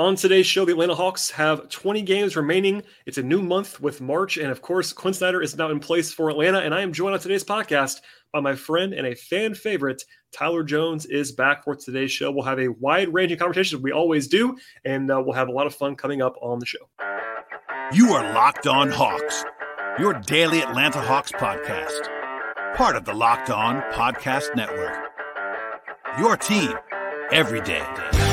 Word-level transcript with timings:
On 0.00 0.14
today's 0.14 0.46
show, 0.46 0.64
the 0.64 0.70
Atlanta 0.70 0.94
Hawks 0.94 1.28
have 1.32 1.68
20 1.70 2.02
games 2.02 2.36
remaining. 2.36 2.84
It's 3.04 3.18
a 3.18 3.22
new 3.22 3.42
month 3.42 3.80
with 3.80 4.00
March. 4.00 4.36
And 4.36 4.48
of 4.48 4.62
course, 4.62 4.92
Quin 4.92 5.12
Snyder 5.12 5.42
is 5.42 5.56
now 5.56 5.72
in 5.72 5.80
place 5.80 6.12
for 6.12 6.30
Atlanta. 6.30 6.60
And 6.60 6.72
I 6.72 6.82
am 6.82 6.92
joined 6.92 7.14
on 7.14 7.20
today's 7.20 7.42
podcast 7.42 8.00
by 8.32 8.38
my 8.38 8.54
friend 8.54 8.94
and 8.94 9.08
a 9.08 9.16
fan 9.16 9.56
favorite, 9.56 10.04
Tyler 10.30 10.62
Jones, 10.62 11.04
is 11.06 11.32
back 11.32 11.64
for 11.64 11.74
today's 11.74 12.12
show. 12.12 12.30
We'll 12.30 12.44
have 12.44 12.60
a 12.60 12.68
wide 12.68 13.12
ranging 13.12 13.38
conversation, 13.38 13.82
we 13.82 13.90
always 13.90 14.28
do. 14.28 14.56
And 14.84 15.10
uh, 15.10 15.20
we'll 15.20 15.34
have 15.34 15.48
a 15.48 15.52
lot 15.52 15.66
of 15.66 15.74
fun 15.74 15.96
coming 15.96 16.22
up 16.22 16.36
on 16.40 16.60
the 16.60 16.66
show. 16.66 16.88
You 17.92 18.12
are 18.12 18.32
Locked 18.34 18.68
On 18.68 18.92
Hawks, 18.92 19.44
your 19.98 20.14
daily 20.14 20.60
Atlanta 20.60 21.00
Hawks 21.00 21.32
podcast, 21.32 22.06
part 22.76 22.94
of 22.94 23.04
the 23.04 23.14
Locked 23.14 23.50
On 23.50 23.82
Podcast 23.90 24.54
Network. 24.54 24.96
Your 26.20 26.36
team 26.36 26.72
every 27.32 27.62
day. 27.62 28.27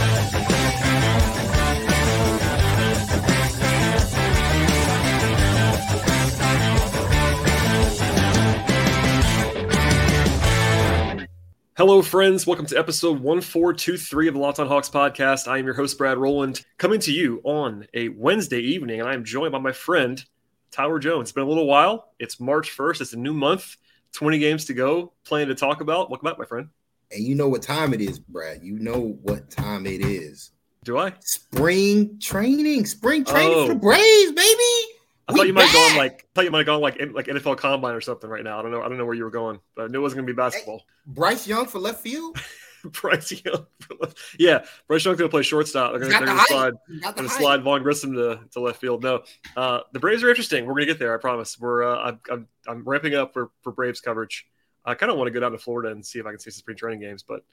Hello, 11.78 12.02
friends. 12.02 12.48
Welcome 12.48 12.68
to 12.68 12.80
episode 12.80 13.20
1423 13.20 14.30
of 14.30 14.34
the 14.34 14.40
Locked 14.40 14.62
on 14.62 14.68
Hawks 14.68 14.90
podcast. 14.90 15.46
I 15.46 15.58
am 15.58 15.66
your 15.66 15.74
host, 15.74 15.98
Brad 15.98 16.18
Rowland, 16.18 16.66
coming 16.78 17.02
to 17.02 17.12
you 17.12 17.42
on 17.44 17.86
a 17.94 18.08
Wednesday 18.08 18.62
evening, 18.62 19.02
and 19.02 19.10
I 19.10 19.14
am 19.14 19.26
joined 19.26 19.52
by 19.52 19.60
my 19.60 19.74
friend, 19.74 20.24
Tyler 20.72 21.00
Jones. 21.00 21.24
It's 21.24 21.32
been 21.34 21.44
a 21.44 21.50
little 21.50 21.68
while. 21.68 22.14
It's 22.18 22.40
March 22.40 22.72
1st. 22.72 23.02
It's 23.02 23.12
a 23.12 23.18
new 23.18 23.34
month, 23.34 23.76
20 24.14 24.40
games 24.40 24.64
to 24.68 24.74
go, 24.74 25.12
plenty 25.26 25.48
to 25.48 25.56
talk 25.56 25.82
about. 25.82 26.10
Welcome 26.10 26.30
back, 26.30 26.40
my 26.40 26.46
friend. 26.46 26.70
And 27.12 27.22
you 27.26 27.36
know 27.36 27.50
what 27.50 27.62
time 27.62 27.94
it 27.94 28.00
is, 28.00 28.20
Brad. 28.20 28.64
You 28.64 28.80
know 28.80 29.20
what 29.24 29.52
time 29.52 29.86
it 29.86 30.00
is. 30.00 30.52
Do 30.86 30.98
I? 30.98 31.12
Spring 31.20 32.18
training. 32.22 32.86
Spring 32.86 33.26
training 33.26 33.54
oh. 33.54 33.68
for 33.68 33.74
the 33.74 33.80
oh. 33.80 33.82
Braves, 33.82 34.32
baby. 34.32 34.95
I 35.28 35.34
thought 35.34 35.48
you 35.48 35.54
might 35.54 35.72
go 35.74 35.80
on 35.80 35.98
like 35.98 36.28
thought 36.36 36.46
you 36.46 36.52
might 36.52 36.66
go 36.66 36.76
on 36.76 36.82
like 36.82 37.00
like 37.14 37.28
NFL 37.28 37.58
Combine 37.58 37.96
or 37.96 38.02
something 38.02 38.30
right 38.30 38.44
now. 38.44 38.60
I 38.60 38.62
don't 38.62 38.72
know. 38.72 38.82
I 38.82 38.88
don't 38.88 38.98
know 38.98 39.06
where 39.06 39.16
you 39.16 39.24
were 39.24 39.32
going, 39.32 39.60
but 39.76 39.84
I 39.84 39.88
knew 39.88 40.00
it 40.00 40.02
wasn't 40.02 40.18
going 40.18 40.28
to 40.28 40.34
be 40.34 40.38
basketball. 40.38 40.80
Hey, 40.80 41.14
Bryce 41.14 41.48
Young 41.48 41.66
for 41.66 41.80
left 41.80 42.02
field. 42.02 42.38
Bryce 42.92 43.32
Young, 43.44 43.66
yeah, 44.38 44.64
Bryce 44.88 45.04
Young's 45.04 45.18
going 45.18 45.28
to 45.28 45.34
play 45.34 45.42
shortstop. 45.42 45.94
They're 45.94 46.08
going 46.08 46.28
to 46.28 46.44
slide, 46.46 46.74
going 47.02 47.16
to 47.16 47.30
slide 47.30 47.64
Vaughn 47.64 47.82
Grissom 47.82 48.14
to, 48.14 48.42
to 48.52 48.60
left 48.60 48.80
field. 48.80 49.02
No, 49.02 49.24
uh, 49.58 49.80
the 49.92 50.00
Braves 50.00 50.24
are 50.24 50.30
interesting. 50.30 50.66
We're 50.66 50.74
going 50.74 50.86
to 50.86 50.94
get 50.94 51.00
there. 51.00 51.16
I 51.16 51.20
promise. 51.20 51.60
We're 51.60 51.84
uh, 51.84 51.98
I'm, 51.98 52.20
I'm, 52.32 52.48
I'm 52.68 52.84
ramping 52.84 53.16
up 53.16 53.34
for 53.34 53.50
for 53.62 53.72
Braves 53.72 54.02
coverage. 54.02 54.46
I 54.86 54.94
kind 54.94 55.12
of 55.12 55.18
want 55.18 55.28
to 55.28 55.32
go 55.32 55.40
down 55.40 55.54
to 55.54 55.58
Florida 55.58 55.92
and 55.92 56.06
see 56.06 56.20
if 56.20 56.28
I 56.28 56.30
can 56.30 56.40
see 56.40 56.52
some 56.52 56.60
spring 56.60 56.78
training 56.78 57.00
games, 57.00 57.24
but 57.24 57.44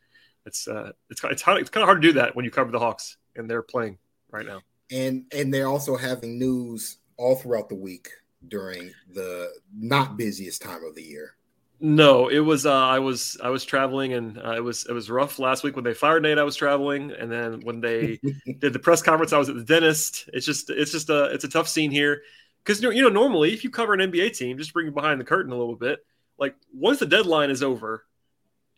it's 0.45 0.69
uh 0.69 0.93
it's 1.09 1.23
it's 1.25 1.43
it's 1.47 1.71
kind 1.71 1.83
of 1.83 1.89
hard 1.89 2.03
to 2.03 2.09
do 2.09 2.13
that 2.15 2.37
when 2.37 2.45
you 2.45 2.51
cover 2.51 2.71
the 2.71 2.79
Hawks 2.79 3.17
and 3.37 3.49
they're 3.49 3.63
playing 3.63 3.99
right 4.31 4.45
now. 4.45 4.61
And 4.91 5.25
and 5.33 5.53
they're 5.53 5.69
also 5.69 5.97
having 5.97 6.39
news 6.39 6.99
all 7.17 7.37
throughout 7.37 7.69
the 7.69 7.75
week 7.75 8.09
during 8.49 8.93
the 9.13 9.51
not 9.75 10.17
busiest 10.17 10.63
time 10.63 10.85
of 10.85 10.95
the 10.95 11.03
year? 11.03 11.37
No, 11.85 12.29
it 12.29 12.39
was. 12.39 12.65
Uh, 12.65 12.73
I 12.73 13.01
was 13.01 13.37
I 13.43 13.51
was 13.51 13.65
traveling, 13.65 14.13
and 14.13 14.39
uh, 14.39 14.53
it 14.53 14.63
was 14.63 14.87
it 14.87 14.93
was 14.93 15.11
rough 15.11 15.41
last 15.41 15.65
week 15.65 15.75
when 15.75 15.85
they 15.85 15.95
fired 15.95 16.23
Nate. 16.23 16.39
I 16.39 16.45
was 16.45 16.55
traveling, 16.55 17.11
and 17.11 17.31
then 17.31 17.61
when 17.63 17.81
they 17.81 18.21
did 18.61 18.73
the 18.73 18.79
press 18.79 19.03
conference, 19.03 19.33
I 19.33 19.39
was 19.39 19.49
at 19.49 19.57
the 19.57 19.65
dentist. 19.65 20.31
It's 20.33 20.47
just 20.47 20.71
it's 20.71 20.93
just 20.93 21.11
a 21.11 21.25
it's 21.33 21.43
a 21.43 21.49
tough 21.49 21.67
scene 21.69 21.91
here 21.91 22.23
because 22.65 22.81
you 22.81 23.03
know 23.03 23.09
normally 23.09 23.53
if 23.53 23.65
you 23.65 23.71
cover 23.71 23.95
an 23.95 24.13
NBA 24.13 24.37
team, 24.37 24.59
just 24.59 24.73
bring 24.73 24.87
it 24.87 24.95
behind 24.95 25.21
the 25.21 25.25
curtain 25.25 25.51
a 25.51 25.57
little 25.57 25.75
bit. 25.75 26.07
Like 26.39 26.55
once 26.73 27.01
the 27.01 27.07
deadline 27.07 27.51
is 27.51 27.65
over, 27.65 28.05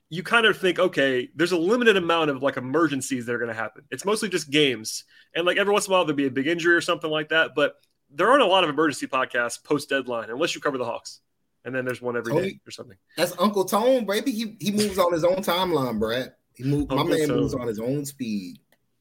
you 0.09 0.23
kind 0.23 0.47
of 0.47 0.57
think, 0.57 0.79
okay, 0.79 1.29
there's 1.35 1.53
a 1.53 1.59
limited 1.59 1.99
amount 1.99 2.31
of 2.31 2.43
like 2.43 2.57
emergencies 2.57 3.27
that 3.27 3.35
are 3.35 3.39
going 3.39 3.49
to 3.49 3.55
happen. 3.55 3.85
It's 3.91 4.07
mostly 4.07 4.31
just 4.31 4.51
games, 4.51 5.05
and 5.35 5.45
like 5.45 5.59
every 5.59 5.75
once 5.75 5.87
in 5.87 5.93
a 5.93 5.95
while 5.95 6.07
there'll 6.07 6.17
be 6.17 6.27
a 6.27 6.31
big 6.31 6.47
injury 6.47 6.75
or 6.75 6.81
something 6.81 7.11
like 7.11 7.29
that, 7.29 7.51
but 7.55 7.75
there 8.15 8.31
aren't 8.31 8.43
a 8.43 8.47
lot 8.47 8.65
of 8.65 8.71
emergency 8.71 9.07
podcasts 9.07 9.63
post 9.63 9.89
deadline 9.89 10.31
unless 10.31 10.55
you 10.55 10.61
cover 10.61 10.79
the 10.79 10.85
Hawks. 10.85 11.21
And 11.65 11.75
then 11.75 11.85
there's 11.85 12.03
one 12.03 12.17
every 12.17 12.33
Tony, 12.33 12.51
day 12.51 12.61
or 12.67 12.71
something. 12.71 12.97
That's 13.17 13.33
Uncle 13.39 13.65
Tone, 13.65 14.05
baby. 14.05 14.33
He 14.33 14.57
he 14.61 14.71
moves 14.71 14.99
on 14.99 15.13
his 15.13 15.25
own 15.25 15.37
timeline, 15.37 15.99
Brad. 15.99 16.35
He 16.55 16.65
moves. 16.65 16.91
my 16.91 17.03
man 17.03 17.29
Tone. 17.29 17.41
moves 17.41 17.55
on 17.55 17.67
his 17.67 17.81
own 17.81 18.05
speed. 18.05 18.59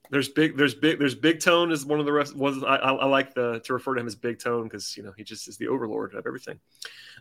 There's 0.09 0.29
big. 0.29 0.55
There's 0.55 0.73
big. 0.73 0.97
There's 0.97 1.15
Big 1.15 1.41
Tone 1.41 1.71
is 1.71 1.85
one 1.85 1.99
of 1.99 2.05
the 2.05 2.13
rest. 2.13 2.35
Was 2.35 2.63
I, 2.63 2.75
I, 2.75 2.93
I 2.93 3.05
like 3.05 3.33
the 3.33 3.59
to 3.65 3.73
refer 3.73 3.95
to 3.95 4.01
him 4.01 4.07
as 4.07 4.15
Big 4.15 4.39
Tone 4.39 4.63
because 4.63 4.95
you 4.95 5.03
know 5.03 5.11
he 5.17 5.23
just 5.23 5.47
is 5.47 5.57
the 5.57 5.67
overlord 5.67 6.13
of 6.13 6.25
everything. 6.25 6.59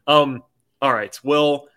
Um. 0.06 0.42
All 0.80 0.92
right. 0.92 1.18
Well, 1.22 1.68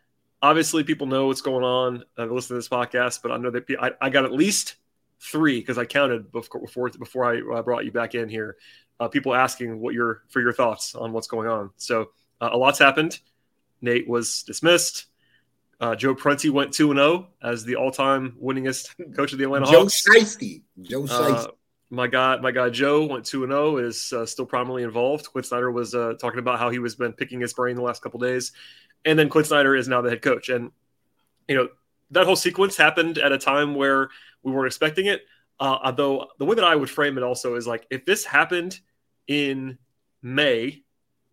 obviously 0.41 0.83
people 0.83 1.07
know 1.07 1.27
what's 1.27 1.41
going 1.41 1.63
on. 1.63 2.03
Uh, 2.17 2.25
listen 2.25 2.49
to 2.49 2.53
this 2.55 2.69
podcast, 2.69 3.21
but 3.21 3.31
I 3.31 3.37
know 3.37 3.51
that 3.51 3.65
I, 3.79 3.91
I 4.01 4.09
got 4.09 4.25
at 4.25 4.31
least 4.31 4.75
three 5.19 5.59
because 5.59 5.77
I 5.77 5.85
counted 5.85 6.31
before 6.31 6.61
before 6.61 6.89
before 6.89 7.55
I 7.55 7.61
brought 7.61 7.85
you 7.85 7.91
back 7.91 8.15
in 8.15 8.29
here 8.29 8.57
uh, 9.00 9.07
people 9.07 9.33
asking 9.33 9.79
what 9.79 9.94
your 9.94 10.23
for 10.29 10.41
your 10.41 10.53
thoughts 10.53 10.95
on 10.95 11.11
what's 11.11 11.28
going 11.28 11.47
on. 11.47 11.72
So 11.78 12.09
uh, 12.41 12.50
a 12.51 12.57
lot's 12.57 12.79
happened. 12.79 13.19
Nate 13.81 14.07
was 14.07 14.44
dismissed. 14.44 15.06
Uh, 15.79 15.95
Joe 15.95 16.16
Prunty 16.16 16.50
went 16.50 16.73
two 16.73 16.91
and 16.91 16.97
zero 16.97 17.28
oh 17.44 17.47
as 17.47 17.66
the 17.66 17.75
all 17.75 17.91
time 17.91 18.38
winningest 18.41 18.89
coach 19.16 19.34
of 19.34 19.39
the 19.39 19.45
Atlanta 19.45 19.66
Joe 19.66 19.81
Hawks. 19.81 20.05
Shiesty. 20.07 20.63
Joe 20.81 21.03
uh, 21.03 21.07
Shiesty. 21.07 21.51
my 21.89 22.07
guy, 22.07 22.38
my 22.38 22.51
guy 22.51 22.69
Joe 22.69 23.05
went 23.05 23.25
two 23.25 23.44
and 23.44 23.51
zero. 23.51 23.72
Oh, 23.72 23.78
is 23.78 24.13
uh, 24.13 24.25
still 24.25 24.45
prominently 24.45 24.84
involved. 24.84 25.28
Quin 25.28 25.44
Snyder 25.44 25.72
was 25.72 25.94
uh, 25.94 26.13
talking 26.19 26.39
about 26.39 26.59
how 26.59 26.69
he 26.69 26.79
was 26.79 26.95
been 26.95 27.13
picking 27.13 27.41
his 27.41 27.53
brain 27.53 27.75
the 27.75 27.81
last 27.81 28.01
couple 28.01 28.19
days, 28.19 28.53
and 29.03 29.19
then 29.19 29.28
Quin 29.29 29.44
Snyder 29.44 29.75
is 29.75 29.88
now 29.88 30.01
the 30.01 30.09
head 30.09 30.22
coach. 30.22 30.47
And 30.47 30.72
you 31.50 31.55
know 31.55 31.67
that 32.11 32.25
whole 32.25 32.38
sequence 32.38 32.78
happened 32.78 33.17
at 33.17 33.34
a 33.34 33.38
time 33.38 33.75
where 33.75 34.09
we 34.44 34.51
weren't 34.51 34.67
expecting 34.67 35.07
it. 35.07 35.23
Uh, 35.59 35.77
although 35.83 36.27
the 36.38 36.45
way 36.45 36.55
that 36.55 36.63
I 36.63 36.75
would 36.75 36.89
frame 36.89 37.17
it 37.17 37.23
also 37.23 37.55
is 37.55 37.66
like 37.66 37.88
if 37.89 38.05
this 38.05 38.25
happened 38.25 38.79
in 39.27 39.77
May, 40.21 40.83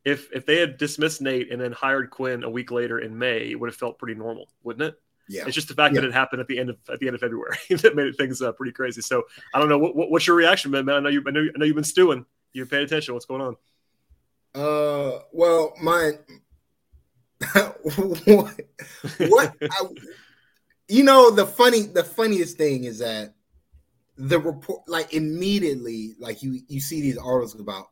if 0.05 0.29
if 0.33 0.47
they 0.47 0.59
had 0.59 0.77
dismissed 0.77 1.21
Nate 1.21 1.51
and 1.51 1.61
then 1.61 1.73
hired 1.73 2.11
Quin 2.11 2.45
a 2.45 2.51
week 2.51 2.71
later 2.71 2.99
in 2.99 3.19
May, 3.19 3.51
it 3.51 3.59
would 3.59 3.69
have 3.69 3.77
felt 3.77 3.99
pretty 3.99 4.19
normal, 4.19 4.49
wouldn't 4.63 4.89
it? 4.89 5.01
Yeah. 5.29 5.45
It's 5.47 5.55
just 5.55 5.69
the 5.69 5.75
fact 5.75 5.95
yeah. 5.95 6.03
that 6.03 6.09
it 6.09 6.13
happened 6.13 6.41
at 6.41 6.49
the 6.49 6.59
end 6.59 6.71
of 6.71 6.77
at 6.93 6.99
the 6.99 7.07
end 7.07 7.15
of 7.15 7.21
February 7.21 7.57
that 7.71 7.97
made 7.97 8.17
things 8.17 8.43
uh, 8.43 8.53
pretty 8.53 8.73
crazy. 8.73 9.01
So 9.01 9.25
I 9.55 9.59
don't 9.59 9.69
know 9.69 9.79
what, 9.79 9.97
what, 9.97 10.11
what's 10.11 10.27
your 10.27 10.37
reaction, 10.37 10.71
man. 10.71 10.85
Man, 10.85 10.97
I 10.97 11.01
know 11.01 11.09
you 11.09 11.23
I 11.27 11.31
know, 11.31 11.41
I 11.41 11.59
know 11.59 11.65
you've 11.65 11.75
been 11.75 11.85
stewing. 11.85 12.27
You've 12.53 12.71
paid 12.71 12.83
attention. 12.83 13.15
What's 13.15 13.27
going 13.27 13.41
on? 13.41 13.57
Uh, 14.55 15.21
well, 15.33 15.73
my 15.81 16.13
what, 17.55 18.61
what 19.19 19.57
I, 19.63 19.85
you 20.89 21.03
know 21.03 21.31
the 21.31 21.47
funny 21.47 21.83
the 21.83 22.05
funniest 22.05 22.59
thing 22.59 22.85
is 22.85 22.99
that 22.99 23.35
the 24.17 24.39
report 24.39 24.83
like 24.87 25.15
immediately 25.15 26.15
like 26.19 26.43
you 26.43 26.61
you 26.69 26.81
see 26.81 27.01
these 27.01 27.17
articles 27.17 27.59
about 27.59 27.87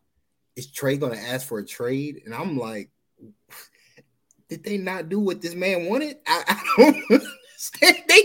is 0.57 0.71
Trae 0.71 1.01
going 1.01 1.13
to 1.13 1.19
ask 1.19 1.47
for 1.47 1.59
a 1.59 1.67
trade 1.67 2.21
and 2.25 2.35
I'm 2.35 2.57
like 2.59 2.91
did 4.49 4.65
they 4.65 4.79
not 4.79 5.09
do 5.09 5.21
what 5.21 5.41
this 5.41 5.55
man 5.55 5.87
wanted 5.87 6.17
I, 6.27 6.45
I 6.49 6.63
don't 6.77 6.97
understand 7.11 8.05
they 8.09 8.23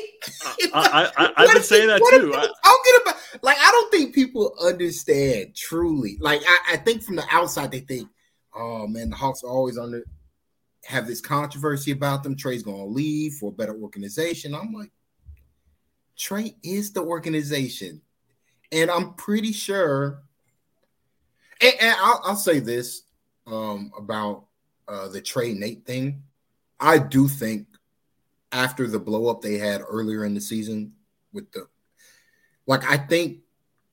I, 0.74 1.12
I, 1.18 1.34
I 1.38 1.46
would 1.54 1.64
say 1.64 1.86
that 1.86 2.00
too. 2.00 2.34
I, 2.34 2.48
Talking 2.64 3.02
about 3.02 3.16
like 3.44 3.58
I 3.60 3.72
don't 3.72 3.92
think 3.92 4.16
people 4.16 4.56
understand 4.62 5.56
truly. 5.56 6.18
Like 6.20 6.42
I, 6.48 6.74
I 6.74 6.78
think 6.78 7.04
from 7.04 7.16
the 7.16 7.26
outside 7.32 7.72
they 7.72 7.82
think, 7.82 8.10
oh 8.54 8.88
man, 8.88 9.10
the 9.10 9.16
Hawks 9.16 9.44
are 9.44 9.50
always 9.50 9.78
under 9.78 10.04
have 10.86 11.08
this 11.08 11.22
controversy 11.22 11.92
about 11.92 12.24
them. 12.24 12.36
Trae's 12.36 12.64
gonna 12.64 12.86
leave 12.86 13.34
for 13.34 13.50
a 13.50 13.54
better 13.54 13.76
organization. 13.76 14.56
I'm 14.56 14.74
like, 14.74 14.92
Trae 16.18 16.56
is 16.64 16.92
the 16.92 17.02
organization. 17.02 18.02
And 18.72 18.90
I'm 18.90 19.14
pretty 19.14 19.52
sure, 19.52 20.24
and, 21.62 21.74
and 21.80 21.96
I'll, 22.00 22.22
I'll, 22.26 22.36
say 22.36 22.60
this 22.60 23.04
um, 23.48 23.92
about 23.98 24.46
uh, 24.88 25.08
the 25.08 25.22
Trae 25.22 25.58
Nate 25.58 25.86
thing. 25.86 26.24
I 26.80 26.98
do 26.98 27.28
think 27.28 27.68
after 28.52 28.88
the 28.88 29.00
blow 29.00 29.30
up 29.30 29.42
they 29.42 29.58
had 29.58 29.82
earlier 29.88 30.26
in 30.26 30.34
the 30.34 30.42
season 30.42 30.94
with 31.32 31.52
the, 31.52 31.68
like, 32.66 32.90
I 32.90 32.98
think 32.98 33.40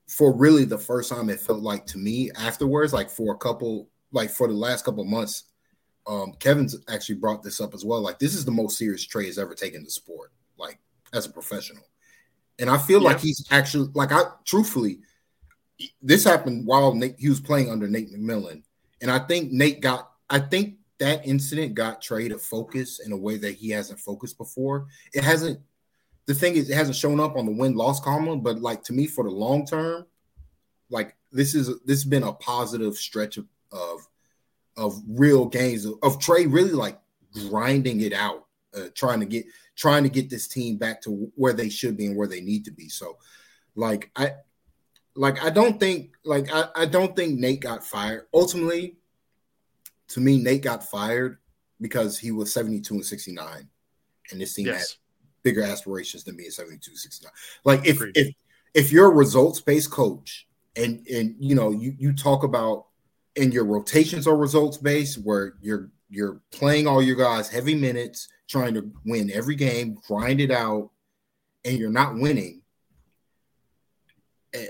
for 0.07 0.35
really 0.35 0.65
the 0.65 0.77
first 0.77 1.09
time 1.09 1.29
it 1.29 1.39
felt 1.39 1.61
like 1.61 1.85
to 1.87 1.97
me 1.97 2.31
afterwards, 2.35 2.93
like 2.93 3.09
for 3.09 3.33
a 3.33 3.37
couple, 3.37 3.89
like 4.11 4.29
for 4.29 4.47
the 4.47 4.53
last 4.53 4.85
couple 4.85 5.03
months, 5.05 5.43
um, 6.07 6.33
Kevin's 6.39 6.75
actually 6.89 7.15
brought 7.15 7.43
this 7.43 7.61
up 7.61 7.73
as 7.73 7.85
well. 7.85 8.01
Like, 8.01 8.19
this 8.19 8.35
is 8.35 8.43
the 8.43 8.51
most 8.51 8.77
serious 8.77 9.07
Trae 9.07 9.27
has 9.27 9.37
ever 9.37 9.53
taken 9.53 9.83
the 9.83 9.89
sport, 9.89 10.31
like 10.57 10.79
as 11.13 11.25
a 11.25 11.29
professional. 11.31 11.83
And 12.59 12.69
I 12.69 12.77
feel 12.77 13.01
yeah. 13.01 13.09
like 13.09 13.19
he's 13.19 13.45
actually 13.51 13.89
like 13.93 14.11
I 14.11 14.23
truthfully, 14.45 14.99
this 16.01 16.23
happened 16.23 16.65
while 16.65 16.93
Nate, 16.93 17.15
he 17.17 17.29
was 17.29 17.39
playing 17.39 17.71
under 17.71 17.87
Nate 17.87 18.13
McMillan. 18.13 18.63
And 19.01 19.11
I 19.11 19.19
think 19.19 19.51
Nate 19.51 19.81
got 19.81 20.11
I 20.29 20.39
think 20.39 20.75
that 20.99 21.25
incident 21.27 21.73
got 21.73 22.01
Trae 22.01 22.29
to 22.29 22.37
focus 22.37 22.99
in 22.99 23.11
a 23.11 23.17
way 23.17 23.37
that 23.37 23.55
he 23.55 23.69
hasn't 23.69 23.99
focused 23.99 24.37
before. 24.37 24.87
It 25.13 25.23
hasn't 25.23 25.59
the 26.25 26.33
thing 26.33 26.55
is 26.55 26.69
it 26.69 26.75
hasn't 26.75 26.95
shown 26.95 27.19
up 27.19 27.35
on 27.35 27.45
the 27.45 27.51
win-loss 27.51 27.99
column, 27.99 28.41
but 28.41 28.59
like 28.59 28.83
to 28.83 28.93
me 28.93 29.07
for 29.07 29.23
the 29.23 29.29
long 29.29 29.65
term, 29.65 30.05
like 30.89 31.15
this 31.31 31.55
is 31.55 31.67
this 31.85 32.03
has 32.03 32.05
been 32.05 32.23
a 32.23 32.33
positive 32.33 32.95
stretch 32.95 33.37
of 33.37 33.45
of, 33.71 34.07
of 34.77 35.01
real 35.07 35.45
games 35.45 35.85
of, 35.85 35.95
of 36.03 36.19
Trae 36.19 36.51
really 36.51 36.71
like 36.71 36.99
grinding 37.33 38.01
it 38.01 38.13
out, 38.13 38.45
uh, 38.75 38.87
trying 38.93 39.19
to 39.19 39.25
get 39.25 39.45
trying 39.75 40.03
to 40.03 40.09
get 40.09 40.29
this 40.29 40.47
team 40.47 40.77
back 40.77 41.01
to 41.01 41.31
where 41.35 41.53
they 41.53 41.69
should 41.69 41.97
be 41.97 42.05
and 42.05 42.17
where 42.17 42.27
they 42.27 42.41
need 42.41 42.65
to 42.65 42.71
be. 42.71 42.89
So, 42.89 43.17
like 43.75 44.11
I, 44.15 44.33
like 45.15 45.43
I 45.43 45.49
don't 45.49 45.79
think 45.79 46.11
like 46.23 46.53
I, 46.53 46.65
I 46.75 46.85
don't 46.85 47.15
think 47.15 47.39
Nate 47.39 47.61
got 47.61 47.83
fired. 47.83 48.27
Ultimately, 48.33 48.97
to 50.09 50.19
me, 50.19 50.37
Nate 50.37 50.63
got 50.63 50.83
fired 50.83 51.37
because 51.81 52.17
he 52.17 52.31
was 52.31 52.53
72 52.53 52.93
and 52.93 53.05
69. 53.05 53.67
And 54.31 54.41
this 54.41 54.53
team 54.53 54.67
yes. 54.67 54.91
had 54.91 54.97
bigger 55.43 55.63
aspirations 55.63 56.23
than 56.23 56.37
being 56.37 56.49
72 56.49 56.95
69. 56.95 57.31
Like 57.63 57.85
if 57.85 57.97
Agreed. 57.97 58.17
if 58.17 58.33
if 58.73 58.91
you're 58.91 59.11
a 59.11 59.15
results-based 59.15 59.91
coach 59.91 60.47
and 60.75 61.05
and 61.07 61.35
you 61.39 61.55
know 61.55 61.71
you 61.71 61.93
you 61.97 62.13
talk 62.13 62.43
about 62.43 62.87
and 63.35 63.53
your 63.53 63.65
rotations 63.65 64.27
are 64.27 64.35
results-based 64.35 65.19
where 65.23 65.55
you're 65.61 65.89
you're 66.09 66.41
playing 66.51 66.87
all 66.87 67.01
your 67.01 67.15
guys 67.15 67.49
heavy 67.49 67.75
minutes, 67.75 68.27
trying 68.49 68.73
to 68.75 68.91
win 69.05 69.31
every 69.31 69.55
game, 69.55 69.97
grind 70.07 70.41
it 70.41 70.51
out, 70.51 70.91
and 71.65 71.77
you're 71.77 71.89
not 71.89 72.15
winning. 72.15 72.61
Eh, 74.53 74.67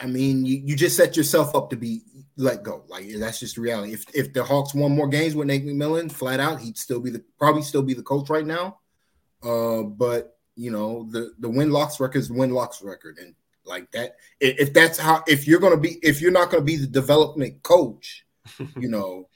I 0.00 0.06
mean, 0.06 0.44
you, 0.44 0.60
you 0.64 0.76
just 0.76 0.96
set 0.96 1.16
yourself 1.16 1.54
up 1.54 1.70
to 1.70 1.76
be 1.76 2.02
let 2.36 2.62
go. 2.62 2.84
Like 2.88 3.06
that's 3.18 3.40
just 3.40 3.58
reality. 3.58 3.92
If 3.92 4.04
if 4.14 4.32
the 4.32 4.42
Hawks 4.42 4.74
won 4.74 4.92
more 4.92 5.08
games 5.08 5.34
with 5.34 5.46
Nate 5.46 5.64
McMillan, 5.64 6.10
flat 6.10 6.40
out, 6.40 6.60
he'd 6.60 6.78
still 6.78 7.00
be 7.00 7.10
the 7.10 7.22
probably 7.38 7.62
still 7.62 7.82
be 7.82 7.94
the 7.94 8.02
coach 8.02 8.30
right 8.30 8.46
now. 8.46 8.78
Uh, 9.42 9.82
but 9.82 10.36
you 10.56 10.70
know, 10.70 11.08
the 11.10 11.32
the 11.38 11.48
win 11.48 11.70
loss 11.70 12.00
record 12.00 12.18
is 12.18 12.30
win 12.30 12.52
loss 12.52 12.82
record, 12.82 13.18
and 13.18 13.34
like 13.64 13.90
that, 13.92 14.16
if 14.40 14.72
that's 14.72 14.98
how 14.98 15.22
if 15.26 15.46
you're 15.46 15.60
gonna 15.60 15.76
be 15.76 15.98
if 16.02 16.20
you're 16.20 16.32
not 16.32 16.50
gonna 16.50 16.64
be 16.64 16.76
the 16.76 16.86
development 16.86 17.62
coach, 17.62 18.24
you 18.76 18.88
know, 18.88 19.28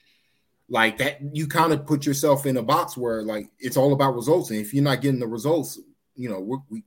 like 0.69 0.97
that, 0.97 1.19
you 1.33 1.47
kind 1.47 1.71
of 1.71 1.85
put 1.85 2.05
yourself 2.05 2.45
in 2.45 2.57
a 2.57 2.63
box 2.63 2.97
where 2.97 3.21
like 3.21 3.49
it's 3.59 3.77
all 3.77 3.93
about 3.93 4.15
results, 4.15 4.49
and 4.49 4.59
if 4.59 4.73
you're 4.73 4.83
not 4.83 5.01
getting 5.01 5.19
the 5.19 5.27
results, 5.27 5.79
you 6.15 6.29
know, 6.29 6.39
we 6.39 6.57
we, 6.69 6.83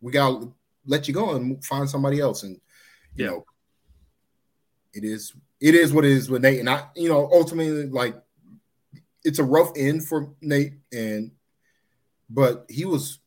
we 0.00 0.12
gotta 0.12 0.48
let 0.86 1.08
you 1.08 1.14
go 1.14 1.34
and 1.34 1.64
find 1.64 1.88
somebody 1.88 2.20
else, 2.20 2.42
and 2.42 2.60
you 3.14 3.24
yeah. 3.24 3.30
know 3.30 3.44
it 4.92 5.04
is 5.04 5.32
it 5.60 5.74
is 5.74 5.92
what 5.92 6.04
it 6.04 6.12
is 6.12 6.30
with 6.30 6.42
Nate. 6.42 6.60
And 6.60 6.70
I, 6.70 6.86
you 6.94 7.08
know, 7.08 7.28
ultimately, 7.32 7.86
like 7.86 8.16
it's 9.24 9.38
a 9.38 9.44
rough 9.44 9.72
end 9.76 10.06
for 10.06 10.32
Nate, 10.40 10.74
and 10.92 11.32
but 12.30 12.66
he 12.68 12.84
was 12.84 13.18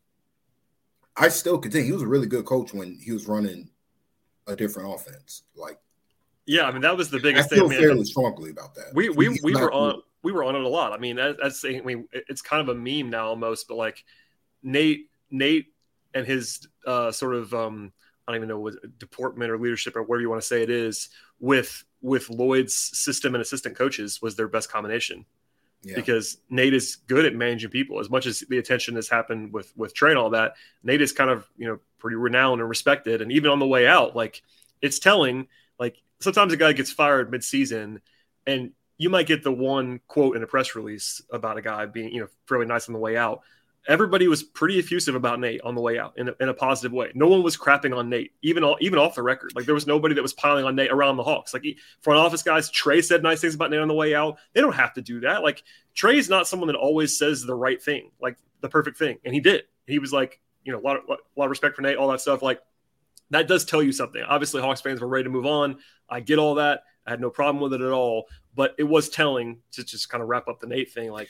I 1.16 1.28
still 1.28 1.58
continue. 1.58 1.88
He 1.88 1.92
was 1.92 2.02
a 2.02 2.08
really 2.08 2.28
good 2.28 2.46
coach 2.46 2.74
when 2.74 2.98
he 3.04 3.12
was 3.12 3.28
running 3.28 3.70
a 4.48 4.56
different 4.56 4.94
offense. 4.94 5.44
Like 5.56 5.80
yeah, 6.50 6.64
I 6.64 6.72
mean 6.72 6.82
that 6.82 6.98
was 6.98 7.12
the 7.12 7.20
biggest 7.20 7.54
I 7.54 7.58
feel 7.58 7.70
thing. 7.70 7.80
fairly 7.80 8.04
strongly 8.06 8.50
about 8.50 8.74
that. 8.74 8.88
We 8.96 9.10
we, 9.10 9.40
we 9.44 9.54
were 9.54 9.72
on 9.72 10.02
we 10.24 10.32
were 10.32 10.44
on 10.44 10.56
it 10.56 10.64
a 10.64 10.68
lot. 10.68 10.94
I 10.94 10.98
mean, 10.98 11.16
that's 11.16 11.64
I 11.64 11.80
mean 11.82 12.08
it's 12.12 12.42
kind 12.42 12.68
of 12.68 12.76
a 12.76 12.80
meme 12.80 13.12
now 13.12 13.28
almost, 13.28 13.68
but 13.68 13.76
like 13.76 14.04
Nate 14.64 15.12
Nate 15.30 15.68
and 16.16 16.26
his 16.26 16.68
uh, 16.88 17.12
sort 17.12 17.36
of 17.36 17.54
um, 17.54 17.94
I 18.28 18.32
don't 18.32 18.38
even 18.38 18.50
know 18.50 18.60
what 18.60 18.74
deportment 18.98 19.52
or 19.52 19.60
leadership 19.60 19.96
or 19.96 20.02
whatever 20.02 20.22
you 20.22 20.30
want 20.30 20.42
to 20.42 20.48
say 20.48 20.64
it 20.64 20.72
is 20.72 21.10
with 21.40 21.84
with 22.02 22.32
Lloyd's 22.32 22.74
system 22.74 23.36
and 23.36 23.44
assistant 23.44 23.76
coaches 23.76 24.20
was 24.20 24.36
their 24.36 24.48
best 24.48 24.72
combination. 24.72 25.28
Yeah. 25.84 25.98
Because 25.98 26.38
Nate 26.50 26.74
is 26.74 26.96
good 26.96 27.26
at 27.26 27.36
managing 27.36 27.70
people. 27.70 28.00
As 28.00 28.10
much 28.10 28.26
as 28.26 28.40
the 28.50 28.58
attention 28.58 28.96
has 28.96 29.08
happened 29.08 29.54
with 29.54 29.72
with 29.78 29.94
Trae 29.94 30.10
and 30.10 30.18
all 30.18 30.32
that, 30.32 30.56
Nate 30.82 31.04
is 31.04 31.12
kind 31.12 31.30
of 31.30 31.48
you 31.60 31.68
know 31.68 31.80
pretty 32.00 32.16
renowned 32.16 32.60
and 32.60 32.68
respected. 32.68 33.22
And 33.22 33.32
even 33.32 33.52
on 33.52 33.60
the 33.60 33.68
way 33.68 33.86
out, 33.86 34.16
like 34.16 34.42
it's 34.82 34.98
telling. 34.98 35.48
Like 35.80 35.96
sometimes 36.20 36.54
a 36.54 36.58
guy 36.58 36.74
gets 36.74 36.92
fired 36.92 37.32
mid 37.32 37.44
season, 37.44 38.02
and 38.46 38.72
you 38.98 39.10
might 39.10 39.28
get 39.28 39.44
the 39.44 39.52
one 39.52 40.00
quote 40.08 40.36
in 40.36 40.44
a 40.44 40.48
press 40.48 40.76
release 40.76 41.22
about 41.32 41.58
a 41.58 41.62
guy 41.62 41.86
being 41.86 42.14
you 42.14 42.22
know 42.22 42.28
fairly 42.48 42.66
nice 42.66 42.88
on 42.88 42.94
the 42.94 43.00
way 43.00 43.18
out 43.18 43.42
everybody 43.88 44.28
was 44.28 44.44
pretty 44.44 44.78
effusive 44.78 45.16
about 45.16 45.40
Nate 45.40 45.62
on 45.62 45.76
the 45.76 45.82
way 45.82 45.98
out 45.98 46.14
in 46.18 46.30
a, 46.30 46.36
in 46.40 46.50
a 46.50 46.54
positive 46.54 46.92
way. 46.92 47.12
No 47.16 47.28
one 47.28 47.44
was 47.44 47.58
crapping 47.58 47.96
on 47.96 48.10
Nate, 48.10 48.34
even 48.42 48.64
all, 48.64 48.78
even 48.82 49.00
off 49.00 49.16
the 49.16 49.24
record. 49.24 49.54
Like 49.56 49.66
there 49.66 49.76
was 49.76 49.88
nobody 49.88 50.16
that 50.16 50.22
was 50.22 50.34
piling 50.34 50.66
on 50.66 50.76
Nate 50.76 50.92
around 50.92 51.18
the 51.18 51.24
Hawks. 51.24 51.54
Like 51.54 51.66
front 52.02 52.20
office 52.20 52.44
guys, 52.44 52.70
Trae 52.72 53.04
said 53.04 53.24
nice 53.24 53.42
things 53.42 53.56
about 53.56 53.72
Nate 53.72 53.80
on 53.80 53.88
the 53.88 53.94
way 53.94 54.16
out. 54.16 54.38
They 54.54 54.62
don't 54.62 54.76
have 54.76 54.94
to 54.94 55.02
do 55.02 55.22
that. 55.22 55.44
Like 55.44 55.64
Trae 55.96 56.16
is 56.16 56.30
not 56.30 56.48
someone 56.48 56.68
that 56.68 56.76
always 56.76 57.18
says 57.18 57.44
the 57.44 57.56
right 57.56 57.82
thing, 57.82 58.12
like 58.22 58.38
the 58.62 58.70
perfect 58.70 58.98
thing, 58.98 59.18
and 59.24 59.34
he 59.34 59.40
did. 59.40 59.64
He 59.88 60.00
was 60.00 60.14
like, 60.14 60.40
you 60.64 60.72
know, 60.72 60.80
a 60.80 60.86
lot 60.86 60.98
of, 60.98 61.04
a 61.06 61.18
lot 61.36 61.46
of 61.46 61.50
respect 61.50 61.76
for 61.76 61.82
Nate, 61.82 61.98
all 61.98 62.10
that 62.10 62.22
stuff. 62.22 62.42
Like 62.42 62.60
that 63.32 63.48
does 63.48 63.66
tell 63.66 63.82
you 63.84 63.92
something. 63.92 64.22
Obviously, 64.22 64.62
Hawks 64.62 64.82
fans 64.82 65.02
were 65.02 65.08
ready 65.08 65.26
to 65.26 65.30
move 65.30 65.46
on. 65.46 65.78
I 66.10 66.20
get 66.20 66.40
all 66.40 66.56
that. 66.56 66.84
I 67.06 67.12
had 67.12 67.22
no 67.22 67.30
problem 67.30 67.62
with 67.62 67.74
it 67.74 67.82
at 67.82 67.92
all. 67.92 68.28
But 68.56 68.76
it 68.78 68.84
was 68.84 69.10
telling 69.10 69.60
to 69.74 69.84
just 69.84 70.10
kind 70.10 70.22
of 70.22 70.30
wrap 70.30 70.48
up 70.48 70.60
the 70.60 70.68
Nate 70.68 70.92
thing. 70.92 71.12
Like 71.12 71.30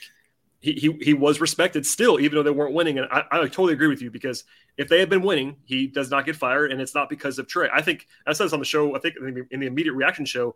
he, 0.60 0.72
he, 0.72 0.92
he 1.00 1.14
was 1.14 1.40
respected 1.40 1.86
still, 1.86 2.20
even 2.20 2.36
though 2.36 2.42
they 2.42 2.50
weren't 2.50 2.74
winning. 2.74 2.98
And 2.98 3.08
I, 3.10 3.24
I 3.30 3.38
totally 3.42 3.72
agree 3.72 3.88
with 3.88 4.02
you 4.02 4.10
because 4.10 4.44
if 4.76 4.88
they 4.88 5.00
had 5.00 5.08
been 5.08 5.22
winning, 5.22 5.56
he 5.64 5.86
does 5.86 6.10
not 6.10 6.26
get 6.26 6.36
fired, 6.36 6.72
and 6.72 6.80
it's 6.80 6.94
not 6.94 7.08
because 7.08 7.38
of 7.38 7.46
Trae. 7.46 7.68
I 7.72 7.82
think 7.82 8.06
I 8.26 8.32
said 8.32 8.44
this 8.44 8.52
on 8.52 8.58
the 8.58 8.64
show. 8.64 8.94
I 8.94 8.98
think 8.98 9.16
in 9.16 9.34
the, 9.34 9.46
in 9.50 9.60
the 9.60 9.66
immediate 9.66 9.94
reaction 9.94 10.24
show, 10.24 10.54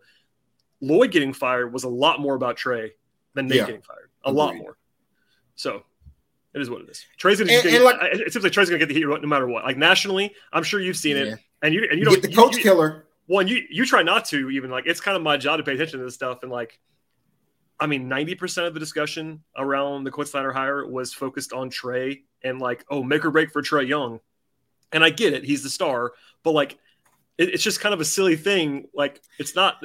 Lloyd 0.81 1.11
getting 1.11 1.33
fired 1.33 1.73
was 1.73 1.83
a 1.83 1.89
lot 1.89 2.19
more 2.19 2.35
about 2.35 2.57
Trae 2.57 2.91
than 3.33 3.47
Nate 3.47 3.57
yeah. 3.57 3.65
getting 3.65 3.81
fired. 3.81 4.09
A 4.23 4.29
Agreed. 4.29 4.37
lot 4.37 4.55
more. 4.55 4.77
So 5.55 5.83
it 6.55 6.61
is 6.61 6.69
what 6.69 6.81
it 6.81 6.89
is. 6.89 7.05
Trae's 7.19 7.39
gonna. 7.39 7.51
And, 7.51 7.63
get, 7.63 7.73
and 7.73 7.83
like, 7.83 7.97
it 8.01 8.33
seems 8.33 8.43
like 8.43 8.53
Trae's 8.53 8.69
gonna 8.69 8.79
get 8.79 8.87
the 8.87 8.95
heat 8.95 9.05
no 9.05 9.19
matter 9.27 9.47
what. 9.47 9.65
Like 9.65 9.77
nationally, 9.77 10.33
I'm 10.53 10.63
sure 10.63 10.79
you've 10.79 10.97
seen 10.97 11.17
it, 11.17 11.37
and 11.61 11.73
you 11.73 11.87
and 11.91 11.99
you, 11.99 11.99
you 11.99 12.05
don't 12.05 12.21
get 12.21 12.23
the 12.23 12.35
coach 12.35 12.55
you, 12.55 12.63
killer. 12.63 13.05
One, 13.27 13.47
you 13.47 13.61
you 13.69 13.85
try 13.85 14.03
not 14.03 14.25
to 14.25 14.49
even 14.49 14.71
like 14.71 14.85
it's 14.87 15.01
kind 15.01 15.17
of 15.17 15.23
my 15.23 15.37
job 15.37 15.57
to 15.57 15.63
pay 15.63 15.73
attention 15.73 15.99
to 15.99 16.05
this 16.05 16.15
stuff 16.15 16.43
and 16.43 16.51
like 16.51 16.79
I 17.79 17.87
mean, 17.87 18.09
90% 18.09 18.67
of 18.67 18.73
the 18.73 18.79
discussion 18.79 19.43
around 19.57 20.05
the 20.05 20.11
Quin 20.11 20.27
hire 20.33 20.87
was 20.87 21.13
focused 21.13 21.51
on 21.51 21.69
Trae 21.69 22.21
and 22.43 22.59
like, 22.59 22.85
oh, 22.89 23.03
make 23.03 23.25
or 23.25 23.31
break 23.31 23.51
for 23.51 23.61
Trae 23.61 23.87
Young. 23.87 24.19
And 24.91 25.03
I 25.03 25.09
get 25.09 25.33
it, 25.33 25.43
he's 25.43 25.63
the 25.63 25.69
star, 25.69 26.13
but 26.43 26.51
like, 26.51 26.77
it, 27.37 27.53
it's 27.53 27.63
just 27.63 27.79
kind 27.79 27.93
of 27.93 28.01
a 28.01 28.05
silly 28.05 28.35
thing. 28.35 28.87
Like, 28.93 29.21
it's 29.39 29.55
not. 29.55 29.83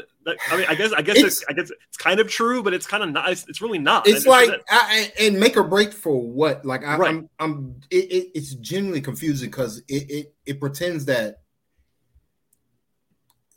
I 0.51 0.57
mean, 0.57 0.67
I 0.69 0.75
guess, 0.75 0.93
I 0.93 1.03
guess, 1.03 1.19
it's, 1.19 1.45
I 1.49 1.53
guess 1.53 1.71
it's 1.71 1.97
kind 1.97 2.21
of 2.21 2.29
true, 2.29 2.63
but 2.63 2.75
it's 2.75 2.87
kind 2.87 3.03
of 3.03 3.11
not. 3.11 3.31
It's, 3.31 3.49
it's 3.49 3.61
really 3.61 3.79
not. 3.79 4.07
It's 4.07 4.27
like, 4.27 4.51
I, 4.69 5.13
and 5.19 5.39
make 5.39 5.57
or 5.57 5.65
break 5.65 5.93
for 5.93 6.21
what? 6.21 6.65
Like, 6.65 6.85
I, 6.85 6.97
right. 6.97 7.09
I'm, 7.09 7.29
I'm. 7.39 7.81
It, 7.91 8.31
it's 8.35 8.55
genuinely 8.55 9.01
confusing 9.01 9.51
because 9.51 9.79
it, 9.89 10.11
it, 10.11 10.35
it 10.47 10.61
pretends 10.61 11.05
that 11.07 11.41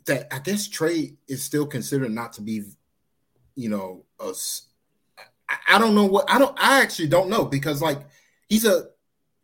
that 0.06 0.28
I 0.32 0.38
guess 0.38 0.68
trade 0.68 1.16
is 1.28 1.42
still 1.42 1.66
considered 1.66 2.10
not 2.10 2.34
to 2.34 2.42
be 2.42 2.64
you 3.54 3.68
know, 3.68 4.04
us. 4.20 4.68
I 5.68 5.78
don't 5.78 5.94
know 5.94 6.06
what 6.06 6.30
I 6.30 6.38
don't. 6.38 6.58
I 6.58 6.80
actually 6.80 7.08
don't 7.08 7.28
know 7.28 7.44
because 7.44 7.80
like 7.82 7.98
he's 8.48 8.64
a 8.64 8.86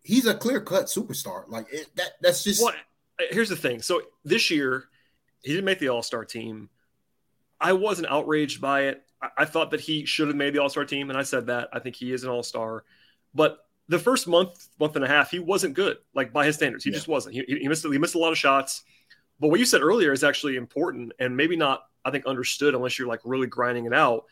he's 0.03 0.27
a 0.27 0.35
clear 0.35 0.61
cut 0.61 0.87
superstar. 0.87 1.45
Like 1.49 1.67
it, 1.73 1.89
that 1.97 2.13
that's 2.21 2.43
just. 2.43 2.63
Well, 2.63 2.75
here's 3.31 3.49
the 3.49 3.57
thing. 3.57 3.83
So 3.83 4.03
this 4.25 4.51
year 4.51 4.85
he 5.43 5.53
didn't 5.53 5.65
make 5.65 5.79
the 5.79 5.89
All 5.89 6.03
Star 6.03 6.25
team. 6.25 6.69
I 7.61 7.73
wasn't 7.73 8.11
outraged 8.11 8.61
by 8.61 8.83
it. 8.85 9.03
I, 9.23 9.29
I 9.39 9.45
thought 9.45 9.71
that 9.73 9.81
he 9.81 10.05
should 10.05 10.29
have 10.29 10.37
made 10.37 10.55
the 10.55 10.61
All 10.61 10.69
Star 10.69 10.85
team, 10.85 11.11
and 11.11 11.19
I 11.19 11.23
said 11.23 11.47
that. 11.47 11.69
I 11.73 11.79
think 11.79 11.97
he 11.97 12.13
is 12.13 12.25
an 12.25 12.31
All 12.31 12.43
Star, 12.43 12.85
but 13.35 13.67
the 13.91 13.99
first 13.99 14.29
month, 14.29 14.69
month 14.79 14.95
and 14.95 15.05
a 15.05 15.09
half, 15.09 15.33
he 15.33 15.41
wasn't 15.41 15.75
good. 15.75 15.99
Like 16.15 16.33
by 16.33 16.47
his 16.47 16.55
standards, 16.55 16.85
he 16.85 16.91
yeah. 16.91 16.95
just 16.95 17.09
wasn't. 17.09 17.35
He, 17.35 17.45
he 17.47 17.69
missed 17.69 17.85
he 17.85 17.99
missed 17.99 18.15
a 18.15 18.19
lot 18.19 18.31
of 18.31 18.39
shots. 18.39 18.85
But 19.41 19.49
what 19.49 19.59
you 19.59 19.67
said 19.67 19.83
earlier 19.83 20.13
is 20.13 20.23
actually 20.23 20.57
important, 20.57 21.13
and 21.19 21.37
maybe 21.37 21.57
not 21.57 21.83
I 22.05 22.11
think 22.11 22.25
understood 22.27 22.75
unless 22.75 22.99
you're 22.99 23.09
like 23.09 23.21
really 23.25 23.49
grinding 23.49 23.87
it 23.87 23.93
out. 23.93 24.25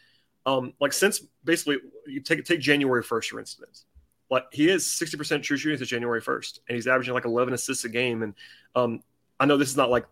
Um, 0.47 0.73
like 0.81 0.93
since 0.93 1.23
basically 1.45 1.79
you 2.07 2.21
take 2.21 2.45
take 2.45 2.61
January 2.61 3.03
first 3.03 3.31
for 3.31 3.41
instance, 3.41 3.85
like 4.31 4.45
he 4.53 4.69
is 4.69 4.85
sixty 4.87 5.17
percent 5.17 5.43
true 5.43 5.57
shooting 5.57 5.79
since 5.79 5.89
January 5.89 6.21
first, 6.21 6.61
and 6.69 6.75
he's 6.75 6.87
averaging 6.87 7.15
like 7.15 7.25
eleven 7.25 7.55
assists 7.55 7.85
a 7.85 7.89
game. 7.89 8.23
And 8.23 8.35
um, 8.75 9.01
I 9.41 9.47
know 9.47 9.57
this 9.57 9.71
is 9.71 9.77
not 9.77 9.91
like 9.91 10.07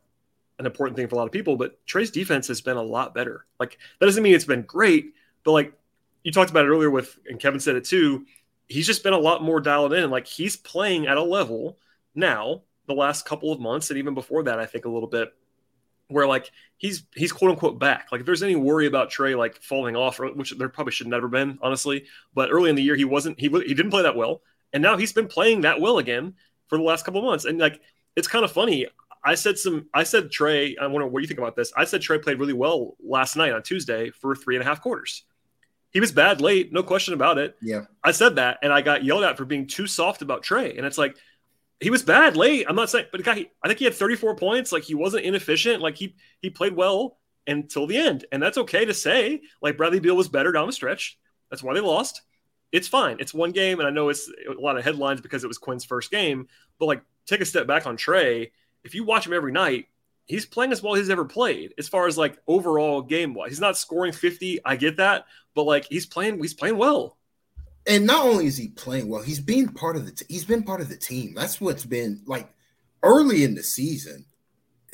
an 0.59 0.67
important 0.67 0.97
thing 0.97 1.07
for 1.09 1.17
a 1.17 1.19
lot 1.19 1.27
of 1.27 1.33
people, 1.33 1.57
but 1.57 1.85
Trae's 1.87 2.11
defense 2.11 2.49
has 2.49 2.61
been 2.61 2.77
a 2.77 2.83
lot 2.83 3.15
better. 3.15 3.45
Like 3.61 3.79
that 3.99 4.07
doesn't 4.07 4.23
mean 4.23 4.35
it's 4.35 4.45
been 4.45 4.63
great, 4.63 5.15
but 5.45 5.53
like 5.53 5.73
you 6.23 6.33
talked 6.33 6.51
about 6.51 6.65
it 6.65 6.69
earlier 6.69 6.91
with, 6.91 7.19
and 7.29 7.39
Kevin 7.39 7.61
said 7.61 7.77
it 7.77 7.85
too. 7.85 8.27
He's 8.69 8.87
just 8.87 9.05
been 9.05 9.13
a 9.13 9.19
lot 9.19 9.43
more 9.43 9.61
dialed 9.61 9.93
in. 9.93 10.11
Like 10.11 10.27
he's 10.27 10.57
playing 10.57 11.07
at 11.07 11.17
a 11.17 11.23
level 11.23 11.79
now 12.15 12.63
the 12.87 12.95
last 12.95 13.27
couple 13.27 13.53
of 13.53 13.61
months, 13.61 13.91
and 13.91 13.99
even 13.99 14.15
before 14.15 14.45
that, 14.45 14.59
I 14.59 14.67
think 14.67 14.87
a 14.87 14.89
little 14.89 15.09
bit 15.09 15.33
where 16.09 16.27
like 16.27 16.51
he's 16.77 17.05
he's 17.15 17.33
quote 17.33 17.51
unquote 17.51 17.79
back. 17.79 18.09
Like 18.13 18.21
if 18.21 18.27
there's 18.27 18.43
any 18.43 18.57
worry 18.57 18.87
about 18.87 19.11
Trae 19.11 19.37
like 19.37 19.63
falling 19.63 19.97
off, 19.97 20.19
which 20.19 20.53
there 20.53 20.69
probably 20.69 20.93
should 20.93 21.07
never 21.07 21.29
been, 21.29 21.59
honestly. 21.63 22.07
But 22.35 22.51
early 22.51 22.71
in 22.71 22.77
the 22.77 22.83
year 22.83 22.97
he 22.97 23.05
wasn't 23.05 23.39
he 23.41 23.49
he 23.49 23.75
didn't 23.75 23.91
play 23.91 24.03
that 24.03 24.17
well, 24.17 24.43
and 24.73 24.83
now 24.83 24.97
he's 24.97 25.13
been 25.13 25.29
playing 25.29 25.63
that 25.63 25.81
well 25.81 25.99
again 25.99 26.35
for 26.69 26.79
the 26.79 26.85
last 26.85 27.05
couple 27.05 27.21
of 27.21 27.27
months. 27.27 27.45
And 27.45 27.59
like 27.59 27.81
it's 28.15 28.29
kind 28.29 28.45
of 28.45 28.53
funny. 28.53 28.87
I 29.25 29.35
said 29.35 29.59
some. 29.59 29.89
I 29.93 30.05
said 30.05 30.31
Trae. 30.31 30.75
I 30.81 30.87
wonder 30.87 31.07
what 31.09 31.23
you 31.23 31.29
think 31.29 31.41
about 31.41 31.57
this. 31.57 31.73
I 31.77 31.85
said 31.85 32.01
Trae 32.01 32.23
played 32.23 32.39
really 32.39 32.53
well 32.53 32.97
last 33.03 33.37
night 33.37 33.53
on 33.53 33.63
Tuesday 33.63 34.11
for 34.11 34.37
three 34.37 34.57
and 34.57 34.63
a 34.63 34.67
half 34.67 34.81
quarters. 34.81 35.25
He 35.91 36.01
was 36.01 36.13
bad 36.13 36.41
late, 36.41 36.73
no 36.73 36.83
question 36.83 37.15
about 37.15 37.39
it. 37.39 37.57
Yeah, 37.61 37.87
I 38.05 38.13
said 38.13 38.37
that, 38.37 38.59
and 38.63 38.73
I 38.73 38.83
got 38.83 39.03
yelled 39.03 39.25
at 39.25 39.37
for 39.37 39.45
being 39.45 39.67
too 39.67 39.87
soft 39.87 40.23
about 40.23 40.45
Trae. 40.45 40.77
And 40.77 40.87
it's 40.87 40.99
like 40.99 41.17
he 41.81 41.91
was 41.91 42.03
bad 42.03 42.37
late. 42.37 42.67
I'm 42.69 42.77
not 42.77 42.91
saying, 42.91 43.07
but 43.13 43.23
guy, 43.23 43.47
I 43.63 43.69
think 43.69 43.79
he 43.79 43.85
had 43.85 43.95
34 43.95 44.37
points. 44.37 44.73
Like 44.73 44.85
he 44.85 44.95
wasn't 44.95 45.25
inefficient. 45.25 45.83
Like 45.83 45.97
he 45.97 46.15
he 46.41 46.51
played 46.51 46.75
well 46.75 47.19
until 47.47 47.87
the 47.87 47.99
end, 47.99 48.25
and 48.33 48.43
that's 48.43 48.59
okay 48.59 48.85
to 48.85 48.95
say. 48.95 49.43
Like 49.61 49.77
Bradley 49.77 50.01
Beal 50.01 50.17
was 50.17 50.29
better 50.29 50.53
down 50.53 50.67
the 50.67 50.73
stretch. 50.73 51.19
That's 51.51 51.63
why 51.63 51.75
they 51.75 51.81
lost. 51.81 52.23
It's 52.73 52.89
fine. 52.89 53.19
It's 53.21 53.33
one 53.33 53.53
game, 53.53 53.79
and 53.79 53.87
I 53.87 53.91
know 53.91 54.09
it's 54.09 54.31
a 54.49 54.61
lot 54.61 54.77
of 54.77 54.85
headlines 54.85 55.21
because 55.21 55.45
it 55.45 55.49
was 55.49 55.59
Quin's 55.59 55.85
first 55.85 56.11
game. 56.11 56.49
But 56.79 56.87
like, 56.87 57.03
take 57.27 57.41
a 57.41 57.47
step 57.47 57.67
back 57.67 57.87
on 57.87 57.97
Trae. 57.97 58.51
If 58.83 58.95
you 58.95 59.05
watch 59.05 59.27
him 59.27 59.33
every 59.33 59.53
night, 59.53 59.87
he's 60.27 60.47
playing 60.47 60.73
as 60.73 60.83
well 60.83 60.95
as 60.95 61.01
he's 61.01 61.11
ever 61.11 61.25
played 61.25 61.75
as 61.79 61.89
far 61.89 62.07
as 62.07 62.19
like 62.19 62.39
overall 62.47 63.03
game 63.03 63.35
wise. 63.35 63.51
He's 63.51 63.61
not 63.61 63.77
scoring 63.77 64.13
50. 64.13 64.61
I 64.65 64.77
get 64.77 64.97
that, 64.97 65.27
but 65.55 65.63
like 65.63 65.87
he's 65.89 66.07
playing, 66.07 66.39
he's 66.41 66.55
playing 66.55 66.77
well. 66.77 67.17
And 67.89 68.07
not 68.07 68.27
only 68.27 68.47
is 68.47 68.57
he 68.57 68.69
playing 68.69 69.09
well, 69.09 69.23
he's 69.23 69.41
been 69.41 69.69
part 69.69 69.97
of 69.97 70.07
the 70.07 70.13
t- 70.13 70.27
he's 70.29 70.45
been 70.45 70.63
part 70.63 70.81
of 70.81 70.89
the 70.89 70.97
team. 70.97 71.35
That's 71.35 71.61
what's 71.61 71.85
been 71.85 72.23
like 72.27 72.53
early 73.03 73.45
in 73.45 73.55
the 73.55 73.63
season. 73.63 74.25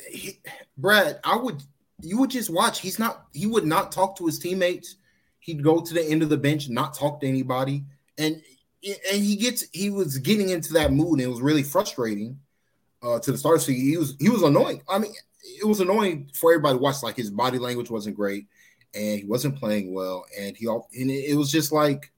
He, 0.07 0.39
Brad, 0.77 1.19
I 1.23 1.35
would 1.35 1.63
you 2.01 2.19
would 2.19 2.29
just 2.29 2.49
watch. 2.49 2.79
He's 2.79 2.99
not 2.99 3.25
he 3.33 3.47
would 3.47 3.65
not 3.65 3.91
talk 3.91 4.17
to 4.17 4.25
his 4.25 4.39
teammates. 4.39 4.97
He'd 5.39 5.63
go 5.63 5.81
to 5.81 5.93
the 5.93 6.03
end 6.03 6.23
of 6.23 6.29
the 6.29 6.37
bench, 6.37 6.69
not 6.69 6.93
talk 6.93 7.19
to 7.21 7.27
anybody. 7.27 7.83
And 8.17 8.41
and 8.83 9.23
he 9.23 9.35
gets 9.35 9.65
he 9.71 9.89
was 9.89 10.17
getting 10.19 10.49
into 10.49 10.73
that 10.73 10.93
mood 10.93 11.13
and 11.13 11.21
it 11.21 11.27
was 11.27 11.41
really 11.41 11.63
frustrating 11.63 12.39
uh, 13.03 13.19
to 13.19 13.31
the 13.31 13.37
start. 13.37 13.61
So 13.61 13.71
he 13.71 13.97
was 13.97 14.15
he 14.19 14.29
was 14.29 14.41
annoying. 14.41 14.81
I 14.87 14.99
mean, 14.99 15.13
it 15.43 15.65
was 15.65 15.79
annoying 15.79 16.29
for 16.33 16.53
everybody 16.53 16.77
to 16.77 16.81
watch. 16.81 17.03
Like 17.03 17.17
his 17.17 17.29
body 17.29 17.59
language 17.59 17.89
wasn't 17.89 18.15
great, 18.15 18.47
and 18.93 19.19
he 19.19 19.25
wasn't 19.25 19.57
playing 19.57 19.93
well, 19.93 20.25
and 20.39 20.55
he 20.55 20.67
all 20.67 20.89
and 20.97 21.11
it 21.11 21.35
was 21.35 21.51
just 21.51 21.71
like, 21.71 22.11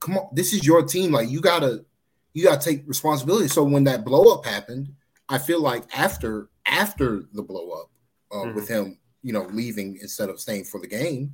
come 0.00 0.18
on, 0.18 0.28
this 0.32 0.52
is 0.52 0.66
your 0.66 0.82
team. 0.82 1.12
Like 1.12 1.28
you 1.28 1.40
gotta 1.40 1.84
you 2.32 2.44
gotta 2.44 2.64
take 2.64 2.86
responsibility. 2.86 3.48
So 3.48 3.62
when 3.62 3.84
that 3.84 4.04
blow 4.04 4.34
up 4.34 4.44
happened, 4.44 4.94
I 5.28 5.38
feel 5.38 5.60
like 5.60 5.84
after 5.96 6.48
after 6.66 7.24
the 7.32 7.42
blow 7.42 7.70
up 7.70 7.90
uh, 8.32 8.34
mm-hmm. 8.36 8.54
with 8.54 8.68
him, 8.68 8.98
you 9.22 9.32
know, 9.32 9.42
leaving 9.52 9.98
instead 10.00 10.28
of 10.28 10.40
staying 10.40 10.64
for 10.64 10.80
the 10.80 10.88
game, 10.88 11.32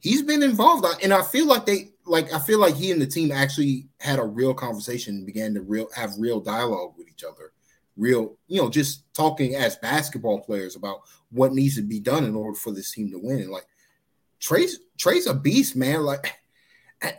he's 0.00 0.22
been 0.22 0.42
involved, 0.42 0.86
and 1.02 1.12
I 1.12 1.22
feel 1.22 1.46
like 1.46 1.66
they 1.66 1.90
like 2.06 2.32
I 2.32 2.38
feel 2.38 2.58
like 2.58 2.74
he 2.74 2.90
and 2.90 3.00
the 3.00 3.06
team 3.06 3.32
actually 3.32 3.88
had 4.00 4.18
a 4.18 4.24
real 4.24 4.54
conversation, 4.54 5.24
began 5.24 5.54
to 5.54 5.62
real 5.62 5.88
have 5.94 6.12
real 6.18 6.40
dialogue 6.40 6.94
with 6.96 7.08
each 7.08 7.24
other, 7.24 7.52
real 7.96 8.36
you 8.46 8.60
know 8.60 8.68
just 8.68 9.12
talking 9.14 9.56
as 9.56 9.76
basketball 9.76 10.40
players 10.40 10.76
about 10.76 11.00
what 11.30 11.52
needs 11.52 11.76
to 11.76 11.82
be 11.82 12.00
done 12.00 12.24
in 12.24 12.34
order 12.34 12.56
for 12.56 12.72
this 12.72 12.92
team 12.92 13.10
to 13.10 13.18
win. 13.18 13.40
And 13.40 13.50
like 13.50 13.66
Trae's 14.40 14.80
Trae's 14.98 15.26
a 15.26 15.34
beast, 15.34 15.76
man. 15.76 16.02
Like 16.02 16.39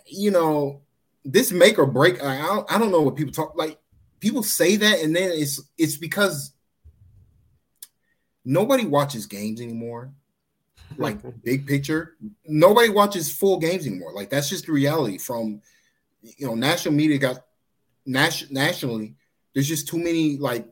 you 0.05 0.31
know 0.31 0.81
this 1.23 1.51
make 1.51 1.77
or 1.77 1.85
break. 1.85 2.23
I 2.23 2.41
don't, 2.41 2.71
I 2.71 2.77
don't 2.77 2.91
know 2.91 3.01
what 3.01 3.15
people 3.15 3.33
talk 3.33 3.55
like. 3.55 3.77
People 4.19 4.43
say 4.43 4.75
that, 4.75 4.99
and 4.99 5.15
then 5.15 5.31
it's 5.33 5.61
it's 5.77 5.97
because 5.97 6.53
nobody 8.45 8.85
watches 8.85 9.25
games 9.25 9.61
anymore 9.61 10.11
like 10.97 11.17
big 11.43 11.67
picture. 11.67 12.15
Nobody 12.45 12.89
watches 12.89 13.31
full 13.31 13.59
games 13.59 13.85
anymore. 13.85 14.13
Like 14.13 14.29
that's 14.29 14.49
just 14.49 14.65
the 14.65 14.71
reality. 14.71 15.17
From 15.17 15.61
you 16.21 16.47
know, 16.47 16.55
national 16.55 16.93
media 16.93 17.17
got 17.17 17.45
nas- 18.05 18.51
nationally. 18.51 19.15
There's 19.53 19.67
just 19.67 19.87
too 19.87 19.97
many 19.97 20.37
like 20.37 20.67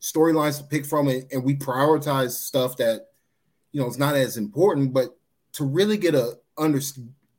storylines 0.00 0.58
to 0.58 0.64
pick 0.64 0.84
from, 0.84 1.08
it, 1.08 1.28
and 1.32 1.44
we 1.44 1.54
prioritize 1.54 2.32
stuff 2.32 2.76
that 2.78 3.06
you 3.72 3.80
know 3.80 3.88
is 3.88 3.98
not 3.98 4.16
as 4.16 4.36
important. 4.36 4.92
But 4.92 5.16
to 5.54 5.64
really 5.64 5.96
get 5.96 6.14
a 6.14 6.38
under 6.56 6.80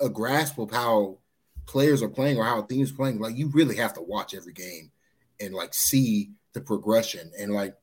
a 0.05 0.09
grasp 0.09 0.57
of 0.57 0.71
how 0.71 1.17
players 1.65 2.01
are 2.01 2.09
playing 2.09 2.37
or 2.37 2.43
how 2.43 2.61
teams 2.61 2.89
team 2.89 2.97
playing, 2.97 3.19
like 3.19 3.37
you 3.37 3.47
really 3.49 3.75
have 3.75 3.93
to 3.93 4.01
watch 4.01 4.33
every 4.33 4.53
game 4.53 4.91
and 5.39 5.53
like 5.53 5.73
see 5.73 6.31
the 6.53 6.61
progression. 6.61 7.31
And 7.37 7.51
like 7.51 7.75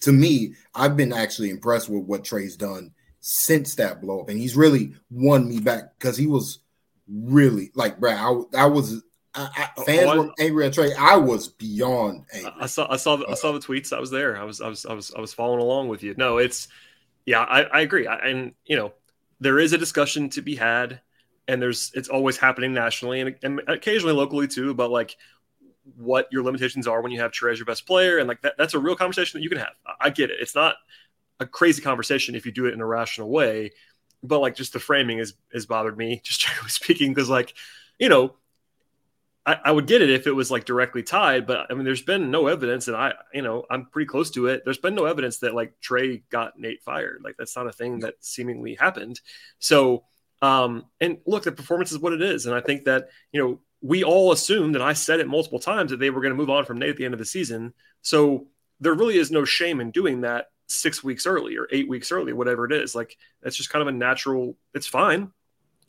to 0.00 0.12
me, 0.12 0.54
I've 0.74 0.96
been 0.96 1.12
actually 1.12 1.50
impressed 1.50 1.88
with 1.88 2.04
what 2.04 2.24
Trae's 2.24 2.56
done 2.56 2.92
since 3.20 3.76
that 3.76 4.00
blow 4.00 4.20
up, 4.20 4.28
and 4.28 4.38
he's 4.38 4.56
really 4.56 4.94
won 5.10 5.48
me 5.48 5.60
back 5.60 5.98
because 5.98 6.16
he 6.16 6.26
was 6.26 6.58
really 7.08 7.70
like, 7.74 7.98
Brad. 7.98 8.18
I, 8.18 8.62
I 8.62 8.66
was 8.66 9.02
I, 9.34 9.48
I, 9.56 9.68
oh, 9.76 9.84
fans 9.84 10.10
oh, 10.10 10.22
were 10.22 10.32
angry 10.38 10.66
at 10.66 10.72
Trae. 10.72 10.94
I 10.98 11.16
was 11.16 11.48
beyond 11.48 12.24
angry. 12.34 12.52
I 12.60 12.66
saw 12.66 12.90
I 12.90 12.96
saw 12.96 13.16
the, 13.16 13.28
I 13.28 13.34
saw 13.34 13.52
the 13.52 13.60
tweets. 13.60 13.92
I 13.92 14.00
was 14.00 14.10
there. 14.10 14.36
I 14.36 14.44
was 14.44 14.60
I 14.60 14.68
was 14.68 14.84
I 14.84 14.92
was 14.92 15.12
I 15.14 15.20
was 15.20 15.32
following 15.32 15.60
along 15.60 15.88
with 15.88 16.02
you. 16.02 16.14
No, 16.18 16.38
it's 16.38 16.68
yeah, 17.24 17.40
I, 17.40 17.62
I 17.62 17.80
agree. 17.80 18.06
I, 18.06 18.16
and 18.16 18.52
you 18.66 18.76
know, 18.76 18.92
there 19.40 19.58
is 19.58 19.72
a 19.72 19.78
discussion 19.78 20.28
to 20.30 20.42
be 20.42 20.56
had, 20.56 21.00
and 21.48 21.60
there's 21.60 21.90
it's 21.94 22.08
always 22.08 22.36
happening 22.36 22.72
nationally 22.72 23.20
and, 23.20 23.36
and 23.42 23.60
occasionally 23.68 24.14
locally 24.14 24.48
too. 24.48 24.70
About 24.70 24.90
like 24.90 25.16
what 25.96 26.28
your 26.30 26.42
limitations 26.42 26.86
are 26.86 27.02
when 27.02 27.12
you 27.12 27.20
have 27.20 27.32
Trae 27.32 27.52
as 27.52 27.58
your 27.58 27.66
best 27.66 27.86
player, 27.86 28.18
and 28.18 28.28
like 28.28 28.42
that, 28.42 28.54
that's 28.56 28.74
a 28.74 28.78
real 28.78 28.96
conversation 28.96 29.38
that 29.38 29.42
you 29.42 29.48
can 29.48 29.58
have. 29.58 29.72
I, 30.00 30.10
get 30.10 30.30
it. 30.30 30.36
It's 30.40 30.54
not 30.54 30.76
a 31.40 31.46
crazy 31.46 31.82
conversation 31.82 32.34
if 32.34 32.46
you 32.46 32.52
do 32.52 32.66
it 32.66 32.74
in 32.74 32.80
a 32.80 32.86
rational 32.86 33.28
way. 33.28 33.72
But 34.22 34.40
like 34.40 34.54
just 34.54 34.72
the 34.72 34.80
framing 34.80 35.18
is 35.18 35.34
has 35.52 35.66
bothered 35.66 35.98
me, 35.98 36.20
just 36.24 36.40
generally 36.46 36.70
speaking, 36.70 37.12
because 37.12 37.28
like, 37.28 37.54
you 37.98 38.08
know, 38.08 38.34
I, 39.44 39.58
I, 39.64 39.72
would 39.72 39.88
get 39.88 40.02
it 40.02 40.10
if 40.10 40.28
it 40.28 40.32
was 40.32 40.52
like 40.52 40.64
directly 40.64 41.02
tied, 41.02 41.48
but 41.48 41.66
I 41.68 41.74
mean, 41.74 41.84
there's 41.84 42.02
been 42.02 42.30
no 42.30 42.46
evidence, 42.46 42.86
and 42.86 42.96
I, 42.96 43.14
you 43.34 43.42
know, 43.42 43.64
I'm 43.68 43.86
pretty 43.86 44.06
close 44.06 44.30
to 44.32 44.46
it. 44.46 44.62
There's 44.64 44.78
been 44.78 44.94
no 44.94 45.06
evidence 45.06 45.38
that 45.38 45.54
like 45.54 45.74
Trae 45.80 46.22
got 46.30 46.58
Nate 46.58 46.82
fired. 46.82 47.22
Like 47.24 47.34
that's 47.36 47.56
not 47.56 47.66
a 47.66 47.72
thing 47.72 48.00
that 48.00 48.14
seemingly 48.20 48.76
happened. 48.76 49.20
So, 49.58 50.04
um, 50.42 50.84
and 51.00 51.18
look, 51.24 51.44
the 51.44 51.52
performance 51.52 51.92
is 51.92 51.98
what 51.98 52.12
it 52.12 52.20
is, 52.20 52.46
and 52.46 52.54
I 52.54 52.60
think 52.60 52.84
that 52.84 53.08
you 53.32 53.40
know 53.40 53.60
we 53.80 54.04
all 54.04 54.32
assumed, 54.32 54.74
and 54.74 54.84
I 54.84 54.92
said 54.92 55.20
it 55.20 55.28
multiple 55.28 55.58
times 55.58 55.90
that 55.90 55.98
they 55.98 56.10
were 56.10 56.20
going 56.20 56.32
to 56.32 56.36
move 56.36 56.50
on 56.50 56.64
from 56.64 56.78
Nate 56.78 56.90
at 56.90 56.96
the 56.96 57.04
end 57.04 57.14
of 57.14 57.18
the 57.18 57.24
season. 57.24 57.72
So 58.02 58.48
there 58.80 58.94
really 58.94 59.16
is 59.16 59.30
no 59.30 59.44
shame 59.44 59.80
in 59.80 59.92
doing 59.92 60.22
that 60.22 60.46
six 60.66 61.04
weeks 61.04 61.26
early 61.26 61.56
or 61.56 61.68
eight 61.70 61.88
weeks 61.88 62.10
early, 62.10 62.32
whatever 62.32 62.64
it 62.64 62.72
is. 62.72 62.94
Like 62.94 63.16
that's 63.42 63.56
just 63.56 63.70
kind 63.70 63.82
of 63.82 63.88
a 63.88 63.96
natural. 63.96 64.56
It's 64.74 64.86
fine. 64.86 65.30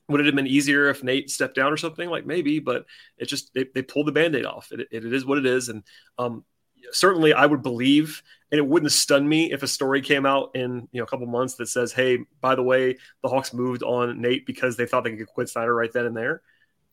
Would 0.09 0.19
it 0.19 0.25
have 0.25 0.35
been 0.35 0.47
easier 0.47 0.89
if 0.89 1.03
Nate 1.03 1.29
stepped 1.29 1.55
down 1.55 1.71
or 1.71 1.77
something? 1.77 2.09
Like 2.09 2.25
maybe, 2.25 2.59
but 2.59 2.85
it 3.17 3.25
just 3.25 3.53
they, 3.53 3.65
they 3.73 3.81
pulled 3.81 4.07
the 4.07 4.11
band-aid 4.11 4.45
off. 4.45 4.71
It, 4.71 4.81
it, 4.91 5.05
it 5.05 5.13
is 5.13 5.25
what 5.25 5.37
it 5.37 5.45
is, 5.45 5.69
and 5.69 5.83
um, 6.17 6.43
certainly 6.91 7.33
I 7.33 7.45
would 7.45 7.61
believe, 7.61 8.23
and 8.51 8.59
it 8.59 8.67
wouldn't 8.67 8.91
stun 8.91 9.27
me 9.27 9.51
if 9.51 9.63
a 9.63 9.67
story 9.67 10.01
came 10.01 10.25
out 10.25 10.51
in 10.55 10.87
you 10.91 10.99
know 10.99 11.03
a 11.03 11.07
couple 11.07 11.25
months 11.27 11.55
that 11.55 11.67
says, 11.67 11.91
"Hey, 11.91 12.19
by 12.41 12.55
the 12.55 12.63
way, 12.63 12.97
the 13.21 13.29
Hawks 13.29 13.53
moved 13.53 13.83
on 13.83 14.21
Nate 14.21 14.45
because 14.45 14.77
they 14.77 14.85
thought 14.85 15.03
they 15.03 15.15
could 15.15 15.27
quit 15.27 15.49
Snyder 15.49 15.73
right 15.73 15.91
then 15.91 16.05
and 16.05 16.15
there." 16.15 16.41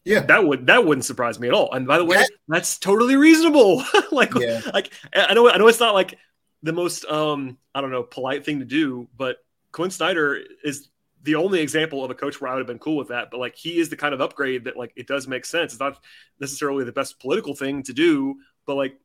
Yeah, 0.04 0.20
that 0.20 0.44
would 0.44 0.66
that 0.66 0.86
wouldn't 0.86 1.04
surprise 1.04 1.38
me 1.38 1.48
at 1.48 1.54
all. 1.54 1.72
And 1.72 1.86
by 1.86 1.98
the 1.98 2.04
way, 2.04 2.16
that, 2.16 2.30
that's 2.48 2.78
totally 2.78 3.16
reasonable. 3.16 3.84
like, 4.12 4.34
yeah. 4.34 4.62
like 4.72 4.92
I 5.14 5.34
know 5.34 5.50
I 5.50 5.58
know 5.58 5.68
it's 5.68 5.80
not 5.80 5.94
like 5.94 6.18
the 6.62 6.72
most 6.72 7.04
um 7.04 7.58
I 7.74 7.80
don't 7.80 7.90
know 7.90 8.02
polite 8.02 8.44
thing 8.44 8.60
to 8.60 8.64
do, 8.64 9.08
but 9.16 9.38
Quin 9.72 9.90
Snyder 9.90 10.40
is 10.64 10.88
the 11.22 11.34
only 11.34 11.60
example 11.60 12.02
of 12.02 12.10
a 12.10 12.14
coach 12.14 12.40
where 12.40 12.50
I 12.50 12.54
would 12.54 12.60
have 12.60 12.66
been 12.66 12.78
cool 12.78 12.96
with 12.96 13.08
that. 13.08 13.30
But 13.30 13.40
like 13.40 13.56
he 13.56 13.78
is 13.78 13.90
the 13.90 13.96
kind 13.96 14.14
of 14.14 14.20
upgrade 14.20 14.64
that 14.64 14.76
like 14.76 14.92
it 14.96 15.06
does 15.06 15.28
make 15.28 15.44
sense. 15.44 15.72
It's 15.72 15.80
not 15.80 16.02
necessarily 16.40 16.84
the 16.84 16.92
best 16.92 17.20
political 17.20 17.54
thing 17.54 17.82
to 17.84 17.92
do, 17.92 18.36
but 18.66 18.76
like 18.76 18.98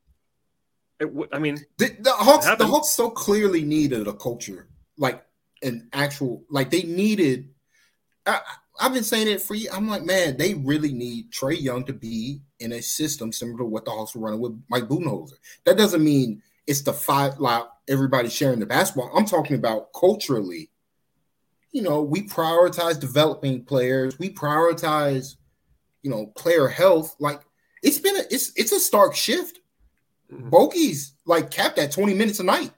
it, 1.00 1.12
I 1.34 1.40
mean, 1.40 1.58
the, 1.78 1.96
the 2.00 2.12
Hawks 2.12 2.46
the 2.46 2.66
Hawks 2.66 2.90
so 2.90 3.10
clearly 3.10 3.64
needed 3.64 4.08
a 4.08 4.14
culture 4.14 4.68
like 4.98 5.26
an 5.62 5.90
actual 5.94 6.44
like 6.50 6.70
they 6.70 6.84
needed. 6.84 7.50
I, 8.26 8.40
I've 8.80 8.94
been 8.94 9.04
saying 9.04 9.28
it 9.28 9.42
for 9.42 9.56
you. 9.56 9.70
I'm 9.72 9.88
like, 9.88 10.04
man, 10.04 10.36
they 10.38 10.54
really 10.54 10.92
need 10.92 11.32
Trae 11.32 11.60
Young 11.60 11.86
to 11.86 11.94
be 11.94 12.42
in 12.60 12.74
a 12.74 12.82
system 12.82 13.32
similar 13.32 13.60
to 13.60 13.66
what 13.66 13.86
the 13.86 13.92
Hawks 13.92 14.16
were 14.16 14.22
running 14.22 14.42
with 14.42 14.62
Mike 14.70 14.86
Budenholzer. 14.86 15.36
That 15.66 15.78
doesn't 15.78 16.04
mean 16.04 16.42
it's 16.68 16.82
the 16.82 16.94
five 16.94 17.40
like 17.40 17.64
everybody 17.88 18.30
sharing 18.30 18.60
the 18.60 18.66
basketball. 18.66 19.12
I'm 19.16 19.26
talking 19.26 19.56
about 19.56 19.94
culturally. 19.94 20.70
You 21.72 21.82
know, 21.82 22.02
we 22.02 22.28
prioritize 22.28 23.00
developing 23.00 23.66
players. 23.66 24.18
We 24.18 24.30
prioritize, 24.30 25.36
you 26.04 26.10
know, 26.10 26.28
player 26.38 26.68
health. 26.68 27.16
Like 27.20 27.42
it's 27.84 28.00
been 28.00 28.16
a 28.16 28.24
it's 28.32 28.52
it's 28.56 28.72
a 28.72 28.80
stark 28.80 29.16
shift. 29.16 29.60
Mm-hmm. 30.32 30.50
Bogey's 30.50 31.14
like 31.26 31.52
capped 31.52 31.78
at 31.78 31.92
20 31.92 32.14
minutes 32.14 32.40
a 32.40 32.44
night. 32.44 32.72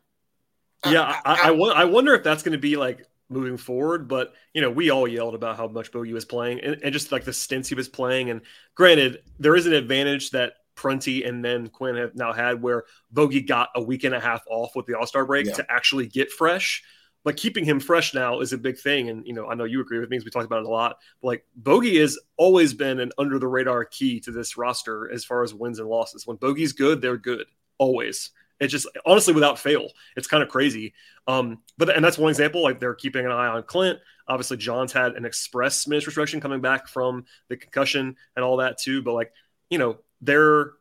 Yeah, 0.86 1.02
I, 1.02 1.22
I, 1.26 1.50
I, 1.50 1.52
I, 1.52 1.82
I 1.82 1.86
wonder 1.86 2.14
if 2.14 2.24
that's 2.24 2.44
going 2.44 2.54
to 2.54 2.60
be 2.60 2.78
like 2.78 3.08
moving 3.30 3.58
forward. 3.58 4.08
But 4.08 4.34
you 4.54 4.62
know, 4.62 4.72
we 4.72 4.90
all 4.90 5.08
yelled 5.08 5.36
about 5.36 5.58
how 5.58 5.68
much 5.68 5.92
Bogey 5.92 6.14
was 6.14 6.26
playing 6.26 6.62
and, 6.62 6.78
and, 6.84 6.94
just 6.94 7.12
like 7.12 7.24
the 7.24 7.34
stints 7.34 7.70
he 7.70 7.76
was 7.76 7.90
playing. 7.90 8.30
And 8.30 8.42
granted, 8.76 9.24
there 9.40 9.56
is 9.56 9.66
an 9.66 9.74
advantage 9.74 10.32
that 10.32 10.54
Prunty 10.76 11.24
and 11.24 11.44
then 11.44 11.68
Quin 11.68 11.96
have 11.96 12.16
now 12.16 12.34
had 12.34 12.62
where 12.62 12.84
Bogey 13.12 13.42
got 13.42 13.70
a 13.76 13.82
week 13.82 14.04
and 14.04 14.14
a 14.14 14.20
half 14.20 14.44
off 14.50 14.76
with 14.76 14.86
the 14.86 14.94
All 14.94 15.08
Star 15.08 15.26
break 15.26 15.48
yeah. 15.48 15.54
to 15.54 15.72
actually 15.72 16.08
get 16.08 16.32
fresh. 16.32 16.84
But 17.28 17.36
keeping 17.36 17.66
him 17.66 17.82
fresh 17.82 18.14
now 18.14 18.40
is 18.40 18.54
a 18.54 18.58
big 18.58 18.80
thing. 18.80 19.10
And, 19.10 19.28
you 19.28 19.34
know, 19.34 19.50
I 19.50 19.54
know 19.54 19.66
you 19.66 19.82
agree 19.82 20.00
with 20.00 20.10
me 20.10 20.16
because 20.16 20.24
we 20.24 20.32
talked 20.32 20.46
about 20.46 20.62
it 20.62 20.66
a 20.66 20.70
lot. 20.70 21.00
But 21.22 21.28
like 21.28 21.46
Bogey 21.58 22.00
has 22.00 22.18
always 22.38 22.74
been 22.74 23.02
an 23.02 23.12
under 23.18 23.38
the 23.38 23.50
radar 23.50 23.84
key 23.84 24.22
to 24.22 24.32
this 24.32 24.56
roster 24.56 25.12
as 25.12 25.26
far 25.26 25.44
as 25.44 25.54
wins 25.54 25.80
and 25.80 25.90
losses. 25.90 26.26
When 26.26 26.38
Bogey's 26.38 26.72
good, 26.72 27.02
they're 27.02 27.18
good 27.18 27.46
always. 27.80 28.30
It's 28.62 28.72
just 28.72 28.88
honestly 29.06 29.34
without 29.34 29.60
fail. 29.60 29.90
It's 30.16 30.28
kind 30.28 30.42
of 30.42 30.48
crazy. 30.48 30.94
Um, 31.28 31.60
but 31.78 31.94
and 31.94 32.02
that's 32.02 32.18
one 32.18 32.30
example. 32.30 32.64
Like 32.64 32.80
they're 32.80 32.96
keeping 32.96 33.26
an 33.26 33.34
eye 33.34 33.48
on 33.48 33.64
Clint. 33.64 34.00
Obviously, 34.30 34.56
John's 34.56 34.94
had 34.94 35.16
an 35.16 35.26
express 35.26 35.86
minutes 35.86 36.08
restriction 36.08 36.40
coming 36.40 36.62
back 36.62 36.88
from 36.88 37.26
the 37.50 37.58
concussion 37.58 38.16
and 38.38 38.46
all 38.46 38.56
that 38.56 38.78
too. 38.80 39.02
But 39.02 39.16
like, 39.16 39.34
you 39.70 39.80
know, 39.80 39.98
they're 40.22 40.72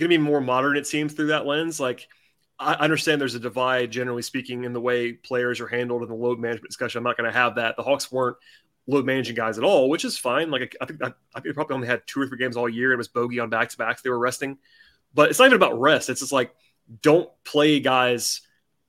to 0.00 0.08
be 0.08 0.18
more 0.18 0.40
modern, 0.40 0.76
it 0.76 0.88
seems, 0.88 1.12
through 1.12 1.28
that 1.28 1.46
lens. 1.46 1.78
Like, 1.78 2.08
I 2.58 2.74
understand 2.74 3.20
there's 3.20 3.34
a 3.34 3.40
divide, 3.40 3.90
generally 3.90 4.22
speaking, 4.22 4.64
in 4.64 4.72
the 4.72 4.80
way 4.80 5.12
players 5.12 5.60
are 5.60 5.66
handled 5.66 6.02
in 6.02 6.08
the 6.08 6.14
load 6.14 6.38
management 6.38 6.68
discussion. 6.68 6.98
I'm 6.98 7.04
not 7.04 7.16
going 7.16 7.30
to 7.30 7.36
have 7.36 7.56
that. 7.56 7.76
The 7.76 7.82
Hawks 7.82 8.12
weren't 8.12 8.36
load 8.86 9.04
managing 9.04 9.34
guys 9.34 9.58
at 9.58 9.64
all, 9.64 9.88
which 9.88 10.04
is 10.04 10.16
fine. 10.16 10.50
Like, 10.50 10.76
I 10.80 10.86
think 10.86 11.02
I, 11.02 11.12
I 11.34 11.40
think 11.40 11.54
probably 11.54 11.74
only 11.74 11.88
had 11.88 12.02
two 12.06 12.20
or 12.20 12.26
three 12.28 12.38
games 12.38 12.56
all 12.56 12.68
year. 12.68 12.92
It 12.92 12.96
was 12.96 13.08
bogey 13.08 13.40
on 13.40 13.50
back 13.50 13.70
to 13.70 13.76
backs. 13.76 14.02
They 14.02 14.10
were 14.10 14.18
resting, 14.18 14.58
but 15.14 15.30
it's 15.30 15.38
not 15.38 15.46
even 15.46 15.56
about 15.56 15.80
rest. 15.80 16.10
It's 16.10 16.20
just 16.20 16.32
like 16.32 16.54
don't 17.02 17.28
play 17.44 17.80
guys 17.80 18.42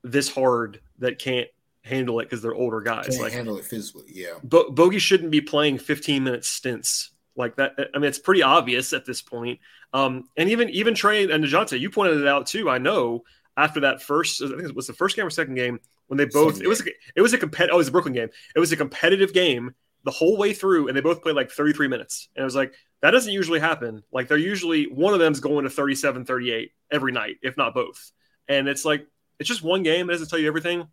this 0.03 0.29
hard 0.29 0.81
that 1.00 1.17
can't 1.17 1.48
handle 1.84 2.19
it 2.19 2.25
because 2.25 2.41
they're 2.41 2.53
older 2.53 2.81
guys. 2.81 3.07
Can't 3.07 3.22
like 3.22 3.34
handle 3.34 3.57
it 3.57 3.65
physically. 3.65 4.05
Yeah. 4.07 4.34
Bo- 4.43 4.72
Bogey 4.72 5.00
shouldn't 5.00 5.31
be 5.31 5.41
playing 5.41 5.77
15 5.77 6.24
minute 6.24 6.45
stints 6.45 7.12
like 7.36 7.55
that. 7.55 7.74
I 7.93 7.98
mean, 7.98 8.07
it's 8.07 8.19
pretty 8.19 8.43
obvious 8.43 8.93
at 8.93 9.05
this 9.05 9.22
point. 9.22 9.60
Um, 9.93 10.29
and 10.36 10.50
even 10.50 10.69
even 10.69 10.93
Trae 10.93 11.34
and 11.34 11.43
Dejounte, 11.43 11.79
you 11.79 11.89
pointed 11.89 12.19
it 12.19 12.27
out 12.27 12.48
too. 12.48 12.69
I 12.69 12.77
know 12.77 13.24
after 13.57 13.81
that 13.81 14.01
first, 14.01 14.41
I 14.41 14.47
think 14.47 14.63
it 14.63 14.75
was 14.75 14.88
the 14.88 14.93
first 14.93 15.15
game 15.15 15.25
or 15.25 15.29
second 15.29 15.55
game 15.55 15.79
when 16.07 16.17
they 16.17 16.25
both. 16.25 16.62
It 16.62 16.67
was 16.67 16.81
a, 16.81 16.91
it 17.15 17.21
was 17.21 17.33
a 17.33 17.38
competitive. 17.38 17.74
Oh, 17.74 17.77
it 17.77 17.79
was 17.79 17.88
a 17.88 17.91
Brooklyn 17.91 18.13
game. 18.13 18.29
It 18.55 18.59
was 18.59 18.71
a 18.71 18.77
competitive 18.77 19.33
game 19.33 19.74
the 20.03 20.12
whole 20.12 20.38
way 20.38 20.53
through, 20.53 20.88
and 20.88 20.95
they 20.95 21.01
both 21.01 21.24
played 21.24 21.35
like 21.35 21.51
33 21.51 21.88
minutes. 21.88 22.29
And 22.35 22.43
it 22.43 22.45
was 22.45 22.55
like 22.55 22.74
that 23.01 23.12
doesn't 23.12 23.31
usually 23.31 23.59
happen. 23.59 24.03
Like 24.12 24.27
they're 24.27 24.38
usually 24.38 24.85
one 24.85 25.13
of 25.13 25.19
them's 25.19 25.39
going 25.39 25.63
to 25.63 25.69
37, 25.69 26.25
38 26.25 26.71
every 26.91 27.12
night, 27.12 27.38
if 27.41 27.57
not 27.57 27.74
both. 27.74 28.12
And 28.47 28.67
it's 28.67 28.85
like 28.85 29.07
it's 29.39 29.50
just 29.50 29.63
one 29.63 29.83
game. 29.83 30.09
It 30.09 30.13
doesn't 30.13 30.29
tell 30.29 30.39
you 30.39 30.47
everything. 30.47 30.88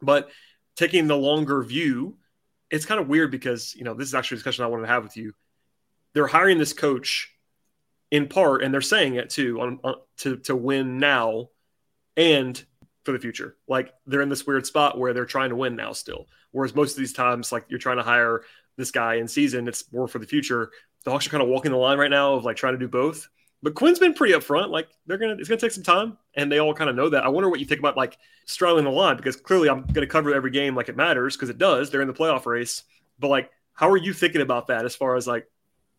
But 0.00 0.30
taking 0.76 1.06
the 1.06 1.16
longer 1.16 1.62
view, 1.62 2.16
it's 2.70 2.86
kind 2.86 3.00
of 3.00 3.08
weird 3.08 3.30
because 3.30 3.74
you 3.74 3.84
know 3.84 3.94
this 3.94 4.08
is 4.08 4.14
actually 4.14 4.36
a 4.36 4.38
discussion 4.38 4.64
I 4.64 4.68
wanted 4.68 4.86
to 4.86 4.92
have 4.92 5.04
with 5.04 5.16
you. 5.16 5.34
They're 6.14 6.26
hiring 6.26 6.58
this 6.58 6.72
coach 6.72 7.32
in 8.10 8.28
part, 8.28 8.62
and 8.62 8.74
they're 8.74 8.82
saying 8.82 9.14
it 9.14 9.30
too, 9.30 9.60
on, 9.60 9.78
on 9.82 9.94
to 10.18 10.36
to 10.38 10.54
win 10.54 10.98
now 10.98 11.48
and 12.16 12.62
for 13.04 13.12
the 13.12 13.18
future. 13.18 13.56
Like 13.68 13.92
they're 14.06 14.20
in 14.20 14.28
this 14.28 14.46
weird 14.46 14.66
spot 14.66 14.98
where 14.98 15.12
they're 15.12 15.24
trying 15.26 15.50
to 15.50 15.56
win 15.56 15.76
now 15.76 15.92
still. 15.92 16.26
Whereas 16.52 16.74
most 16.74 16.92
of 16.92 16.98
these 16.98 17.12
times, 17.12 17.52
like 17.52 17.64
you're 17.68 17.78
trying 17.78 17.96
to 17.96 18.02
hire 18.02 18.42
this 18.76 18.90
guy 18.90 19.14
in 19.14 19.28
season, 19.28 19.68
it's 19.68 19.90
more 19.92 20.08
for 20.08 20.18
the 20.18 20.26
future. 20.26 20.70
The 21.04 21.10
Hawks 21.10 21.26
are 21.26 21.30
kind 21.30 21.42
of 21.42 21.48
walking 21.48 21.72
the 21.72 21.78
line 21.78 21.98
right 21.98 22.10
now 22.10 22.34
of 22.34 22.44
like 22.44 22.56
trying 22.56 22.74
to 22.74 22.78
do 22.78 22.88
both. 22.88 23.28
But 23.62 23.74
Quin's 23.74 23.98
been 23.98 24.14
pretty 24.14 24.34
upfront. 24.34 24.70
Like 24.70 24.88
they're 25.06 25.18
gonna, 25.18 25.34
it's 25.34 25.48
gonna 25.48 25.60
take 25.60 25.72
some 25.72 25.84
time, 25.84 26.18
and 26.34 26.50
they 26.50 26.58
all 26.58 26.74
kind 26.74 26.90
of 26.90 26.96
know 26.96 27.08
that. 27.10 27.24
I 27.24 27.28
wonder 27.28 27.48
what 27.48 27.60
you 27.60 27.66
think 27.66 27.78
about 27.78 27.96
like 27.96 28.18
straddling 28.44 28.84
the 28.84 28.90
line 28.90 29.16
because 29.16 29.36
clearly 29.36 29.68
I'm 29.68 29.82
gonna 29.86 30.06
cover 30.06 30.34
every 30.34 30.50
game 30.50 30.74
like 30.74 30.88
it 30.88 30.96
matters 30.96 31.36
because 31.36 31.48
it 31.48 31.58
does. 31.58 31.90
They're 31.90 32.02
in 32.02 32.08
the 32.08 32.14
playoff 32.14 32.44
race, 32.46 32.82
but 33.18 33.28
like, 33.28 33.50
how 33.74 33.88
are 33.88 33.96
you 33.96 34.12
thinking 34.12 34.40
about 34.40 34.66
that 34.66 34.84
as 34.84 34.96
far 34.96 35.16
as 35.16 35.26
like 35.26 35.46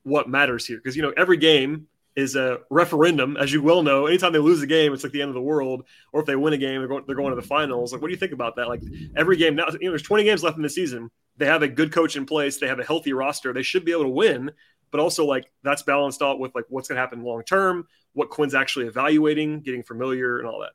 what 0.04 0.28
matters 0.28 0.66
here? 0.66 0.78
Because 0.78 0.96
you 0.96 1.02
know 1.02 1.14
every 1.16 1.38
game 1.38 1.88
is 2.16 2.36
a 2.36 2.60
referendum, 2.70 3.38
as 3.38 3.52
you 3.52 3.62
well 3.62 3.82
know. 3.82 4.06
Anytime 4.06 4.34
they 4.34 4.40
lose 4.40 4.62
a 4.62 4.68
game, 4.68 4.94
it's 4.94 5.04
like 5.04 5.14
the 5.14 5.22
end 5.22 5.30
of 5.30 5.36
the 5.36 5.42
world. 5.42 5.86
Or 6.12 6.22
if 6.22 6.28
they 6.28 6.36
win 6.36 6.54
a 6.54 6.58
game, 6.58 6.80
they're 6.80 6.88
going, 6.88 7.04
they're 7.08 7.16
going 7.16 7.32
to 7.32 7.36
the 7.36 7.48
finals. 7.48 7.92
Like, 7.92 8.02
what 8.02 8.08
do 8.08 8.14
you 8.14 8.20
think 8.20 8.34
about 8.34 8.56
that? 8.58 8.68
Like 8.68 8.82
every 9.16 9.38
game 9.38 9.56
now, 9.56 9.68
you 9.72 9.88
know, 9.88 9.92
there's 9.92 10.04
20 10.04 10.24
games 10.24 10.44
left 10.44 10.58
in 10.58 10.64
the 10.64 10.70
season. 10.70 11.10
They 11.38 11.48
have 11.48 11.64
a 11.64 11.68
good 11.68 11.92
coach 11.92 12.16
in 12.16 12.26
place. 12.26 12.58
They 12.58 12.68
have 12.68 12.80
a 12.80 12.84
healthy 12.84 13.14
roster. 13.14 13.54
They 13.54 13.64
should 13.64 13.86
be 13.86 13.92
able 13.92 14.04
to 14.04 14.10
win. 14.10 14.52
But 14.92 15.00
also, 15.00 15.26
like 15.26 15.52
that's 15.64 15.82
balanced 15.82 16.22
out 16.22 16.40
with 16.40 16.54
like 16.54 16.66
what's 16.70 16.88
going 16.88 16.98
to 16.98 17.02
happen 17.02 17.24
long 17.24 17.44
term, 17.44 17.88
what 18.14 18.30
Quin's 18.30 18.54
actually 18.54 18.86
evaluating, 18.86 19.62
getting 19.62 19.82
familiar, 19.82 20.38
and 20.38 20.48
all 20.48 20.60
that. 20.62 20.74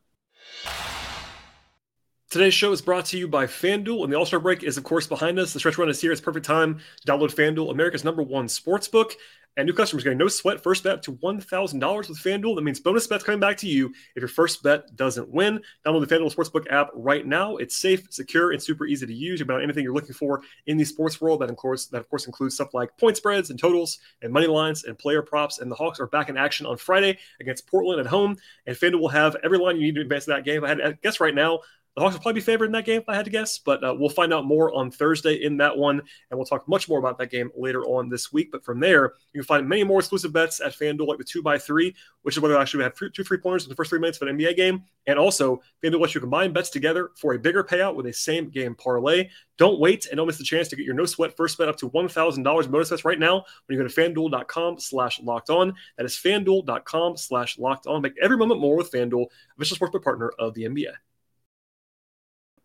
Today's 2.31 2.53
show 2.53 2.73
is 2.73 2.83
brought 2.83 3.07
to 3.07 3.17
you 3.17 3.27
by 3.27 3.47
FanDuel, 3.47 4.05
and 4.05 4.13
the 4.13 4.19
All 4.19 4.27
Star 4.27 4.39
break 4.39 4.63
is, 4.63 4.77
of 4.77 4.85
course, 4.85 5.07
behind 5.07 5.39
us. 5.39 5.55
The 5.55 5.61
stretch 5.61 5.79
run 5.79 5.89
is 5.89 5.99
here. 5.99 6.13
It's 6.13 6.21
perfect 6.21 6.45
time 6.45 6.81
to 7.01 7.11
download 7.11 7.35
FanDuel, 7.35 7.71
America's 7.71 8.05
number 8.05 8.23
one 8.23 8.49
sports 8.49 8.87
book. 8.87 9.15
And 9.57 9.67
new 9.67 9.73
customers 9.73 10.05
getting 10.05 10.19
no 10.19 10.29
sweat 10.29 10.63
first 10.63 10.85
bet 10.85 11.03
to 11.03 11.13
$1,000 11.13 12.09
with 12.09 12.19
FanDuel. 12.19 12.55
That 12.55 12.63
means 12.63 12.79
bonus 12.79 13.09
bets 13.09 13.25
coming 13.25 13.41
back 13.41 13.57
to 13.59 13.67
you 13.67 13.93
if 14.15 14.21
your 14.21 14.29
first 14.29 14.63
bet 14.63 14.95
doesn't 14.95 15.29
win. 15.29 15.61
Download 15.85 16.07
the 16.07 16.15
FanDuel 16.15 16.33
Sportsbook 16.33 16.71
app 16.71 16.91
right 16.95 17.27
now. 17.27 17.57
It's 17.57 17.77
safe, 17.77 18.07
secure, 18.11 18.53
and 18.53 18.63
super 18.63 18.87
easy 18.87 19.07
to 19.07 19.13
use. 19.13 19.41
About 19.41 19.63
anything 19.63 19.83
you're 19.83 19.95
looking 19.95 20.15
for 20.15 20.43
in 20.67 20.77
the 20.77 20.85
sports 20.85 21.21
world. 21.21 21.41
That, 21.41 21.51
of 21.51 21.57
course, 21.57 21.87
that 21.87 21.99
of 21.99 22.09
course 22.09 22.27
includes 22.27 22.55
stuff 22.55 22.73
like 22.73 22.97
point 22.99 23.17
spreads 23.17 23.51
and 23.51 23.59
totals 23.59 23.99
and 24.23 24.33
money 24.33 24.47
lines 24.47 24.85
and 24.85 24.97
player 24.97 25.23
props. 25.23 25.59
And 25.59 25.71
the 25.71 25.75
Hawks 25.77 25.99
are 25.99 26.07
back 26.07 26.29
in 26.29 26.37
action 26.37 26.65
on 26.65 26.77
Friday 26.77 27.19
against 27.41 27.67
Portland 27.67 28.01
at 28.01 28.07
home. 28.07 28.37
And 28.67 28.77
FanDuel 28.77 29.01
will 29.01 29.09
have 29.09 29.37
every 29.43 29.59
line 29.59 29.77
you 29.77 29.83
need 29.83 29.97
to 29.97 30.03
advance 30.03 30.27
that 30.27 30.45
game. 30.45 30.65
I 30.65 30.69
had 30.69 30.79
to 30.79 30.99
guess 31.03 31.19
right 31.19 31.35
now 31.35 31.61
the 31.99 32.05
Hawks 32.05 32.15
will 32.15 32.23
probably 32.23 32.41
be 32.41 32.45
favored 32.45 32.67
in 32.67 32.73
that 32.73 32.85
game, 32.85 33.01
if 33.01 33.09
I 33.09 33.17
had 33.17 33.25
to 33.25 33.31
guess, 33.31 33.59
but 33.59 33.83
uh, 33.83 33.93
we'll 33.99 34.09
find 34.09 34.33
out 34.33 34.45
more 34.45 34.73
on 34.73 34.89
Thursday 34.89 35.43
in 35.43 35.57
that 35.57 35.77
one, 35.77 35.99
and 35.99 36.39
we'll 36.39 36.47
talk 36.47 36.69
much 36.69 36.89
more 36.89 37.01
about 37.01 37.19
that 37.19 37.29
game 37.33 37.51
later 37.57 37.85
on 37.87 38.09
this 38.09 38.33
week. 38.33 38.53
But 38.53 38.65
from 38.65 38.79
there, 38.79 39.15
you 39.33 39.41
can 39.41 39.47
find 39.47 39.69
many 39.69 39.83
more 39.83 39.99
exclusive 39.99 40.33
bets 40.33 40.61
at 40.61 40.73
FanDuel, 40.73 41.09
like 41.09 41.19
the 41.19 41.25
two 41.25 41.43
by 41.43 41.59
three, 41.59 41.97
which 42.23 42.37
is 42.37 42.41
where 42.41 42.53
they 42.53 42.57
actually 42.57 42.85
have 42.85 42.95
three, 42.95 43.11
two 43.11 43.25
three 43.25 43.39
pointers 43.39 43.65
in 43.65 43.69
the 43.69 43.75
first 43.75 43.91
three 43.91 43.99
minutes 43.99 44.21
of 44.23 44.29
an 44.29 44.39
NBA 44.39 44.55
game, 44.55 44.85
and 45.09 45.19
also 45.19 45.61
FanDuel 45.83 46.01
lets 46.01 46.15
you 46.15 46.21
combine 46.21 46.53
bets 46.53 46.71
together 46.71 47.11
for 47.17 47.35
a 47.35 47.39
bigger 47.39 47.65
payout 47.65 47.97
with 47.97 48.07
a 48.07 48.13
same 48.13 48.49
game 48.49 48.77
parlay. 48.77 49.29
Don't 49.57 49.81
wait 49.81 50.07
and 50.07 50.19
don't 50.19 50.29
miss 50.29 50.39
the 50.39 50.45
chance 50.45 50.69
to 50.69 50.77
get 50.77 50.87
your 50.87 50.95
no 50.95 51.05
sweat 51.05 51.37
first 51.37 51.59
bet 51.59 51.69
up 51.69 51.77
to 51.79 51.91
$1,000 51.91 52.71
bonus 52.71 52.91
bets 52.91 53.05
right 53.05 53.19
now 53.19 53.45
when 53.67 53.77
you 53.77 53.83
go 53.83 53.89
to 53.89 53.93
fanduel.com 53.93 54.79
slash 54.79 55.21
locked 55.21 55.51
on. 55.51 55.75
That 55.97 56.07
is 56.07 56.15
fanduel.com 56.15 57.17
slash 57.17 57.59
locked 57.59 57.89
on. 57.89 58.03
Make 58.03 58.15
every 58.23 58.37
moment 58.37 58.61
more 58.61 58.77
with 58.77 58.93
FanDuel, 58.93 59.27
official 59.57 59.77
sportsbook 59.77 60.05
partner 60.05 60.31
of 60.39 60.55
the 60.55 60.63
NBA. 60.63 60.93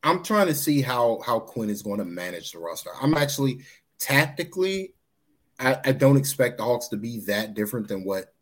I'm 0.03 0.23
trying 0.23 0.47
to 0.47 0.55
see 0.55 0.81
how 0.81 1.21
how 1.25 1.39
Quin 1.39 1.69
is 1.69 1.81
going 1.81 1.99
to 1.99 2.05
manage 2.05 2.51
the 2.51 2.59
roster. 2.59 2.89
I'm 3.01 3.13
actually 3.15 3.59
tactically, 3.99 4.93
I, 5.59 5.77
I 5.85 5.91
don't 5.93 6.17
expect 6.17 6.57
the 6.57 6.63
Hawks 6.63 6.89
to 6.89 6.97
be 6.97 7.21
that 7.21 7.53
different 7.53 7.87
than 7.87 8.03
what 8.03 8.33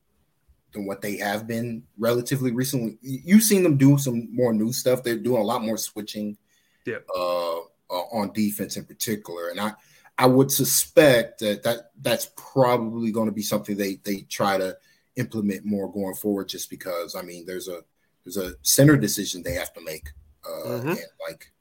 than 0.74 0.86
what 0.86 1.02
they 1.02 1.18
have 1.18 1.48
been 1.48 1.84
relatively 1.98 2.52
recently. 2.52 2.98
You've 3.02 3.44
seen 3.44 3.64
them 3.64 3.78
do 3.78 3.98
some 3.98 4.34
more 4.34 4.54
new 4.54 4.74
stuff. 4.74 5.04
They're 5.04 5.18
doing 5.18 5.42
a 5.42 5.46
lot 5.46 5.64
more 5.64 5.78
switching, 5.78 6.38
yeah, 6.86 6.98
uh, 7.16 7.60
uh, 7.60 8.08
on 8.12 8.32
defense 8.34 8.78
in 8.78 8.86
particular. 8.86 9.50
And 9.50 9.60
I 9.60 9.74
I 10.18 10.26
would 10.26 10.52
suspect 10.52 11.40
that 11.40 11.64
that 11.64 11.92
that's 12.02 12.32
probably 12.36 13.12
going 13.12 13.28
to 13.28 13.34
be 13.34 13.44
something 13.44 13.78
they 13.78 14.00
they 14.04 14.22
try 14.22 14.58
to 14.58 14.78
implement 15.16 15.66
more 15.66 15.92
going 15.92 16.16
forward. 16.16 16.48
Just 16.48 16.72
because 16.72 17.16
I 17.16 17.22
mean, 17.22 17.46
there's 17.46 17.68
a 17.68 17.82
there's 18.24 18.38
a 18.38 18.54
center 18.64 18.98
decision 18.98 19.44
they 19.44 19.54
have 19.54 19.74
to 19.74 19.82
make 19.82 20.10
uh, 20.46 20.68
mm-hmm. 20.68 20.90
and 20.90 21.00
like, 21.28 21.52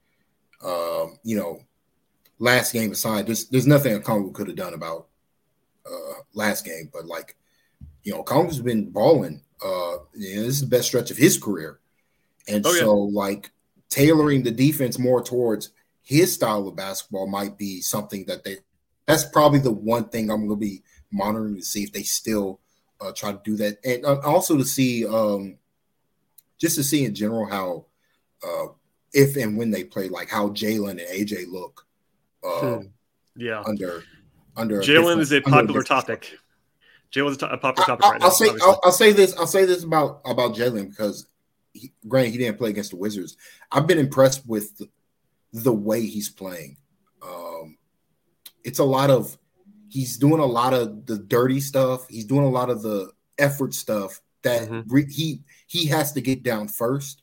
um, 0.65 1.19
you 1.23 1.37
know, 1.37 1.61
last 2.39 2.73
game 2.73 2.93
aside, 2.93 3.27
there's 3.27 3.49
there's 3.49 3.67
nothing 3.67 3.99
Okongwu 3.99 4.33
could 4.35 4.49
have 4.49 4.57
done 4.57 4.75
about 4.75 5.09
uh, 5.87 6.21
last 6.35 6.65
game, 6.65 6.91
but 6.93 7.07
like, 7.07 7.37
you 8.03 8.13
know, 8.13 8.23
Okongwu's 8.23 8.61
been 8.61 8.91
balling. 8.91 9.43
Uh, 9.65 9.99
you 10.15 10.37
know, 10.37 10.43
this 10.43 10.55
is 10.55 10.61
the 10.63 10.67
best 10.67 10.89
stretch 10.89 11.11
of 11.11 11.17
his 11.17 11.39
career, 11.39 11.81
and 12.49 12.67
oh, 12.67 12.73
so 12.73 13.09
yeah. 13.09 13.19
like 13.19 13.51
tailoring 13.91 14.43
the 14.43 14.51
defense 14.51 14.99
more 14.99 15.23
towards 15.23 15.71
his 16.03 16.33
style 16.33 16.67
of 16.67 16.77
basketball 16.77 17.27
might 17.27 17.59
be 17.59 17.81
something 17.81 18.25
that 18.27 18.43
they. 18.45 18.57
That's 19.07 19.25
probably 19.25 19.59
the 19.59 19.73
one 19.73 20.09
thing 20.09 20.31
I'm 20.31 20.47
going 20.47 20.51
to 20.51 20.57
be 20.57 20.83
monitoring 21.11 21.57
to 21.57 21.63
see 21.63 21.83
if 21.83 21.93
they 21.93 22.05
still 22.05 22.61
uh, 23.01 23.13
try 23.13 23.33
to 23.33 23.41
do 23.45 23.57
that, 23.57 23.79
and 23.85 24.05
uh, 24.05 24.21
also 24.21 24.57
to 24.57 24.65
see, 24.65 25.07
um, 25.07 25.59
just 26.59 26.77
to 26.77 26.85
see 26.85 27.05
in 27.05 27.15
general 27.15 27.47
how 27.47 27.87
uh, 28.43 28.67
if 29.13 29.37
and 29.37 29.57
when 29.57 29.71
they 29.71 29.85
play, 29.85 30.09
like 30.09 30.29
how 30.29 30.49
Jalen 30.49 30.91
and 30.91 31.01
AJ 31.01 31.51
look. 31.51 31.87
Uh, 32.45 32.61
hmm. 32.61 32.87
Yeah. 33.37 33.63
Under 33.67 34.03
under 34.57 34.81
Jalen 34.81 35.19
is 35.21 35.33
a 35.33 35.41
popular 35.41 35.83
topic. 35.83 36.39
Jalen's 37.13 37.43
a, 37.43 37.57
popular 37.57 37.87
topic 37.87 38.05
I, 38.05 38.11
right 38.11 38.23
I'll 38.23 38.31
Say, 38.31 38.49
I'll, 38.63 38.81
I'll, 38.85 38.93
say 38.93 39.13
this. 39.13 39.37
I'll 39.37 39.47
say 39.47 39.65
this 39.65 39.83
about 39.83 40.21
about 40.25 40.55
Jalen 40.55 40.91
because, 40.91 41.27
he, 41.73 41.93
granted, 42.07 42.33
he 42.33 42.39
didn't 42.39 42.59
play 42.59 42.71
against 42.71 42.91
the 42.91 42.97
Wizards. 42.97 43.37
I've 43.73 43.87
been 43.87 43.99
impressed 43.99 44.47
with 44.47 44.77
the, 44.79 44.89
the 45.53 45.73
way 45.73 46.03
he's 46.03 46.29
playing. 46.29 46.77
Um, 47.21 47.79
it's 48.63 48.79
a 48.79 48.85
lot 48.85 49.11
of 49.11 49.37
he's 49.89 50.19
doing 50.19 50.41
a 50.41 50.47
lot 50.47 50.73
of 50.73 51.07
the 51.07 51.19
dirty 51.19 51.61
stuff. 51.61 52.07
He's 52.09 52.27
doing 52.27 52.45
a 52.45 52.51
lot 52.51 52.71
of 52.71 52.83
the 52.83 53.11
effort 53.39 53.75
stuff 53.75 54.21
that 54.43 54.69
mm-hmm. 54.69 54.93
re, 54.93 55.07
he 55.11 55.43
he 55.67 55.87
has 55.87 56.13
to 56.13 56.21
get 56.21 56.43
down 56.43 56.69
first 56.69 57.23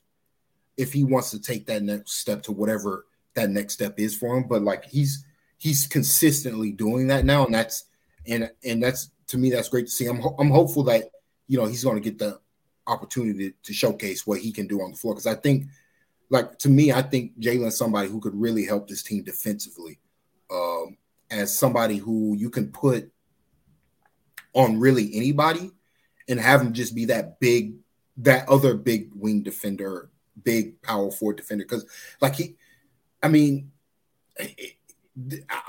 if 0.78 0.92
he 0.92 1.04
wants 1.04 1.30
to 1.32 1.42
take 1.42 1.66
that 1.66 1.82
next 1.82 2.12
step 2.12 2.42
to 2.44 2.52
whatever 2.52 3.04
that 3.34 3.50
next 3.50 3.74
step 3.74 3.98
is 3.98 4.16
for 4.16 4.36
him. 4.36 4.44
But 4.48 4.62
like 4.62 4.84
he's 4.84 5.26
he's 5.58 5.86
consistently 5.86 6.72
doing 6.72 7.08
that 7.08 7.26
now, 7.26 7.44
and 7.44 7.54
that's 7.54 7.84
and 8.26 8.50
and 8.64 8.82
that's 8.82 9.10
to 9.26 9.36
me 9.36 9.50
that's 9.50 9.68
great 9.68 9.86
to 9.86 9.92
see. 9.92 10.06
I'm 10.06 10.22
I'm 10.38 10.50
hopeful 10.50 10.84
that 10.84 11.10
you 11.48 11.58
know 11.58 11.66
he's 11.66 11.84
going 11.84 11.96
to 11.96 12.10
get 12.10 12.18
the 12.18 12.40
opportunity 12.86 13.50
to, 13.50 13.56
to 13.64 13.72
showcase 13.74 14.26
what 14.26 14.40
he 14.40 14.50
can 14.50 14.66
do 14.66 14.80
on 14.80 14.92
the 14.92 14.96
floor 14.96 15.12
because 15.12 15.26
I 15.26 15.34
think 15.34 15.66
like 16.30 16.58
to 16.60 16.70
me 16.70 16.90
I 16.90 17.02
think 17.02 17.38
Jalen's 17.38 17.76
somebody 17.76 18.08
who 18.08 18.18
could 18.18 18.34
really 18.34 18.64
help 18.64 18.88
this 18.88 19.02
team 19.02 19.24
defensively 19.24 19.98
um, 20.50 20.96
as 21.30 21.54
somebody 21.54 21.98
who 21.98 22.34
you 22.38 22.48
can 22.48 22.72
put 22.72 23.10
on 24.54 24.80
really 24.80 25.10
anybody 25.14 25.70
and 26.28 26.40
have 26.40 26.62
him 26.62 26.72
just 26.72 26.94
be 26.94 27.04
that 27.06 27.38
big 27.40 27.74
that 28.16 28.48
other 28.48 28.74
big 28.74 29.10
wing 29.14 29.42
defender 29.42 30.10
big 30.44 30.80
power 30.82 31.10
forward 31.10 31.36
defender 31.36 31.64
because 31.64 31.86
like 32.20 32.34
he 32.34 32.56
i 33.22 33.28
mean 33.28 33.70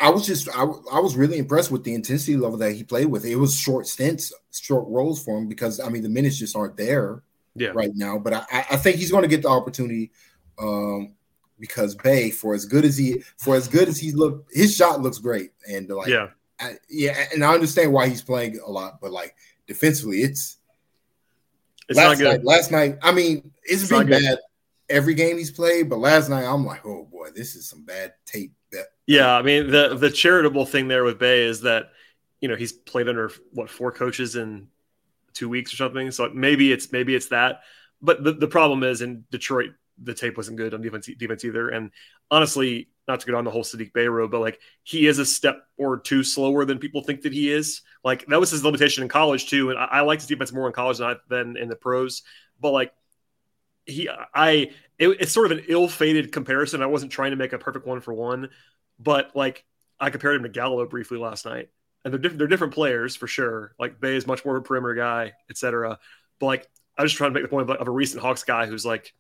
i 0.02 0.10
was 0.10 0.26
just 0.26 0.48
I, 0.50 0.62
I 0.62 1.00
was 1.00 1.16
really 1.16 1.38
impressed 1.38 1.72
with 1.72 1.84
the 1.84 1.94
intensity 1.94 2.38
level 2.38 2.58
that 2.60 2.74
he 2.74 2.84
played 2.84 3.08
with 3.08 3.26
it 3.26 3.36
was 3.36 3.56
short 3.56 3.88
stints 3.88 4.32
short 4.52 4.86
roles 4.88 5.24
for 5.24 5.38
him 5.38 5.48
because 5.48 5.80
i 5.80 5.90
mean 5.90 6.04
the 6.04 6.10
minutes 6.10 6.38
just 6.38 6.56
aren't 6.56 6.78
there 6.78 7.24
yeah. 7.56 7.70
right 7.70 7.92
now 7.96 8.20
but 8.20 8.34
i 8.34 8.46
i 8.52 8.78
think 8.78 8.98
he's 8.98 9.12
going 9.12 9.24
to 9.24 9.30
get 9.30 9.42
the 9.42 9.50
opportunity 9.50 10.12
um 10.60 11.16
because 11.60 11.96
Bey, 11.96 12.32
for 12.32 12.56
as 12.56 12.66
good 12.66 12.86
as 12.86 12.98
he 12.98 13.22
for 13.38 13.56
as 13.56 13.68
good 13.68 13.88
as 13.88 13.98
he 13.98 14.12
look, 14.12 14.48
his 14.52 14.76
shot 14.76 15.02
looks 15.02 15.18
great, 15.18 15.52
and 15.70 15.90
like 15.90 16.08
yeah, 16.08 16.30
I, 16.60 16.76
yeah, 16.90 17.26
and 17.34 17.44
I 17.44 17.54
understand 17.54 17.92
why 17.92 18.08
he's 18.08 18.22
playing 18.22 18.60
a 18.66 18.72
lot, 18.72 19.02
but 19.02 19.12
like 19.12 19.36
defensively, 19.68 20.22
it's, 20.22 20.58
it's 21.88 21.98
last 21.98 22.22
night. 22.22 22.44
Last 22.44 22.72
night, 22.72 22.98
I 23.04 23.12
mean, 23.12 23.52
it's, 23.64 23.84
it's 23.84 23.92
been 23.92 24.08
bad. 24.08 24.38
Every 24.89 25.13
game 25.13 25.38
he's 25.38 25.52
played, 25.52 25.89
but 25.89 25.99
last 25.99 26.30
night 26.30 26.45
I'm 26.45 26.65
like, 26.65 26.86
oh 26.86 27.08
boy, 27.12 27.30
this 27.36 27.56
is 27.56 27.69
some 27.69 27.84
bad 27.84 28.13
tape. 28.25 28.54
Yeah, 29.08 29.36
I 29.36 29.41
mean 29.41 29.71
the 29.71 29.95
the 29.95 30.12
charitable 30.12 30.67
thing 30.67 30.88
there 30.88 31.04
with 31.04 31.17
Bey 31.17 31.41
is 31.41 31.62
that 31.62 31.89
you 32.41 32.47
know 32.47 32.56
he's 32.56 32.71
played 32.71 33.10
under 33.10 33.32
what 33.52 33.69
four 33.69 33.91
coaches 33.91 34.36
in 34.36 34.67
two 35.34 35.49
weeks 35.49 35.73
or 35.73 35.78
something, 35.78 36.12
so 36.12 36.30
maybe 36.30 36.71
it's 36.71 36.91
maybe 36.91 37.15
it's 37.15 37.30
that. 37.30 37.62
But 38.02 38.23
the, 38.23 38.34
the 38.34 38.47
problem 38.47 38.84
is 38.84 39.02
in 39.02 39.25
Detroit, 39.32 39.71
the 40.02 40.13
tape 40.13 40.38
wasn't 40.38 40.58
good 40.58 40.73
on 40.73 40.82
defense 40.82 41.10
defense 41.17 41.43
either. 41.43 41.69
And 41.69 41.91
honestly, 42.30 42.89
not 43.08 43.19
to 43.19 43.25
get 43.25 43.36
on 43.36 43.43
the 43.43 43.52
whole 43.52 43.63
Saddiq 43.63 43.93
Bey 43.93 44.08
road, 44.08 44.32
but 44.32 44.41
like 44.41 44.60
he 44.84 45.08
is 45.08 45.17
a 45.17 45.25
step 45.25 45.63
or 45.78 45.97
two 45.99 46.23
slower 46.23 46.63
than 46.65 46.78
people 46.78 47.02
think 47.02 47.23
that 47.23 47.34
he 47.34 47.52
is. 47.52 47.82
Like 48.04 48.25
that 48.28 48.39
was 48.39 48.52
his 48.52 48.63
limitation 48.63 49.02
in 49.02 49.10
college 49.10 49.49
too. 49.49 49.71
And 49.71 49.80
I, 49.80 49.86
I 49.86 50.02
liked 50.02 50.21
his 50.21 50.30
defense 50.30 50.54
more 50.54 50.67
in 50.67 50.73
college 50.73 50.99
than, 50.99 51.08
I, 51.08 51.15
than 51.28 51.58
in 51.58 51.67
the 51.67 51.75
pros. 51.75 52.21
But 52.62 52.71
like 52.71 52.93
he, 53.89 54.10
I, 54.34 54.71
it, 54.97 55.08
it's 55.19 55.32
sort 55.32 55.52
of 55.52 55.58
an 55.58 55.65
ill-fated 55.67 56.32
comparison. 56.32 56.82
I 56.82 56.88
wasn't 56.88 57.12
trying 57.12 57.32
to 57.32 57.38
make 57.38 57.54
a 57.54 57.58
perfect 57.58 57.86
one 57.86 58.02
for 58.02 58.13
one, 58.13 58.49
but 58.99 59.36
like 59.36 59.65
I 59.99 60.10
compared 60.10 60.36
him 60.36 60.43
to 60.43 60.49
Gallo 60.49 60.86
briefly 60.86 61.17
last 61.17 61.45
night, 61.45 61.69
and 62.04 62.13
they're 62.13 62.19
different. 62.19 62.39
They're 62.39 62.47
different 62.47 62.73
players 62.73 63.15
for 63.15 63.28
sure. 63.28 63.73
Like 63.80 63.99
Bey 63.99 64.15
is 64.15 64.28
much 64.28 64.45
more 64.45 64.58
of 64.58 64.63
a 64.63 64.67
perimeter 64.67 64.95
guy, 64.95 65.34
etc. 65.49 65.99
But 66.39 66.45
like 66.45 66.69
I 66.97 67.04
was 67.04 67.12
just 67.12 67.17
trying 67.17 67.32
to 67.32 67.34
make 67.34 67.43
the 67.43 67.49
point 67.49 67.69
of, 67.69 67.75
of 67.78 67.88
a 67.88 67.91
recent 67.91 68.21
Hawks 68.21 68.43
guy 68.43 68.65
who's 68.65 68.86
like 68.86 69.13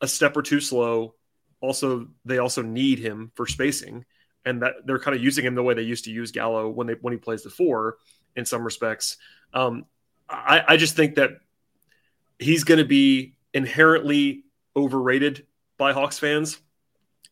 a 0.00 0.08
step 0.08 0.36
or 0.36 0.42
two 0.42 0.60
slow. 0.60 1.14
Also, 1.60 2.08
they 2.24 2.38
also 2.38 2.62
need 2.62 2.98
him 2.98 3.32
for 3.34 3.46
spacing, 3.46 4.04
and 4.44 4.62
that 4.62 4.74
they're 4.86 4.98
kind 4.98 5.16
of 5.16 5.22
using 5.22 5.44
him 5.44 5.54
the 5.54 5.62
way 5.62 5.74
they 5.74 5.82
used 5.82 6.04
to 6.04 6.10
use 6.10 6.30
Gallo 6.30 6.68
when 6.68 6.86
they 6.86 6.94
when 6.94 7.12
he 7.12 7.18
plays 7.18 7.42
the 7.42 7.50
four 7.50 7.96
in 8.36 8.44
some 8.44 8.64
respects. 8.64 9.18
Um, 9.52 9.84
I, 10.28 10.62
I 10.68 10.76
just 10.76 10.96
think 10.96 11.16
that 11.16 11.32
he's 12.38 12.64
going 12.64 12.78
to 12.78 12.84
be 12.84 13.34
inherently 13.54 14.44
overrated 14.76 15.46
by 15.78 15.92
Hawks 15.92 16.18
fans, 16.18 16.58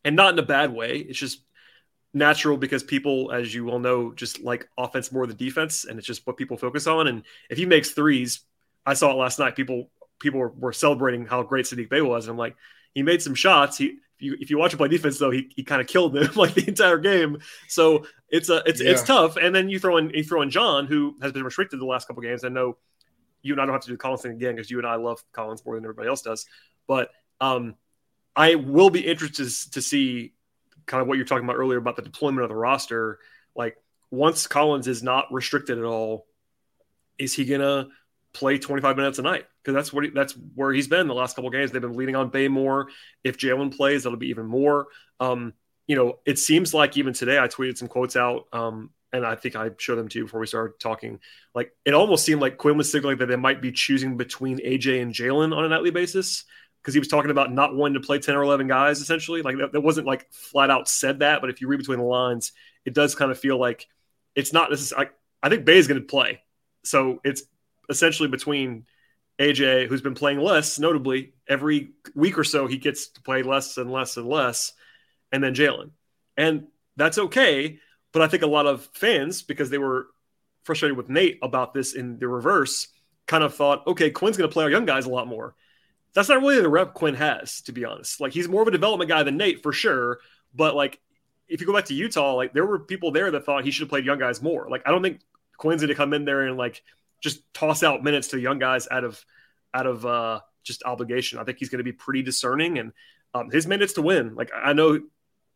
and 0.04 0.16
not 0.16 0.33
in 0.33 0.38
a 0.38 0.42
bad 0.42 0.72
way. 0.72 0.98
It's 0.98 1.18
just 1.18 1.42
natural 2.14 2.57
because 2.57 2.83
people, 2.83 3.31
as 3.31 3.54
you 3.54 3.70
all 3.70 3.78
know, 3.78 4.12
just 4.12 4.40
like 4.40 4.68
offense 4.78 5.12
more 5.12 5.26
than 5.26 5.37
defense, 5.37 5.85
and 5.85 5.98
it's 5.98 6.07
just 6.07 6.26
what 6.26 6.37
people 6.37 6.57
focus 6.57 6.87
on. 6.87 7.07
And 7.07 7.22
if 7.50 7.59
he 7.59 7.66
makes 7.66 7.90
threes, 7.90 8.40
I 8.87 8.94
saw 8.94 9.11
it 9.11 9.16
last 9.16 9.38
night. 9.38 9.57
People 9.57 9.90
people 10.20 10.40
were, 10.40 10.50
were 10.50 10.72
celebrating 10.72 11.26
how 11.26 11.42
great 11.42 11.66
Saddiq 11.66 11.88
Bey 11.88 12.00
was, 12.00 12.26
and 12.26 12.33
I'm 12.33 12.38
like, 12.38 12.57
he 12.94 13.02
made 13.02 13.22
some 13.22 13.35
shots. 13.35 13.78
He 13.78 13.98
if 14.18 14.22
you, 14.22 14.37
if 14.40 14.50
you 14.50 14.59
watch 14.59 14.72
him 14.72 14.78
play 14.78 14.88
defense 14.88 15.18
though, 15.18 15.31
he, 15.31 15.48
he 15.54 15.62
kind 15.62 15.81
of 15.81 15.87
killed 15.87 16.12
them 16.12 16.33
like 16.37 16.54
the 16.54 16.66
entire 16.66 16.98
game. 16.98 17.38
So 17.68 18.07
it's 18.28 18.48
a 18.48 18.62
it's 18.66 18.83
yeah. 18.83 18.90
it's 18.90 19.02
tough. 19.02 19.37
And 19.37 19.54
then 19.54 19.68
you 19.68 19.78
throw 19.78 19.96
in 19.96 20.11
you 20.11 20.24
throw 20.24 20.42
in 20.42 20.50
John, 20.50 20.87
who 20.87 21.16
has 21.22 21.33
been 21.33 21.44
restricted 21.44 21.81
the 21.81 21.87
last 21.87 22.09
couple 22.09 22.22
games. 22.22 22.44
I 22.44 22.48
know 22.48 22.76
you 23.42 23.55
and 23.55 23.61
I 23.61 23.66
don't 23.66 23.74
have 23.74 23.83
to 23.83 23.88
do 23.88 23.94
the 23.94 23.98
Collins 23.98 24.22
thing 24.22 24.33
again 24.33 24.55
because 24.55 24.70
you 24.70 24.79
and 24.79 24.87
I 24.87 24.96
love 24.96 25.22
Collins 25.33 25.64
more 25.64 25.74
than 25.74 25.85
everybody 25.85 26.09
else 26.09 26.22
does. 26.22 26.46
But 26.87 27.11
um, 27.40 27.77
I 28.35 28.57
will 28.57 28.90
be 28.90 29.07
interested 29.07 29.72
to 29.72 29.83
see 29.83 30.33
kind 30.87 31.01
of 31.03 31.09
what 31.09 31.16
you're 31.16 31.27
talking 31.27 31.44
about 31.44 31.57
earlier 31.57 31.79
about 31.79 31.96
the 31.96 32.03
deployment 32.03 32.42
of 32.42 32.48
the 32.48 32.57
roster. 32.57 33.18
Like 33.55 33.77
once 34.11 34.46
Collins 34.46 34.88
is 34.88 35.03
not 35.03 35.33
restricted 35.33 35.79
at 35.79 35.85
all, 35.85 36.27
is 37.18 37.35
he 37.35 37.44
gonna 37.44 37.88
play 38.33 38.59
25 38.59 38.96
minutes 38.96 39.18
a 39.18 39.22
night? 39.22 39.46
Because 39.62 39.74
that's 39.74 39.92
what 39.92 40.05
he, 40.05 40.11
that's 40.11 40.35
where 40.55 40.72
he's 40.72 40.88
been 40.88 41.09
the 41.09 41.14
last 41.14 41.37
couple 41.37 41.51
games. 41.51 41.70
They've 41.70 41.83
been 41.83 41.96
leading 41.96 42.16
on 42.16 42.31
Bey 42.31 42.48
more. 42.48 42.88
If 43.24 43.38
Jalen 43.38 43.77
plays, 43.77 44.05
that'll 44.05 44.18
be 44.18 44.29
even 44.29 44.46
more. 44.46 44.87
Um, 45.20 45.53
you 45.87 45.96
know, 45.96 46.18
it 46.24 46.38
seems 46.38 46.72
like 46.72 46.96
even 46.96 47.12
today 47.12 47.38
I 47.38 47.48
tweeted 47.48 47.79
some 47.79 47.88
quotes 47.88 48.14
out 48.14 48.46
um, 48.53 48.90
and 49.12 49.24
I 49.24 49.34
think 49.34 49.56
I 49.56 49.70
showed 49.78 49.96
them 49.96 50.08
to 50.08 50.18
you 50.18 50.24
before 50.24 50.40
we 50.40 50.46
started 50.46 50.78
talking. 50.78 51.20
Like 51.54 51.72
it 51.84 51.94
almost 51.94 52.24
seemed 52.24 52.40
like 52.40 52.58
Quin 52.58 52.76
was 52.76 52.90
signaling 52.90 53.18
that 53.18 53.26
they 53.26 53.36
might 53.36 53.62
be 53.62 53.72
choosing 53.72 54.16
between 54.16 54.58
AJ 54.58 55.00
and 55.02 55.12
Jalen 55.12 55.56
on 55.56 55.64
a 55.64 55.68
nightly 55.68 55.90
basis 55.90 56.44
because 56.82 56.94
he 56.94 57.00
was 57.00 57.08
talking 57.08 57.30
about 57.30 57.52
not 57.52 57.74
wanting 57.74 58.00
to 58.00 58.06
play 58.06 58.18
10 58.18 58.36
or 58.36 58.42
11 58.42 58.68
guys 58.68 59.00
essentially. 59.00 59.42
Like 59.42 59.58
that, 59.58 59.72
that, 59.72 59.80
wasn't 59.80 60.06
like 60.06 60.30
flat 60.30 60.70
out 60.70 60.88
said 60.88 61.20
that, 61.20 61.40
but 61.40 61.50
if 61.50 61.60
you 61.60 61.68
read 61.68 61.78
between 61.78 61.98
the 61.98 62.04
lines, 62.04 62.52
it 62.84 62.94
does 62.94 63.14
kind 63.14 63.30
of 63.30 63.38
feel 63.38 63.58
like 63.58 63.86
it's 64.34 64.52
not 64.52 64.70
this 64.70 64.92
I, 64.92 65.08
I 65.42 65.48
think 65.48 65.64
Bey 65.64 65.78
is 65.78 65.88
going 65.88 66.00
to 66.00 66.06
play. 66.06 66.42
So 66.84 67.20
it's 67.24 67.42
essentially 67.88 68.28
between 68.28 68.86
AJ, 69.38 69.86
who's 69.86 70.02
been 70.02 70.14
playing 70.14 70.40
less, 70.40 70.78
notably 70.78 71.32
every 71.48 71.92
week 72.14 72.38
or 72.38 72.44
so, 72.44 72.66
he 72.66 72.76
gets 72.76 73.08
to 73.08 73.22
play 73.22 73.42
less 73.42 73.76
and 73.78 73.90
less 73.90 74.16
and 74.16 74.28
less, 74.28 74.72
and 75.32 75.42
then 75.42 75.54
Jalen. 75.54 75.90
And 76.36 76.66
that's 76.96 77.18
okay 77.18 77.78
but 78.18 78.24
I 78.24 78.28
think 78.28 78.42
a 78.42 78.48
lot 78.48 78.66
of 78.66 78.85
fans, 78.94 79.42
because 79.42 79.70
they 79.70 79.78
were 79.78 80.09
frustrated 80.64 80.96
with 80.96 81.09
Nate 81.09 81.38
about 81.40 81.72
this 81.72 81.94
in 81.94 82.18
the 82.18 82.26
reverse, 82.26 82.88
kind 83.28 83.44
of 83.44 83.54
thought, 83.54 83.87
okay, 83.87 84.11
Quin's 84.11 84.37
going 84.37 84.50
to 84.50 84.52
play 84.52 84.64
our 84.64 84.70
young 84.70 84.87
guys 84.87 85.07
a 85.07 85.09
lot 85.09 85.28
more. 85.28 85.54
That's 86.14 86.28
not 86.28 86.40
really 86.40 86.61
the 86.61 86.68
rep 86.68 86.94
Quin 86.94 87.14
has, 87.14 87.61
to 87.62 87.72
be 87.72 87.85
honest. 87.85 88.20
Like 88.20 88.33
he's 88.33 88.48
more 88.48 88.62
of 88.62 88.66
a 88.66 88.72
development 88.72 89.09
guy 89.09 89.22
than 89.22 89.37
Nate 89.37 89.62
for 89.62 89.72
sure. 89.72 90.18
But 90.52 90.74
like 90.74 90.98
if 91.46 91.61
you 91.61 91.66
go 91.68 91.72
back 91.72 91.85
to 91.85 91.94
Utah, 91.94 92.35
like 92.35 92.52
there 92.52 92.66
were 92.66 92.81
people 92.81 93.12
there 93.12 93.31
that 93.31 93.44
thought 93.44 93.64
he 93.64 93.70
should 93.70 93.83
have 93.83 93.88
played 93.88 94.04
young 94.04 94.18
guys 94.18 94.42
more. 94.42 94.68
Like 94.68 94.83
I 94.85 94.90
don't 94.90 95.02
think 95.02 95.20
Quin's 95.57 95.81
going 95.81 95.90
to 95.90 95.94
come 95.94 96.12
in 96.12 96.24
there 96.24 96.40
and 96.40 96.57
like 96.57 96.83
just 97.20 97.42
toss 97.54 97.85
out 97.85 98.02
minutes 98.02 98.26
to 98.28 98.37
the 98.37 98.42
young 98.42 98.59
guys 98.59 98.88
out 98.90 99.04
of 99.04 99.24
out 99.72 99.87
of 99.87 100.04
uh 100.04 100.40
just 100.64 100.83
obligation. 100.83 101.38
I 101.38 101.44
think 101.44 101.59
he's 101.59 101.68
going 101.68 101.78
to 101.78 101.85
be 101.85 101.92
pretty 101.92 102.22
discerning 102.22 102.81
and 102.81 102.92
um, 103.33 103.48
his 103.52 103.68
minutes 103.68 103.92
to 103.92 104.02
win. 104.02 104.35
Like 104.35 104.50
I 104.52 104.72
know 104.72 104.98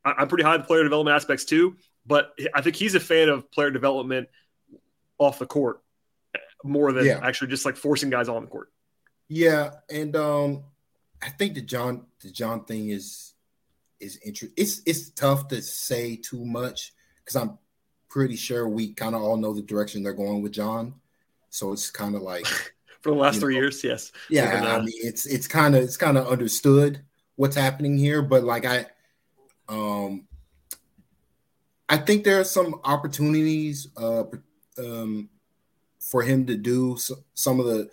I, 0.05 0.23
am 0.23 0.29
pretty 0.29 0.45
high 0.45 0.59
the 0.59 0.63
player 0.63 0.85
development 0.85 1.17
aspects 1.17 1.45
too. 1.45 1.77
But 2.07 2.35
I 2.55 2.63
think 2.63 2.77
he's 2.77 2.95
a 2.95 3.01
fan 3.01 3.29
of 3.29 3.51
player 3.51 3.71
development 3.71 4.29
off 5.19 5.39
the 5.39 5.47
court 5.47 5.83
more 6.65 6.93
than 6.93 7.07
yeah. 7.07 7.21
actually 7.23 7.49
just 7.49 7.65
like 7.65 7.77
forcing 7.77 8.11
guys 8.11 8.29
on 8.29 8.43
the 8.43 8.51
court. 8.51 8.71
Yeah, 9.29 9.71
and 9.91 10.15
um, 10.17 10.65
I 11.23 11.31
think 11.31 11.55
the 11.55 11.63
John 11.63 12.07
the 12.21 12.31
John 12.31 12.65
thing 12.65 12.91
is 12.91 13.35
is 14.01 14.19
interesting. 14.25 14.55
It's 14.57 14.83
it's 14.85 15.11
tough 15.11 15.49
to 15.49 15.63
say 15.63 16.17
too 16.17 16.45
much 16.45 16.93
because 17.25 17.37
I'm 17.37 17.59
pretty 18.09 18.37
sure 18.37 18.69
we 18.69 18.93
kind 18.93 19.15
of 19.15 19.23
all 19.23 19.37
know 19.37 19.55
the 19.55 19.63
direction 19.63 20.03
they're 20.03 20.13
going 20.13 20.43
with 20.43 20.53
John. 20.53 20.95
So 21.51 21.73
it's 21.73 21.91
kind 21.91 22.15
of 22.15 22.23
like 22.23 22.47
for 23.01 23.11
the 23.11 23.19
last 23.19 23.41
three 23.41 23.55
know, 23.55 23.61
years, 23.61 23.83
yes. 23.83 24.13
Yeah, 24.29 24.77
I 24.77 24.81
mean 24.81 24.93
it's 24.97 25.27
it's 25.27 25.49
kind 25.49 25.75
of 25.75 25.83
it's 25.83 25.97
kind 25.97 26.19
of 26.19 26.27
understood 26.27 27.01
what's 27.37 27.57
happening 27.57 27.97
here, 27.97 28.23
but 28.23 28.45
like 28.45 28.67
I 28.67 28.87
um 29.69 30.27
I 31.93 31.99
think 31.99 32.25
there 32.25 32.41
are 32.41 32.45
some 32.45 32.81
opportunities 32.85 33.89
uh, 33.99 34.25
um, 34.79 35.29
for 36.01 36.23
him 36.23 36.47
to 36.47 36.57
do 36.57 36.97
some 37.35 37.61
of 37.61 37.67
the. 37.67 37.91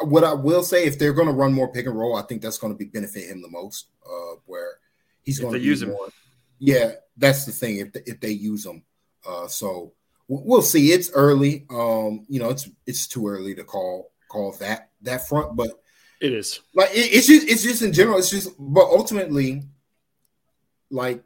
What 0.00 0.24
I 0.24 0.32
will 0.32 0.64
say, 0.64 0.84
if 0.84 0.98
they're 0.98 1.12
going 1.12 1.28
to 1.28 1.32
run 1.32 1.52
more 1.52 1.70
pick 1.70 1.86
and 1.86 1.96
roll, 1.96 2.16
I 2.16 2.22
think 2.22 2.42
that's 2.42 2.58
going 2.58 2.72
to 2.72 2.76
be 2.76 2.86
benefit 2.86 3.28
him 3.28 3.40
the 3.40 3.48
most. 3.48 3.86
Uh, 4.04 4.40
where 4.46 4.78
he's 5.22 5.38
going 5.38 5.52
to 5.52 5.60
use 5.60 5.84
more. 5.84 6.06
Him. 6.06 6.12
Yeah, 6.58 6.92
that's 7.16 7.44
the 7.44 7.52
thing. 7.52 7.76
If 7.76 7.90
if 8.04 8.18
they 8.18 8.32
use 8.32 8.66
him, 8.66 8.82
uh, 9.24 9.46
so 9.46 9.92
we'll 10.26 10.60
see. 10.60 10.90
It's 10.90 11.12
early. 11.12 11.66
Um, 11.70 12.26
you 12.28 12.40
know, 12.40 12.50
it's 12.50 12.68
it's 12.84 13.06
too 13.06 13.28
early 13.28 13.54
to 13.54 13.62
call 13.62 14.10
call 14.28 14.56
that 14.58 14.90
that 15.02 15.28
front, 15.28 15.54
but 15.54 15.70
it 16.20 16.32
is 16.32 16.62
like 16.74 16.90
it, 16.90 17.14
it's 17.14 17.28
just 17.28 17.48
it's 17.48 17.62
just 17.62 17.82
in 17.82 17.92
general. 17.92 18.18
It's 18.18 18.30
just, 18.30 18.50
but 18.58 18.86
ultimately, 18.86 19.62
like, 20.90 21.22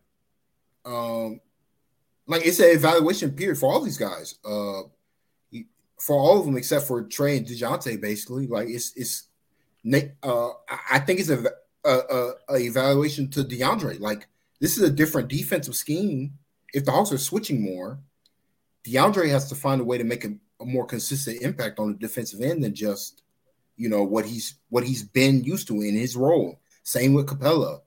um, 0.84 1.40
like 2.26 2.46
it's 2.46 2.60
an 2.60 2.70
evaluation 2.70 3.32
period 3.32 3.58
for 3.58 3.72
all 3.72 3.80
these 3.80 3.98
guys. 3.98 4.36
Uh, 4.44 4.82
for 6.00 6.16
all 6.16 6.38
of 6.38 6.44
them 6.44 6.56
except 6.56 6.86
for 6.86 7.02
Trae 7.04 7.38
and 7.38 7.46
Dejounte, 7.46 8.00
basically. 8.00 8.46
Like 8.46 8.68
it's 8.68 8.92
it's. 8.96 9.24
Uh, 10.22 10.50
I 10.90 10.98
think 10.98 11.20
it's 11.20 11.28
a, 11.28 11.44
a, 11.84 12.32
a 12.48 12.56
evaluation 12.56 13.30
to 13.30 13.44
DeAndre. 13.44 14.00
Like 14.00 14.28
this 14.60 14.76
is 14.76 14.82
a 14.82 14.90
different 14.90 15.28
defensive 15.28 15.74
scheme. 15.74 16.32
If 16.72 16.84
the 16.84 16.90
Hawks 16.90 17.12
are 17.12 17.18
switching 17.18 17.62
more, 17.62 17.98
DeAndre 18.86 19.28
has 19.28 19.48
to 19.50 19.54
find 19.54 19.80
a 19.80 19.84
way 19.84 19.98
to 19.98 20.04
make 20.04 20.24
a, 20.24 20.34
a 20.60 20.64
more 20.64 20.86
consistent 20.86 21.42
impact 21.42 21.78
on 21.78 21.92
the 21.92 21.98
defensive 21.98 22.40
end 22.40 22.64
than 22.64 22.74
just 22.74 23.22
you 23.76 23.88
know 23.88 24.04
what 24.04 24.24
he's 24.24 24.56
what 24.70 24.84
he's 24.84 25.02
been 25.02 25.44
used 25.44 25.68
to 25.68 25.80
in 25.82 25.94
his 25.94 26.16
role. 26.16 26.60
Same 26.82 27.14
with 27.14 27.26
Capela. 27.26 27.80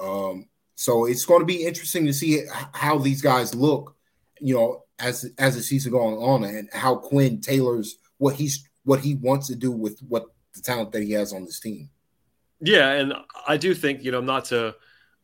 Um, 0.00 0.48
so 0.78 1.06
it's 1.06 1.26
going 1.26 1.40
to 1.40 1.44
be 1.44 1.64
interesting 1.64 2.06
to 2.06 2.12
see 2.12 2.42
how 2.72 2.98
these 2.98 3.20
guys 3.20 3.52
look, 3.52 3.96
you 4.40 4.54
know, 4.54 4.84
as 5.00 5.28
as 5.36 5.56
the 5.56 5.60
season 5.60 5.90
going 5.90 6.18
on, 6.18 6.44
and 6.44 6.68
how 6.72 6.94
Quin 6.94 7.40
tailors 7.40 7.96
what 8.18 8.36
he's 8.36 8.64
what 8.84 9.00
he 9.00 9.16
wants 9.16 9.48
to 9.48 9.56
do 9.56 9.72
with 9.72 9.98
what 10.06 10.26
the 10.54 10.60
talent 10.60 10.92
that 10.92 11.02
he 11.02 11.10
has 11.12 11.32
on 11.32 11.44
this 11.44 11.58
team. 11.58 11.90
Yeah, 12.60 12.92
and 12.92 13.12
I 13.44 13.56
do 13.56 13.74
think 13.74 14.04
you 14.04 14.12
know 14.12 14.20
not 14.20 14.44
to 14.46 14.76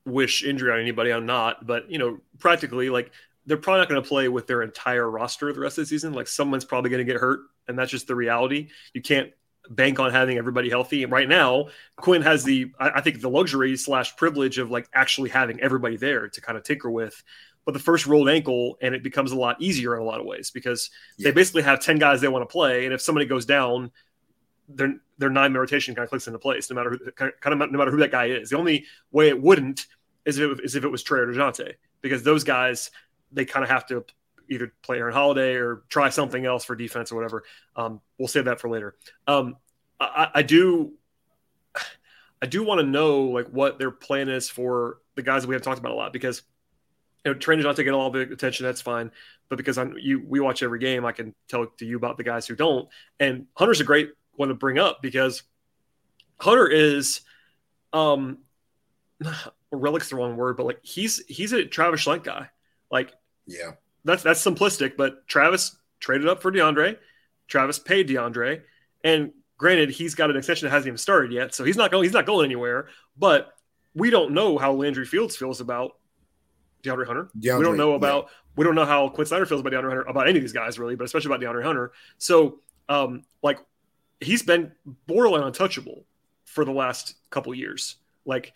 wish 0.05 0.43
injury 0.43 0.73
on 0.73 0.81
anybody. 0.81 1.13
I'm 1.13 1.25
not, 1.25 1.65
but 1.65 1.89
you 1.89 1.99
know, 1.99 2.19
practically 2.41 2.91
like 2.91 3.13
they're 3.47 3.57
probably 3.57 3.79
not 3.79 3.89
going 3.89 4.03
to 4.03 4.09
play 4.09 4.27
with 4.27 4.49
their 4.49 4.63
entire 4.63 5.09
roster 5.09 5.53
the 5.53 5.61
rest 5.61 5.79
of 5.79 5.83
the 5.83 5.87
season. 5.87 6.15
Like 6.15 6.27
someone's 6.27 6.65
probably 6.65 6.91
going 6.91 7.07
to 7.07 7.13
get 7.13 7.21
hurt, 7.21 7.43
and 7.69 7.79
that's 7.79 7.93
just 7.93 8.09
the 8.09 8.17
reality. 8.17 8.71
You 8.93 9.03
can't 9.03 9.31
bank 9.71 9.99
on 9.99 10.11
having 10.11 10.39
everybody 10.39 10.69
healthy. 10.69 11.03
And 11.03 11.13
right 11.13 11.29
now, 11.29 11.69
Quin 11.97 12.23
has 12.23 12.45
the 12.45 12.73
I, 12.79 13.01
think 13.01 13.21
the 13.21 13.31
luxury 13.31 13.77
slash 13.77 14.17
privilege 14.17 14.59
of 14.59 14.71
like 14.71 14.89
actually 14.95 15.31
having 15.31 15.61
everybody 15.61 15.97
there 15.97 16.29
to 16.29 16.41
kind 16.41 16.59
of 16.59 16.65
tinker 16.65 16.91
with. 16.91 17.23
But 17.65 17.73
the 17.73 17.81
first 17.81 18.07
rolled 18.07 18.29
ankle, 18.29 18.77
and 18.83 18.95
it 18.95 19.03
becomes 19.03 19.33
a 19.33 19.37
lot 19.37 19.61
easier 19.61 19.95
in 19.97 20.03
a 20.03 20.05
lot 20.05 20.21
of 20.21 20.27
ways 20.27 20.51
because 20.51 20.91
yeah. 21.17 21.29
they 21.29 21.33
basically 21.33 21.63
have 21.63 21.81
ten 21.81 21.99
guys 21.99 22.21
they 22.21 22.29
want 22.29 22.43
to 22.43 22.53
play, 22.53 22.85
and 22.85 22.93
if 22.93 23.01
somebody 23.01 23.25
goes 23.25 23.47
down, 23.47 23.91
they're 24.69 24.95
their 25.17 25.31
nine 25.31 25.53
man 25.53 25.61
rotation 25.61 25.95
kind 25.95 26.05
of 26.05 26.11
clicks 26.11 26.27
into 26.27 26.39
place, 26.39 26.69
no 26.69 26.77
matter 26.77 26.91
who, 26.91 27.11
kind 27.13 27.33
of 27.63 27.71
no 27.71 27.79
matter 27.79 27.91
who 27.91 27.99
that 27.99 28.11
guy 28.11 28.27
is. 28.27 28.51
The 28.51 28.59
only 28.59 28.85
way 29.13 29.29
it 29.29 29.41
wouldn't 29.41 29.87
is 30.27 30.39
if 30.39 30.59
it, 30.59 30.65
is 30.65 30.75
if 30.75 30.85
it 30.85 30.89
was 30.89 31.03
Trae 31.03 31.19
or 31.19 31.27
Dejounte, 31.27 31.75
because 32.03 32.23
those 32.23 32.45
guys 32.45 32.91
they 33.33 33.45
kind 33.45 33.65
of 33.65 33.71
have 33.71 33.87
to 33.87 34.05
either 34.49 34.73
play 34.83 34.99
Aaron 34.99 35.15
Holiday 35.15 35.55
or 35.55 35.83
try 35.89 36.09
something 36.09 36.45
else 36.45 36.65
for 36.65 36.77
defense 36.77 37.13
or 37.13 37.17
whatever. 37.17 37.45
Um, 37.77 38.01
we'll 38.19 38.29
save 38.29 38.47
that 38.47 38.61
for 38.61 38.69
later. 38.69 38.97
Um, 39.27 39.57
I, 40.01 40.29
I, 40.35 40.43
do, 40.43 40.93
I 42.43 42.47
do 42.47 42.63
want 42.63 42.81
to 42.81 42.87
know 42.87 43.23
like 43.25 43.49
what 43.49 43.79
their 43.79 43.91
plan 43.91 44.29
is 44.29 44.49
for 44.49 44.99
the 45.15 45.23
guys 45.23 45.43
that 45.43 45.49
we 45.49 45.55
haven't 45.55 45.65
talked 45.65 45.79
about 45.79 45.93
a 45.93 45.97
lot 45.97 46.13
because 46.13 46.43
you 47.25 47.33
know 47.33 47.39
Trae 47.39 47.61
Dejounte 47.61 47.85
get 47.85 47.95
all 47.95 48.11
the 48.11 48.21
attention, 48.21 48.67
that's 48.67 48.81
fine. 48.81 49.11
But 49.49 49.57
because 49.57 49.79
I'm 49.79 49.97
you, 49.99 50.23
we 50.27 50.41
watch 50.41 50.63
every 50.63 50.79
game, 50.79 51.05
I 51.05 51.13
can 51.13 51.35
tell 51.49 51.67
to 51.67 51.87
you 51.87 51.97
about 51.97 52.17
the 52.17 52.25
guys 52.25 52.47
who 52.47 52.57
don't. 52.57 52.89
And 53.21 53.47
Hunter's 53.55 53.81
a 53.81 53.85
great 53.85 54.13
one 54.33 54.49
to 54.49 54.55
bring 54.55 54.79
up 54.79 55.03
because 55.03 55.43
Hunter 56.39 56.67
is, 56.67 57.21
um, 57.93 58.39
relic's 59.71 60.11
the 60.11 60.17
wrong 60.17 60.37
word, 60.37 60.57
but 60.57 60.67
like 60.67 60.81
he's 60.83 61.25
he's 61.27 61.53
a 61.53 61.65
Travis 61.65 62.05
Schlenk 62.05 62.25
guy. 62.25 62.49
Like, 62.91 63.13
yeah, 63.47 63.73
that's 64.05 64.23
that's 64.23 64.45
simplistic, 64.45 64.97
but 64.97 65.27
Travis 65.27 65.77
traded 66.01 66.29
up 66.29 66.43
for 66.43 66.53
DeAndre. 66.53 66.99
Travis 67.49 67.79
paid 67.79 68.09
DeAndre, 68.09 68.63
and 69.03 69.33
granted, 69.57 69.91
he's 69.91 70.15
got 70.15 70.31
an 70.31 70.37
extension 70.37 70.67
that 70.67 70.73
hasn't 70.73 70.89
even 70.89 70.99
started 70.99 71.33
yet, 71.33 71.55
so 71.55 71.65
he's 71.65 71.77
not 71.77 71.91
going. 71.91 72.05
He's 72.05 72.13
not 72.13 72.27
going 72.27 72.45
anywhere. 72.45 72.89
But 73.17 73.53
we 73.95 74.11
don't 74.11 74.33
know 74.33 74.59
how 74.59 74.73
Landry 74.73 75.07
Fields 75.07 75.37
feels 75.37 75.61
about 75.61 75.97
DeAndre 76.83 77.07
Hunter. 77.07 77.31
DeAndre, 77.39 77.59
we 77.59 77.65
don't 77.65 77.77
know 77.77 77.95
about. 77.95 78.25
Yeah. 78.25 78.31
We 78.57 78.65
don't 78.65 78.77
know 78.77 78.85
how 78.85 79.09
Quin 79.09 79.27
Snyder 79.27 79.47
feels 79.47 79.61
about 79.61 79.73
DeAndre 79.73 79.89
Hunter, 79.89 80.03
about 80.03 80.29
any 80.29 80.39
of 80.39 80.43
these 80.43 80.53
guys 80.53 80.79
really, 80.79 80.95
but 80.95 81.05
especially 81.05 81.35
about 81.35 81.41
DeAndre 81.41 81.65
Hunter. 81.65 81.93
So, 82.19 82.61
um, 82.89 83.23
like, 83.43 83.59
he's 84.21 84.43
been 84.43 84.73
borderline 85.07 85.43
untouchable 85.43 86.05
for 86.45 86.65
the 86.65 86.71
last 86.71 87.15
couple 87.31 87.53
years. 87.55 87.97
Like, 88.25 88.53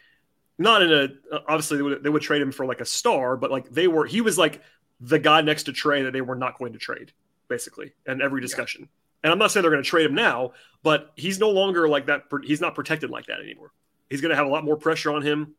not 0.58 0.82
in 0.82 0.92
a 0.92 1.08
obviously 1.48 1.76
they 1.76 1.82
would, 1.82 2.02
they 2.02 2.10
would 2.10 2.22
trade 2.22 2.42
him 2.42 2.52
for 2.52 2.66
like 2.66 2.80
a 2.80 2.84
star, 2.84 3.36
but 3.36 3.50
like 3.50 3.70
they 3.70 3.86
were 3.86 4.04
he 4.04 4.20
was 4.20 4.36
like 4.36 4.60
the 5.00 5.18
guy 5.18 5.40
next 5.40 5.64
to 5.64 5.72
Trae 5.72 6.04
that 6.04 6.12
they 6.12 6.20
were 6.20 6.34
not 6.34 6.58
going 6.58 6.72
to 6.72 6.78
trade, 6.78 7.12
basically, 7.48 7.92
in 8.06 8.20
every 8.20 8.40
discussion. 8.40 8.82
Yeah. 8.82 8.88
And 9.24 9.32
I'm 9.32 9.38
not 9.38 9.50
saying 9.50 9.62
they're 9.62 9.70
going 9.70 9.82
to 9.82 9.88
trade 9.88 10.06
him 10.06 10.14
now, 10.14 10.52
but 10.82 11.12
he's 11.16 11.38
no 11.38 11.50
longer 11.50 11.88
like 11.88 12.06
that. 12.06 12.24
He's 12.44 12.60
not 12.60 12.74
protected 12.74 13.10
like 13.10 13.26
that 13.26 13.40
anymore. 13.40 13.72
He's 14.08 14.20
going 14.20 14.30
to 14.30 14.36
have 14.36 14.46
a 14.46 14.50
lot 14.50 14.64
more 14.64 14.76
pressure 14.76 15.12
on 15.12 15.22
him 15.22 15.54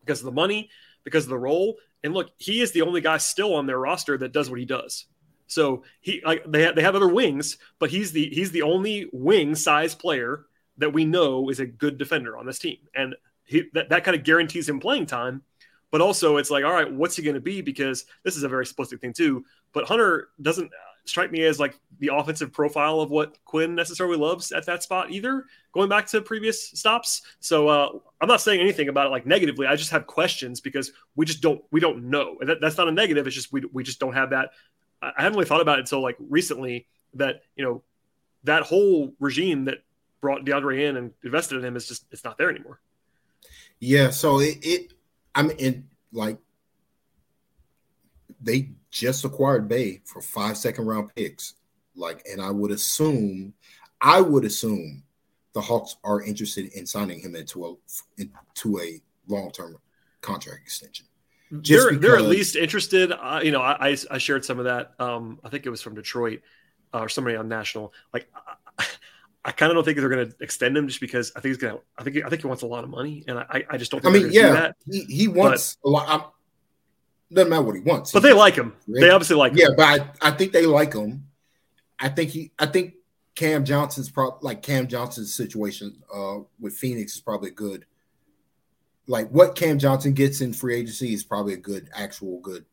because 0.00 0.20
of 0.20 0.26
the 0.26 0.32
money, 0.32 0.70
because 1.04 1.24
of 1.24 1.30
the 1.30 1.38
role. 1.38 1.76
And 2.02 2.14
look, 2.14 2.30
he 2.36 2.60
is 2.60 2.72
the 2.72 2.82
only 2.82 3.00
guy 3.00 3.16
still 3.18 3.54
on 3.54 3.66
their 3.66 3.78
roster 3.78 4.18
that 4.18 4.32
does 4.32 4.50
what 4.50 4.58
he 4.58 4.64
does. 4.64 5.06
So 5.46 5.84
he 6.00 6.22
like 6.24 6.44
they 6.46 6.62
have, 6.62 6.74
they 6.74 6.82
have 6.82 6.96
other 6.96 7.08
wings, 7.08 7.58
but 7.78 7.90
he's 7.90 8.12
the 8.12 8.28
he's 8.28 8.50
the 8.50 8.62
only 8.62 9.08
wing 9.12 9.54
size 9.54 9.94
player 9.94 10.46
that 10.78 10.92
we 10.92 11.04
know 11.04 11.48
is 11.48 11.60
a 11.60 11.66
good 11.66 11.98
defender 11.98 12.36
on 12.36 12.46
this 12.46 12.58
team, 12.58 12.78
and 12.94 13.14
he, 13.44 13.64
that 13.72 13.90
that 13.90 14.04
kind 14.04 14.16
of 14.16 14.24
guarantees 14.24 14.68
him 14.68 14.80
playing 14.80 15.06
time. 15.06 15.42
But 15.90 16.00
also, 16.00 16.36
it's 16.36 16.50
like, 16.50 16.64
all 16.64 16.72
right, 16.72 16.92
what's 16.92 17.16
he 17.16 17.22
going 17.22 17.34
to 17.34 17.40
be? 17.40 17.60
Because 17.60 18.04
this 18.24 18.36
is 18.36 18.42
a 18.42 18.48
very 18.48 18.64
simplistic 18.64 19.00
thing 19.00 19.12
too. 19.12 19.44
But 19.72 19.86
Hunter 19.86 20.28
doesn't 20.40 20.70
strike 21.04 21.30
me 21.30 21.44
as 21.44 21.58
like 21.58 21.78
the 22.00 22.10
offensive 22.12 22.52
profile 22.52 23.00
of 23.00 23.10
what 23.10 23.38
Quin 23.44 23.74
necessarily 23.74 24.16
loves 24.16 24.52
at 24.52 24.66
that 24.66 24.82
spot 24.82 25.10
either. 25.10 25.46
Going 25.72 25.88
back 25.88 26.06
to 26.08 26.20
previous 26.20 26.70
stops, 26.70 27.22
so 27.40 27.68
uh, 27.68 27.90
I'm 28.20 28.28
not 28.28 28.40
saying 28.40 28.60
anything 28.60 28.88
about 28.88 29.06
it 29.06 29.10
like 29.10 29.26
negatively. 29.26 29.66
I 29.66 29.76
just 29.76 29.90
have 29.90 30.06
questions 30.06 30.60
because 30.60 30.92
we 31.14 31.24
just 31.24 31.40
don't 31.40 31.62
we 31.70 31.80
don't 31.80 32.10
know. 32.10 32.36
That, 32.40 32.60
that's 32.60 32.76
not 32.76 32.88
a 32.88 32.92
negative. 32.92 33.26
It's 33.26 33.36
just 33.36 33.52
we 33.52 33.62
we 33.72 33.82
just 33.82 34.00
don't 34.00 34.14
have 34.14 34.30
that. 34.30 34.50
I 35.02 35.12
haven't 35.18 35.34
really 35.34 35.48
thought 35.48 35.60
about 35.60 35.78
it 35.78 35.82
until 35.82 36.02
like 36.02 36.16
recently 36.18 36.86
that 37.14 37.42
you 37.54 37.64
know 37.64 37.82
that 38.44 38.62
whole 38.62 39.12
regime 39.20 39.66
that 39.66 39.78
brought 40.20 40.44
DeAndre 40.44 40.88
in 40.88 40.96
and 40.96 41.12
invested 41.22 41.58
in 41.58 41.64
him 41.64 41.76
is 41.76 41.86
just 41.86 42.06
it's 42.10 42.24
not 42.24 42.38
there 42.38 42.50
anymore. 42.50 42.80
Yeah, 43.78 44.10
so 44.10 44.40
it, 44.40 44.58
it 44.62 44.92
I'm 45.36 45.50
in 45.50 45.86
like 46.12 46.38
they 48.40 48.70
just 48.90 49.24
acquired 49.24 49.68
Bey 49.68 50.00
for 50.04 50.20
five 50.20 50.56
second 50.56 50.86
round 50.86 51.14
picks. 51.14 51.54
Like, 51.94 52.26
and 52.30 52.40
I 52.40 52.50
would 52.50 52.70
assume, 52.70 53.54
I 54.00 54.20
would 54.20 54.44
assume 54.44 55.02
the 55.52 55.60
Hawks 55.60 55.96
are 56.04 56.22
interested 56.22 56.72
in 56.72 56.86
signing 56.86 57.20
him 57.20 57.34
into 57.34 57.66
a 57.66 57.74
into 58.18 58.80
a 58.80 59.00
long 59.28 59.50
term 59.50 59.76
contract 60.22 60.60
extension. 60.62 61.06
Just 61.60 61.68
they're, 61.68 61.90
because, 61.92 62.02
they're 62.02 62.16
at 62.16 62.24
least 62.24 62.56
interested. 62.56 63.12
Uh, 63.12 63.40
you 63.42 63.52
know, 63.52 63.62
I, 63.62 63.96
I 64.10 64.18
shared 64.18 64.44
some 64.44 64.58
of 64.58 64.64
that. 64.64 64.94
Um, 64.98 65.38
I 65.44 65.48
think 65.48 65.64
it 65.64 65.70
was 65.70 65.80
from 65.80 65.94
Detroit 65.94 66.40
uh, 66.92 67.00
or 67.00 67.08
somebody 67.08 67.36
on 67.36 67.48
national. 67.48 67.92
Like, 68.12 68.28
I, 69.46 69.52
kind 69.52 69.70
of 69.70 69.76
don't 69.76 69.84
think 69.84 69.98
they're 69.98 70.08
going 70.08 70.28
to 70.28 70.36
extend 70.40 70.76
him 70.76 70.88
just 70.88 71.00
because 71.00 71.32
I 71.36 71.40
think 71.40 71.50
he's 71.50 71.56
going 71.58 71.76
to. 71.76 71.80
I 71.96 72.02
think 72.02 72.16
I 72.24 72.28
think 72.28 72.42
he 72.42 72.48
wants 72.48 72.62
a 72.62 72.66
lot 72.66 72.84
of 72.84 72.90
money, 72.90 73.24
and 73.28 73.38
I 73.38 73.64
I 73.70 73.76
just 73.76 73.90
don't. 73.90 74.04
I 74.04 74.10
mean, 74.10 74.28
yeah, 74.32 74.72
he, 74.90 75.04
he 75.04 75.28
wants 75.28 75.76
but, 75.82 75.88
a 75.88 75.90
lot. 75.90 76.08
I'm, 76.08 76.22
doesn't 77.32 77.50
matter 77.50 77.62
what 77.62 77.74
he 77.76 77.80
wants. 77.80 78.12
But 78.12 78.22
he 78.22 78.28
they 78.28 78.34
like 78.34 78.54
him. 78.54 78.74
They 78.86 79.10
obviously 79.10 79.36
like 79.36 79.52
him. 79.52 79.58
Yeah, 79.58 79.68
but 79.76 80.00
I, 80.22 80.28
I 80.28 80.30
think 80.32 80.52
they 80.52 80.66
like 80.66 80.92
him. 80.92 81.28
I 81.98 82.08
think 82.08 82.30
he 82.30 82.52
I 82.58 82.66
think 82.66 82.94
Cam 83.34 83.64
Johnson's 83.64 84.10
probably 84.10 84.38
like 84.42 84.62
Cam 84.62 84.88
Johnson's 84.88 85.34
situation 85.34 86.02
uh, 86.12 86.38
with 86.58 86.74
Phoenix 86.74 87.14
is 87.14 87.20
probably 87.20 87.50
good. 87.50 87.86
Like 89.06 89.28
what 89.30 89.54
Cam 89.54 89.78
Johnson 89.78 90.12
gets 90.12 90.40
in 90.40 90.52
free 90.52 90.76
agency 90.76 91.12
is 91.12 91.22
probably 91.22 91.54
a 91.54 91.58
good, 91.58 91.88
actual 91.94 92.40
good. 92.40 92.64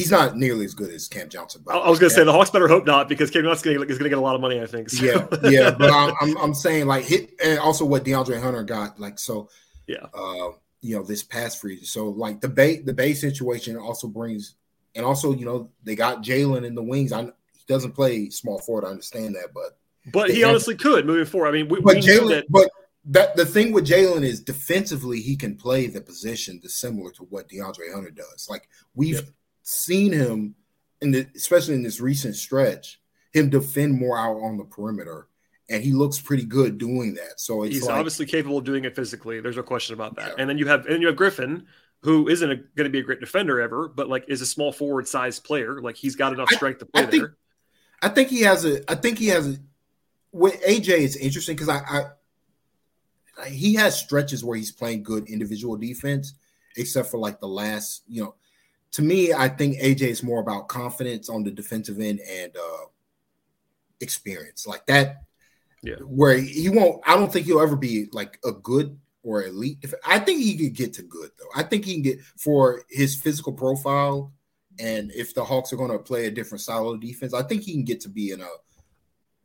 He's 0.00 0.10
not 0.10 0.36
nearly 0.36 0.64
as 0.64 0.74
good 0.74 0.90
as 0.90 1.08
Cam 1.08 1.28
Johnson. 1.28 1.62
I, 1.68 1.76
I 1.76 1.90
was 1.90 1.98
going 1.98 2.10
to 2.10 2.14
say 2.14 2.24
the 2.24 2.32
Hawks 2.32 2.50
better 2.50 2.68
hope 2.68 2.86
not 2.86 3.08
because 3.08 3.30
Cam 3.30 3.44
Johnson 3.44 3.72
is 3.72 3.76
going 3.76 3.88
to 3.88 4.08
get 4.08 4.18
a 4.18 4.20
lot 4.20 4.34
of 4.34 4.40
money. 4.40 4.60
I 4.60 4.66
think. 4.66 4.90
So. 4.90 5.04
Yeah, 5.04 5.26
yeah, 5.50 5.70
but 5.70 5.90
I'm, 5.90 6.14
I'm, 6.20 6.36
I'm 6.38 6.54
saying 6.54 6.86
like 6.86 7.04
hit 7.04 7.32
and 7.44 7.58
also 7.58 7.84
what 7.84 8.04
DeAndre 8.04 8.40
Hunter 8.42 8.62
got 8.62 8.98
like 8.98 9.18
so. 9.18 9.48
Yeah. 9.86 10.06
Uh, 10.14 10.52
you 10.80 10.96
know 10.96 11.02
this 11.02 11.22
past 11.22 11.60
free. 11.60 11.84
So 11.84 12.08
like 12.08 12.40
the 12.40 12.48
Bey 12.48 12.80
the 12.80 12.94
Bey 12.94 13.14
situation 13.14 13.76
also 13.76 14.08
brings, 14.08 14.54
and 14.94 15.04
also 15.04 15.34
you 15.34 15.44
know 15.44 15.70
they 15.84 15.94
got 15.94 16.22
Jalen 16.22 16.64
in 16.64 16.74
the 16.74 16.82
wings. 16.82 17.12
I 17.12 17.24
he 17.24 17.64
doesn't 17.66 17.92
play 17.92 18.30
small 18.30 18.58
forward. 18.58 18.86
I 18.86 18.90
understand 18.90 19.34
that, 19.34 19.48
but 19.54 19.78
but 20.12 20.30
he 20.30 20.44
honestly 20.44 20.74
could 20.76 21.06
moving 21.06 21.26
forward. 21.26 21.48
I 21.48 21.52
mean, 21.52 21.68
we, 21.68 21.80
but 21.80 21.98
Jalen, 21.98 22.28
that- 22.28 22.46
but 22.48 22.70
that 23.06 23.36
the 23.36 23.46
thing 23.46 23.72
with 23.72 23.86
Jalen 23.86 24.22
is 24.22 24.40
defensively 24.40 25.20
he 25.20 25.36
can 25.36 25.56
play 25.56 25.86
the 25.86 26.00
position 26.00 26.60
similar 26.68 27.10
to 27.12 27.24
what 27.24 27.48
DeAndre 27.48 27.92
Hunter 27.92 28.10
does. 28.10 28.48
Like 28.48 28.68
we've 28.94 29.16
yep. 29.16 29.24
Seen 29.70 30.12
him 30.12 30.54
in 31.00 31.12
the 31.12 31.26
especially 31.34 31.74
in 31.74 31.82
this 31.82 32.00
recent 32.00 32.36
stretch, 32.36 33.00
him 33.32 33.50
defend 33.50 33.98
more 33.98 34.18
out 34.18 34.36
on 34.42 34.56
the 34.56 34.64
perimeter 34.64 35.28
and 35.70 35.84
he 35.84 35.92
looks 35.92 36.20
pretty 36.20 36.44
good 36.44 36.78
doing 36.78 37.14
that. 37.14 37.40
So 37.40 37.62
he's 37.62 37.86
like, 37.86 37.96
obviously 37.96 38.26
capable 38.26 38.58
of 38.58 38.64
doing 38.64 38.84
it 38.84 38.96
physically. 38.96 39.40
There's 39.40 39.56
no 39.56 39.62
question 39.62 39.94
about 39.94 40.16
that. 40.16 40.30
Yeah. 40.30 40.34
And 40.38 40.50
then 40.50 40.58
you 40.58 40.66
have 40.66 40.86
and 40.86 41.00
you 41.00 41.06
have 41.06 41.16
Griffin, 41.16 41.66
who 42.00 42.28
isn't 42.28 42.48
going 42.48 42.84
to 42.84 42.90
be 42.90 42.98
a 42.98 43.02
great 43.02 43.20
defender 43.20 43.60
ever, 43.60 43.88
but 43.88 44.08
like 44.08 44.24
is 44.28 44.40
a 44.40 44.46
small 44.46 44.72
forward 44.72 45.06
size 45.06 45.38
player. 45.38 45.80
Like 45.80 45.96
he's 45.96 46.16
got 46.16 46.32
enough 46.32 46.50
strength 46.50 46.76
I, 46.76 46.78
to 46.80 46.86
play 46.86 47.02
I 47.02 47.06
think, 47.06 47.22
there. 47.22 47.36
I 48.02 48.08
think 48.08 48.28
he 48.28 48.42
has 48.42 48.64
a. 48.64 48.90
I 48.90 48.96
think 48.96 49.18
he 49.18 49.28
has 49.28 49.48
a. 49.48 49.56
With 50.32 50.60
AJ, 50.62 50.88
it's 50.88 51.16
interesting 51.16 51.56
because 51.56 51.68
I, 51.68 51.78
I 53.38 53.48
he 53.48 53.74
has 53.74 53.98
stretches 53.98 54.44
where 54.44 54.56
he's 54.56 54.72
playing 54.72 55.04
good 55.04 55.28
individual 55.28 55.76
defense, 55.76 56.34
except 56.76 57.10
for 57.10 57.18
like 57.18 57.40
the 57.40 57.48
last, 57.48 58.02
you 58.08 58.24
know. 58.24 58.34
To 58.92 59.02
me, 59.02 59.32
I 59.32 59.48
think 59.48 59.78
AJ 59.78 60.02
is 60.02 60.22
more 60.22 60.40
about 60.40 60.68
confidence 60.68 61.28
on 61.28 61.44
the 61.44 61.50
defensive 61.50 62.00
end 62.00 62.20
and 62.28 62.56
uh 62.56 62.86
experience. 64.00 64.66
Like 64.66 64.86
that 64.86 65.24
yeah. 65.82 65.96
Where 65.96 66.36
he 66.36 66.68
won't, 66.68 67.00
I 67.06 67.16
don't 67.16 67.32
think 67.32 67.46
he'll 67.46 67.60
ever 67.60 67.76
be 67.76 68.06
like 68.12 68.38
a 68.44 68.52
good 68.52 68.98
or 69.22 69.44
elite. 69.44 69.78
If, 69.82 69.94
I 70.04 70.18
think 70.18 70.40
he 70.40 70.56
could 70.56 70.74
get 70.74 70.92
to 70.94 71.02
good 71.02 71.30
though. 71.38 71.48
I 71.54 71.62
think 71.62 71.84
he 71.84 71.94
can 71.94 72.02
get 72.02 72.20
for 72.36 72.82
his 72.90 73.16
physical 73.16 73.52
profile, 73.52 74.32
and 74.78 75.10
if 75.12 75.34
the 75.34 75.44
Hawks 75.44 75.72
are 75.72 75.76
going 75.76 75.90
to 75.90 75.98
play 75.98 76.26
a 76.26 76.30
different 76.30 76.60
style 76.60 76.88
of 76.88 77.00
defense, 77.00 77.32
I 77.32 77.42
think 77.42 77.62
he 77.62 77.72
can 77.72 77.84
get 77.84 78.00
to 78.02 78.08
be 78.08 78.30
in 78.30 78.40
a 78.40 78.48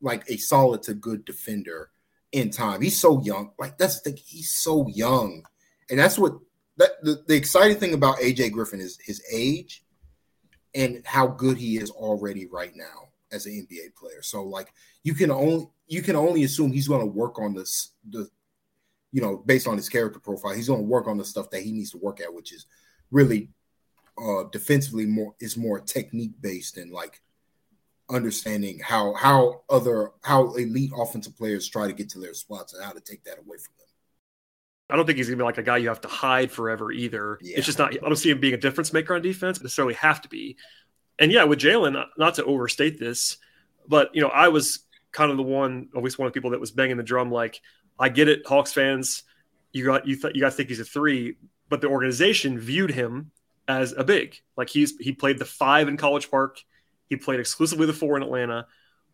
like 0.01 0.23
a 0.29 0.37
solid 0.37 0.83
to 0.83 0.93
good 0.93 1.23
defender 1.25 1.89
in 2.31 2.49
time. 2.49 2.81
He's 2.81 2.99
so 2.99 3.21
young. 3.21 3.51
Like 3.57 3.77
that's 3.77 4.01
the 4.01 4.11
thing. 4.11 4.21
He's 4.25 4.51
so 4.51 4.87
young, 4.89 5.43
and 5.89 5.99
that's 5.99 6.19
what 6.19 6.33
that 6.77 7.03
the, 7.03 7.23
the 7.27 7.35
exciting 7.35 7.77
thing 7.77 7.93
about 7.93 8.17
AJ 8.17 8.51
Griffin 8.51 8.81
is 8.81 8.97
his 9.03 9.21
age 9.31 9.83
and 10.73 11.01
how 11.05 11.27
good 11.27 11.57
he 11.57 11.77
is 11.77 11.89
already 11.91 12.47
right 12.47 12.75
now 12.75 13.09
as 13.31 13.45
an 13.45 13.67
NBA 13.69 13.95
player. 13.95 14.21
So 14.21 14.43
like 14.43 14.73
you 15.03 15.13
can 15.13 15.31
only 15.31 15.67
you 15.87 16.01
can 16.01 16.15
only 16.15 16.43
assume 16.43 16.71
he's 16.71 16.87
going 16.87 17.01
to 17.01 17.05
work 17.05 17.39
on 17.39 17.53
this 17.53 17.91
the 18.09 18.29
you 19.11 19.21
know 19.21 19.37
based 19.37 19.67
on 19.67 19.77
his 19.77 19.89
character 19.89 20.19
profile 20.19 20.53
he's 20.53 20.67
going 20.67 20.81
to 20.81 20.87
work 20.87 21.07
on 21.07 21.17
the 21.17 21.23
stuff 21.25 21.49
that 21.51 21.61
he 21.61 21.71
needs 21.71 21.91
to 21.91 21.97
work 21.97 22.19
at 22.19 22.33
which 22.33 22.51
is 22.51 22.65
really 23.11 23.49
uh 24.17 24.43
defensively 24.51 25.05
more 25.05 25.33
is 25.39 25.55
more 25.55 25.79
technique 25.79 26.33
based 26.41 26.77
and 26.77 26.91
like 26.91 27.21
understanding 28.09 28.79
how 28.79 29.13
how 29.13 29.61
other 29.69 30.11
how 30.23 30.53
elite 30.55 30.91
offensive 30.97 31.35
players 31.37 31.67
try 31.67 31.87
to 31.87 31.93
get 31.93 32.09
to 32.09 32.19
their 32.19 32.33
spots 32.33 32.73
and 32.73 32.83
how 32.83 32.91
to 32.91 32.99
take 32.99 33.23
that 33.23 33.39
away 33.39 33.57
from 33.57 33.73
them 33.79 33.84
I 34.89 34.95
don't 34.95 35.05
think 35.05 35.17
he's 35.17 35.27
gonna 35.27 35.37
be 35.37 35.43
like 35.43 35.57
a 35.57 35.63
guy 35.63 35.77
you 35.77 35.87
have 35.89 36.01
to 36.01 36.07
hide 36.07 36.51
forever 36.51 36.91
either. 36.91 37.39
Yeah. 37.41 37.57
It's 37.57 37.65
just 37.65 37.79
not. 37.79 37.93
I 37.93 37.97
don't 37.97 38.15
see 38.15 38.29
him 38.29 38.39
being 38.39 38.53
a 38.53 38.57
difference 38.57 38.93
maker 38.93 39.15
on 39.15 39.21
defense. 39.21 39.61
Necessarily 39.61 39.95
have 39.95 40.21
to 40.21 40.29
be. 40.29 40.57
And 41.17 41.31
yeah, 41.31 41.45
with 41.45 41.59
Jalen, 41.59 42.05
not, 42.17 42.35
to 42.35 42.43
overstate 42.43 42.99
this, 42.99 43.37
but 43.87 44.13
you 44.13 44.21
know, 44.21 44.27
I 44.27 44.49
was 44.49 44.79
kind 45.11 45.31
of 45.31 45.37
the 45.37 45.43
one, 45.43 45.87
at 45.95 46.03
least 46.03 46.19
one 46.19 46.27
of 46.27 46.33
the 46.33 46.37
people 46.37 46.51
that 46.51 46.59
was 46.59 46.71
banging 46.71 46.97
the 46.97 47.03
drum. 47.03 47.31
Like, 47.31 47.61
I 47.97 48.09
get 48.09 48.27
it, 48.27 48.45
Hawks 48.45 48.73
fans, 48.73 49.23
you 49.71 49.85
got 49.85 50.07
you 50.07 50.15
th- 50.15 50.35
you 50.35 50.41
guys 50.41 50.55
think 50.55 50.69
he's 50.69 50.79
a 50.79 50.85
three, 50.85 51.35
but 51.69 51.81
the 51.81 51.87
organization 51.87 52.59
viewed 52.59 52.91
him 52.91 53.31
as 53.67 53.93
a 53.93 54.03
big. 54.03 54.39
Like 54.55 54.69
he's 54.69 54.97
he 54.97 55.11
played 55.11 55.39
the 55.39 55.45
five 55.45 55.87
in 55.87 55.97
College 55.97 56.31
Park, 56.31 56.61
he 57.09 57.17
played 57.17 57.39
exclusively 57.39 57.85
the 57.85 57.93
four 57.93 58.15
in 58.17 58.23
Atlanta. 58.23 58.67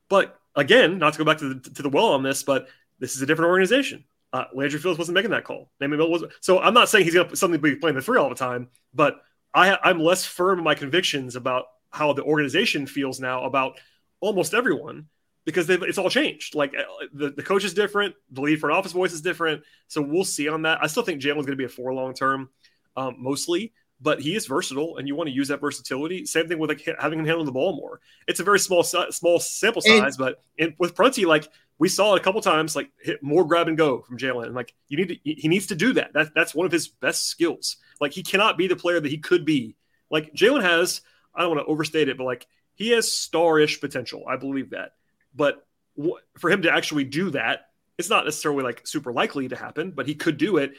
But 0.09 0.39
again, 0.55 0.99
not 0.99 1.13
to 1.13 1.19
go 1.19 1.25
back 1.25 1.39
to 1.39 1.53
the 1.53 1.69
to 1.71 1.81
the 1.81 1.89
well 1.89 2.07
on 2.07 2.23
this, 2.23 2.43
but 2.43 2.67
this 2.99 3.15
is 3.15 3.21
a 3.21 3.25
different 3.25 3.49
organization. 3.49 4.03
Uh, 4.33 4.45
Landry 4.53 4.79
Fields 4.79 4.97
wasn't 4.97 5.15
making 5.15 5.31
that 5.31 5.43
call. 5.43 5.71
Nate 5.79 5.89
McMillan 5.89 6.09
was. 6.09 6.23
So 6.39 6.59
I'm 6.59 6.73
not 6.73 6.89
saying 6.89 7.05
he's 7.05 7.13
going 7.13 7.27
to 7.27 7.35
suddenly 7.35 7.57
be 7.57 7.75
playing 7.75 7.95
the 7.95 8.01
three 8.01 8.17
all 8.17 8.29
the 8.29 8.35
time, 8.35 8.69
but 8.93 9.21
I, 9.53 9.77
I'm 9.83 9.99
less 9.99 10.25
firm 10.25 10.59
in 10.59 10.63
my 10.63 10.75
convictions 10.75 11.35
about 11.35 11.65
how 11.89 12.13
the 12.13 12.23
organization 12.23 12.87
feels 12.87 13.19
now 13.19 13.43
about 13.43 13.79
almost 14.21 14.53
everyone 14.53 15.07
because 15.45 15.69
it's 15.69 15.97
all 15.97 16.09
changed. 16.09 16.55
Like 16.55 16.73
uh, 16.77 16.83
the, 17.13 17.31
the 17.31 17.43
coach 17.43 17.63
is 17.63 17.73
different, 17.73 18.15
the 18.31 18.41
lead 18.41 18.59
front 18.59 18.75
office 18.75 18.91
voice 18.91 19.11
is 19.11 19.21
different. 19.21 19.63
So 19.87 20.01
we'll 20.01 20.23
see 20.23 20.47
on 20.47 20.61
that. 20.61 20.79
I 20.81 20.87
still 20.87 21.03
think 21.03 21.21
Jalen's 21.21 21.45
going 21.45 21.47
to 21.47 21.55
be 21.55 21.65
a 21.65 21.69
four 21.69 21.93
long 21.93 22.13
term, 22.13 22.49
um, 22.95 23.15
mostly, 23.17 23.73
but 23.99 24.21
he 24.21 24.35
is 24.35 24.45
versatile, 24.45 24.97
and 24.97 25.07
you 25.07 25.15
want 25.15 25.27
to 25.27 25.35
use 25.35 25.49
that 25.49 25.59
versatility. 25.59 26.25
Same 26.25 26.47
thing 26.47 26.59
with 26.59 26.69
like 26.69 26.87
having 26.99 27.19
him 27.19 27.25
handle 27.25 27.45
the 27.45 27.51
ball 27.51 27.75
more. 27.75 27.99
It's 28.27 28.39
a 28.39 28.43
very 28.43 28.59
small 28.59 28.83
small 28.83 29.39
sample 29.39 29.81
size, 29.81 30.17
and, 30.17 30.17
but 30.17 30.41
in, 30.57 30.75
with 30.77 30.95
Prunty, 30.95 31.25
like 31.25 31.49
we 31.81 31.89
saw 31.89 32.13
it 32.13 32.21
a 32.21 32.23
couple 32.23 32.39
times, 32.41 32.75
like 32.75 32.91
hit 33.01 33.23
more 33.23 33.43
grab 33.43 33.67
and 33.67 33.75
go 33.75 34.01
from 34.01 34.19
Jalen, 34.19 34.45
and 34.45 34.53
like 34.53 34.71
you 34.87 34.97
need 34.97 35.07
to, 35.07 35.15
he 35.23 35.47
needs 35.47 35.65
to 35.67 35.75
do 35.75 35.93
that. 35.93 36.13
That 36.13 36.31
that's 36.35 36.53
one 36.53 36.67
of 36.67 36.71
his 36.71 36.87
best 36.87 37.27
skills. 37.27 37.77
Like 37.99 38.11
he 38.11 38.21
cannot 38.21 38.55
be 38.55 38.67
the 38.67 38.75
player 38.75 38.99
that 38.99 39.09
he 39.09 39.17
could 39.17 39.45
be. 39.45 39.75
Like 40.11 40.31
Jalen 40.35 40.61
has, 40.61 41.01
I 41.33 41.41
don't 41.41 41.55
want 41.55 41.61
to 41.61 41.65
overstate 41.65 42.07
it, 42.07 42.19
but 42.19 42.25
like 42.25 42.45
he 42.75 42.91
has 42.91 43.07
starish 43.07 43.81
potential. 43.81 44.25
I 44.29 44.37
believe 44.37 44.69
that. 44.69 44.91
But 45.33 45.65
w- 45.97 46.17
for 46.37 46.51
him 46.51 46.61
to 46.61 46.71
actually 46.71 47.05
do 47.05 47.31
that, 47.31 47.61
it's 47.97 48.11
not 48.11 48.25
necessarily 48.25 48.61
like 48.61 48.85
super 48.85 49.11
likely 49.11 49.47
to 49.47 49.55
happen, 49.55 49.89
but 49.89 50.05
he 50.05 50.13
could 50.13 50.37
do 50.37 50.57
it. 50.57 50.73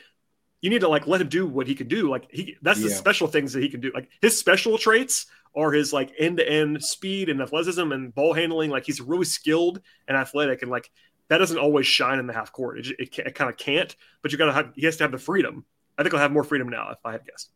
You 0.61 0.71
need 0.71 0.83
to 0.83 0.89
like 0.89 1.09
let 1.09 1.21
him 1.21 1.29
do 1.29 1.49
what 1.49 1.67
he 1.67 1.75
can 1.75 1.89
do. 1.89 2.09
Like 2.11 2.29
he, 2.31 2.57
that's 2.63 2.79
yeah. 2.79 2.91
the 2.91 2.95
special 2.95 3.27
things 3.27 3.55
that 3.55 3.63
he 3.65 3.71
can 3.71 3.81
do. 3.81 3.91
Like 3.93 4.09
his 4.21 4.39
special 4.39 4.79
traits 4.79 5.27
are 5.55 5.73
his 5.73 5.93
like 5.93 6.13
end 6.19 6.39
to 6.39 6.49
end 6.49 6.83
speed 6.83 7.29
and 7.29 7.41
athleticism 7.41 7.93
and 7.93 8.15
ball 8.15 8.33
handling. 8.33 8.71
Like 8.71 8.85
he's 8.85 9.01
really 9.01 9.25
skilled 9.25 9.81
and 10.09 10.17
athletic, 10.17 10.63
and 10.63 10.71
like 10.71 10.91
that 11.29 11.39
doesn't 11.39 11.59
always 11.59 11.87
shine 11.87 12.19
in 12.19 12.27
the 12.27 12.33
half 12.33 12.53
court. 12.53 12.79
It, 12.79 12.87
it, 12.99 13.19
it 13.19 13.35
kind 13.35 13.51
of 13.51 13.57
can't. 13.57 13.95
But 14.23 14.33
you 14.33 14.39
got 14.39 14.47
to 14.47 14.53
have 14.53 14.73
he 14.75 14.87
has 14.87 14.97
to 14.99 15.05
have 15.05 15.13
the 15.13 15.19
freedom. 15.19 15.65
I 15.97 16.03
think 16.03 16.13
he'll 16.13 16.21
have 16.21 16.33
more 16.33 16.45
freedom 16.45 16.69
now 16.69 16.91
if 16.91 16.99
I 17.05 17.13
had 17.13 17.25
guessed. 17.25 17.51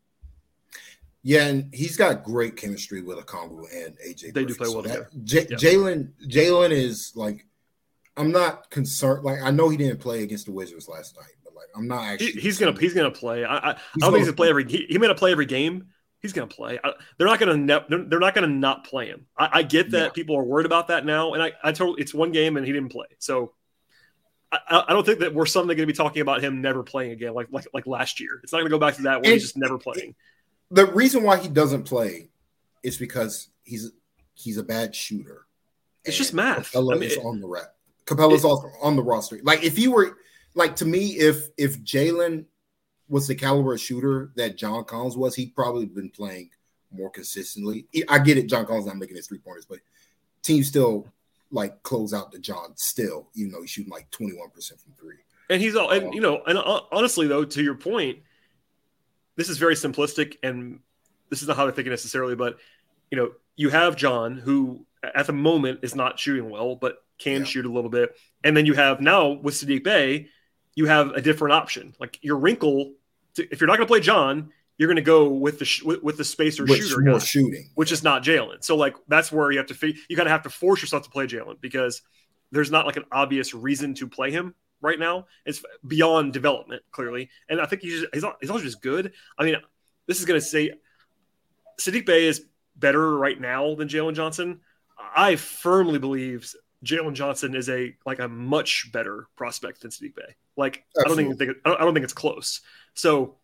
Yeah, 1.23 1.47
and 1.47 1.75
he's 1.75 1.97
got 1.97 2.23
great 2.23 2.57
chemistry 2.57 3.03
with 3.03 3.19
Okongwu 3.19 3.65
and 3.75 3.97
AJ. 3.99 4.33
They 4.33 4.45
Griffin. 4.45 4.47
do 4.47 4.55
play 4.55 4.69
well 4.69 4.83
together. 4.83 5.09
J- 5.25 5.47
yeah. 5.51 5.57
Jalen 5.57 6.13
Jalen 6.29 6.71
is 6.71 7.13
like, 7.17 7.45
I'm 8.17 8.31
not 8.31 8.71
concerned. 8.71 9.25
Like 9.25 9.43
I 9.43 9.51
know 9.51 9.69
he 9.69 9.77
didn't 9.77 9.99
play 9.99 10.23
against 10.23 10.47
the 10.47 10.53
Wizards 10.53 10.89
last 10.89 11.17
night, 11.17 11.33
but 11.43 11.55
like 11.55 11.67
I'm 11.77 11.89
not 11.89 12.05
actually. 12.05 12.33
He, 12.33 12.41
he's 12.41 12.59
gonna 12.59 12.79
he's 12.79 12.95
gonna 12.95 13.11
play. 13.11 13.45
I, 13.45 13.57
I, 13.57 13.71
I 13.71 13.77
don't 13.99 14.13
think 14.13 14.19
he's 14.19 14.27
gonna 14.27 14.37
play 14.37 14.51
every. 14.51 14.71
He, 14.71 14.87
he 14.89 14.99
may 14.99 15.09
not 15.09 15.17
play 15.17 15.33
every 15.33 15.47
game. 15.47 15.89
He's 16.27 16.33
gonna 16.33 16.47
play. 16.47 16.79
I, 16.83 16.93
they're 17.17 17.27
not 17.27 17.39
gonna 17.39 17.57
ne- 17.57 17.85
they're, 17.89 18.21
not 18.21 18.35
gonna 18.35 18.47
not 18.47 18.85
play 18.85 19.07
him. 19.07 19.27
I, 19.39 19.49
I 19.53 19.63
get 19.63 19.91
that 19.93 20.03
yeah. 20.03 20.09
people 20.11 20.37
are 20.37 20.45
worried 20.45 20.67
about 20.67 20.89
that 20.89 21.07
now, 21.07 21.35
and 21.35 21.43
I 21.43 21.53
I 21.63 21.73
totally 21.73 22.01
it's 22.03 22.13
one 22.13 22.33
game 22.33 22.57
and 22.57 22.67
he 22.67 22.73
didn't 22.73 22.91
play. 22.91 23.07
So 23.19 23.53
I, 24.53 24.85
I, 24.89 24.93
don't 24.93 25.05
think 25.05 25.19
that 25.19 25.35
we're 25.35 25.45
suddenly 25.45 25.75
going 25.75 25.89
to 25.89 25.93
be 25.93 25.97
talking 25.97 26.23
about 26.23 26.41
him 26.41 26.63
never 26.63 26.85
playing 26.85 27.11
again, 27.11 27.35
like 27.35 27.49
like 27.51 27.67
like 27.75 27.87
last 27.87 28.21
year. 28.21 28.41
It's 28.43 28.53
not 28.53 28.59
going 28.59 28.71
to 28.71 28.75
go 28.75 28.79
back 28.79 28.95
to 28.97 29.03
that 29.03 29.21
where 29.23 29.25
and, 29.25 29.33
he's 29.33 29.43
just 29.43 29.57
never 29.57 29.77
playing 29.77 30.15
the 30.71 30.87
reason 30.87 31.23
why 31.23 31.39
he 31.39 31.49
doesn't 31.49 31.85
play 31.85 32.29
is 32.83 32.97
because 32.97 33.49
he's 33.65 33.93
he's 34.35 34.57
a 34.57 34.63
bad 34.63 34.95
shooter. 34.95 35.47
It's 36.05 36.17
just 36.17 36.35
math. 36.35 36.73
Capela 36.73 36.95
I 36.95 36.99
mean, 36.99 37.11
is 37.11 37.17
it, 37.17 37.25
on 37.25 37.41
the 37.41 37.49
rep. 37.49 37.75
Capela's 38.05 38.45
it, 38.45 38.49
also 38.49 38.71
on 38.81 38.97
the 38.97 39.03
roster. 39.03 39.41
Like 39.43 39.65
if 39.65 39.79
you 39.79 39.93
were 39.93 40.19
like 40.55 40.77
to 40.77 40.85
me, 40.85 41.11
if 41.11 41.49
if 41.57 41.81
Jalen 41.83 42.47
was 43.09 43.27
the 43.27 43.35
caliber 43.35 43.75
of 43.75 43.81
shooter 43.81 44.31
that 44.37 44.57
John 44.57 44.85
Collins 44.85 45.17
was, 45.17 45.35
he'd 45.35 45.55
probably 45.55 45.87
been 45.87 46.11
playing 46.11 46.51
more 46.93 47.11
consistently. 47.11 47.87
I 48.09 48.19
get 48.19 48.39
it, 48.39 48.49
John 48.49 48.67
Collins 48.67 48.87
not 48.87 48.97
making 48.97 49.17
his 49.17 49.27
three 49.27 49.39
pointers, 49.39 49.67
but 49.67 49.79
teams 50.43 50.67
still 50.67 51.07
like 51.51 51.83
close 51.83 52.13
out 52.13 52.33
the 52.33 52.39
John 52.39 52.77
still, 52.77 53.29
even 53.35 53.53
though 53.53 53.61
he's 53.61 53.71
shooting 53.71 53.93
like 53.93 54.11
21% 54.11 54.53
from 54.81 54.93
three. 54.99 55.17
And 55.49 55.63
he's 55.63 55.77
all, 55.77 55.91
and 55.91 56.09
um, 56.09 56.13
you 56.13 56.21
know, 56.21 56.43
and 56.47 56.59
uh, 56.59 56.81
honestly 56.91 57.29
though, 57.29 57.45
to 57.45 57.63
your 57.63 57.77
point, 57.77 58.19
this 59.37 59.49
is 59.49 59.59
very 59.59 59.75
simplistic 59.75 60.37
and 60.43 60.81
this 61.31 61.43
is 61.43 61.49
not 61.49 61.57
how 61.57 61.65
they're 61.65 61.73
thinking 61.73 61.93
necessarily, 61.93 62.35
but 62.35 62.59
you 63.11 63.17
know, 63.17 63.33
you 63.55 63.69
have 63.69 63.97
John 63.97 64.37
who 64.37 64.85
at 65.15 65.27
the 65.27 65.33
moment 65.33 65.81
is 65.83 65.95
not 65.95 66.19
shooting 66.19 66.51
well, 66.51 66.75
but 66.75 67.05
can 67.19 67.41
yeah. 67.41 67.45
shoot 67.45 67.67
a 67.67 67.73
little 67.73 67.91
bit. 67.91 68.17
And 68.43 68.57
then 68.57 68.67
you 68.67 68.75
have 68.75 69.01
now 69.01 69.29
with 69.29 69.55
Saddiq 69.55 69.85
Bey, 69.85 70.29
you 70.77 70.87
have 70.87 71.11
a 71.11 71.21
different 71.21 71.55
option. 71.55 71.97
Like 71.99 72.19
your 72.23 72.37
wrinkle, 72.37 72.93
to, 73.35 73.53
if 73.53 73.61
you're 73.61 73.67
not 73.67 73.79
going 73.79 73.89
to 73.89 73.91
play 73.91 74.01
John, 74.01 74.51
you're 74.79 74.89
going 74.89 74.97
to 74.97 75.03
go 75.03 75.29
with 75.29 75.59
the 75.59 75.65
sh- 75.65 75.83
with, 75.83 76.17
the 76.17 76.25
spacer 76.25 76.65
which 76.65 76.83
shooter 76.83 77.01
guy, 77.01 77.19
shooting, 77.19 77.71
which 77.75 77.91
is 77.91 78.05
not 78.05 78.23
Jalen. 78.23 78.63
So 78.63 78.77
like 78.77 78.95
that's 79.09 79.33
where 79.33 79.51
you 79.51 79.59
have 79.59 79.67
to 79.69 79.75
fi- 79.75 79.97
you 80.09 80.17
kind 80.17 80.29
of 80.29 80.33
have 80.33 80.43
to 80.43 80.51
force 80.51 80.83
yourself 80.83 81.03
to 81.05 81.11
play 81.11 81.27
Jalen 81.27 81.61
because 81.61 82.03
there's 82.53 82.71
not 82.71 82.87
like 82.87 82.97
an 82.97 83.05
obvious 83.11 83.55
reason 83.55 83.95
to 83.95 84.07
play 84.07 84.31
him 84.31 84.55
right 84.83 84.99
now. 84.99 85.27
It's 85.47 85.65
beyond 85.87 86.35
development, 86.35 86.83
clearly. 86.91 87.31
And 87.49 87.61
I 87.61 87.67
think 87.67 87.83
he's 87.83 88.01
just, 88.01 88.15
he's, 88.15 88.25
he's 88.41 88.51
also 88.51 88.65
just 88.65 88.83
good. 88.83 89.13
I 89.39 89.45
mean, 89.45 89.57
this 90.07 90.21
is 90.21 90.27
going 90.27 90.39
to 90.39 90.47
say 90.47 90.73
Saddiq 91.81 92.05
Bey 92.05 92.27
is 92.27 92.45
better 92.77 93.17
right 93.17 93.41
now 93.41 93.75
than 93.75 93.89
Jalen 93.89 94.15
Johnson. 94.15 94.61
I 94.99 95.37
firmly 95.37 95.99
believe 95.99 96.53
Jalen 96.85 97.15
Johnson 97.15 97.55
is 97.55 97.69
a 97.69 97.95
like 98.05 98.19
a 98.19 98.29
much 98.29 98.91
better 98.93 99.27
prospect 99.37 99.83
than 99.83 99.91
Saddiq 99.91 100.15
Bey. 100.15 100.35
Like 100.57 100.85
Absolutely. 100.99 101.25
I 101.25 101.29
don't 101.29 101.39
think 101.39 101.57
I 101.65 101.85
don't 101.85 101.95
think 101.95 102.05
it's 102.05 102.13
close. 102.13 102.61
So 102.95 103.37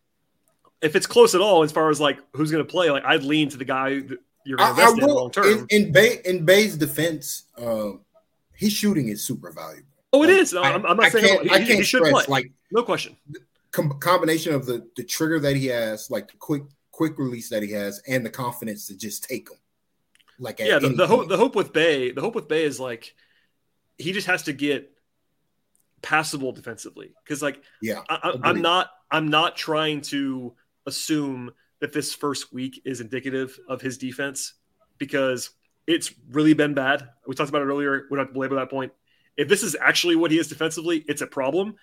if 0.81 0.95
it's 0.95 1.07
close 1.07 1.33
at 1.33 1.41
all, 1.41 1.63
as 1.63 1.71
far 1.71 1.89
as 1.89 1.99
like 1.99 2.19
who's 2.33 2.51
going 2.51 2.63
to 2.63 2.69
play, 2.69 2.91
like 2.91 3.05
I'd 3.05 3.23
lean 3.23 3.49
to 3.49 3.57
the 3.57 3.65
guy 3.65 3.99
that 4.01 4.17
you're 4.45 4.57
going 4.57 4.75
to 4.75 4.81
invest 4.81 5.01
in 5.01 5.07
long 5.07 5.31
term. 5.31 5.45
In, 5.45 5.67
in, 5.69 5.91
Bey 5.91 6.19
in 6.25 6.45
Bey's 6.45 6.77
defense, 6.77 7.43
uh, 7.57 7.91
his 8.53 8.73
shooting 8.73 9.07
is 9.07 9.23
super 9.23 9.51
valuable. 9.51 9.87
Oh, 10.11 10.21
it 10.23 10.27
like, 10.27 10.37
is. 10.37 10.53
I'm, 10.53 10.85
I'm, 10.85 10.97
not 10.97 11.05
I 11.05 11.09
saying 11.09 11.43
he, 11.43 11.49
I 11.49 11.57
can't 11.57 11.69
he 11.69 11.83
should 11.83 12.03
play. 12.03 12.23
Like 12.27 12.51
no 12.71 12.83
question. 12.83 13.15
Com- 13.71 13.97
combination 13.99 14.53
of 14.53 14.65
the 14.65 14.87
the 14.95 15.03
trigger 15.03 15.39
that 15.39 15.55
he 15.55 15.67
has, 15.67 16.11
like 16.11 16.27
the 16.27 16.37
quick 16.37 16.63
quick 16.91 17.17
release 17.17 17.49
that 17.49 17.63
he 17.63 17.71
has, 17.71 18.01
and 18.07 18.23
the 18.23 18.29
confidence 18.29 18.85
to 18.87 18.97
just 18.97 19.23
take 19.23 19.49
them. 19.49 19.57
Like 20.39 20.59
yeah, 20.59 20.79
the, 20.79 20.89
the 20.89 21.07
hope 21.07 21.29
the 21.29 21.37
hope 21.37 21.55
with 21.55 21.73
Bey 21.73 22.11
the 22.11 22.21
hope 22.21 22.35
with 22.35 22.47
Bey 22.47 22.63
is 22.63 22.79
like 22.79 23.13
he 23.97 24.11
just 24.11 24.27
has 24.27 24.43
to 24.43 24.53
get 24.53 24.91
passable 26.01 26.51
defensively 26.51 27.13
because 27.23 27.41
like 27.41 27.61
yeah 27.81 28.01
I, 28.09 28.37
I'm 28.43 28.61
not 28.61 28.89
I'm 29.09 29.29
not 29.29 29.55
trying 29.55 30.01
to 30.01 30.53
assume 30.85 31.51
that 31.79 31.93
this 31.93 32.13
first 32.13 32.51
week 32.53 32.81
is 32.83 32.99
indicative 32.99 33.57
of 33.69 33.81
his 33.81 33.97
defense 33.97 34.53
because 34.97 35.51
it's 35.85 36.13
really 36.31 36.53
been 36.53 36.73
bad. 36.73 37.07
We 37.27 37.35
talked 37.35 37.49
about 37.49 37.61
it 37.61 37.65
earlier. 37.65 38.05
We 38.09 38.15
don't 38.15 38.25
have 38.25 38.27
to 38.29 38.33
belabor 38.33 38.55
that 38.55 38.69
point 38.69 38.91
if 39.37 39.47
this 39.47 39.63
is 39.63 39.75
actually 39.79 40.15
what 40.15 40.31
he 40.31 40.37
is 40.37 40.47
defensively, 40.47 41.03
it's 41.07 41.21
a 41.21 41.27
problem. 41.27 41.75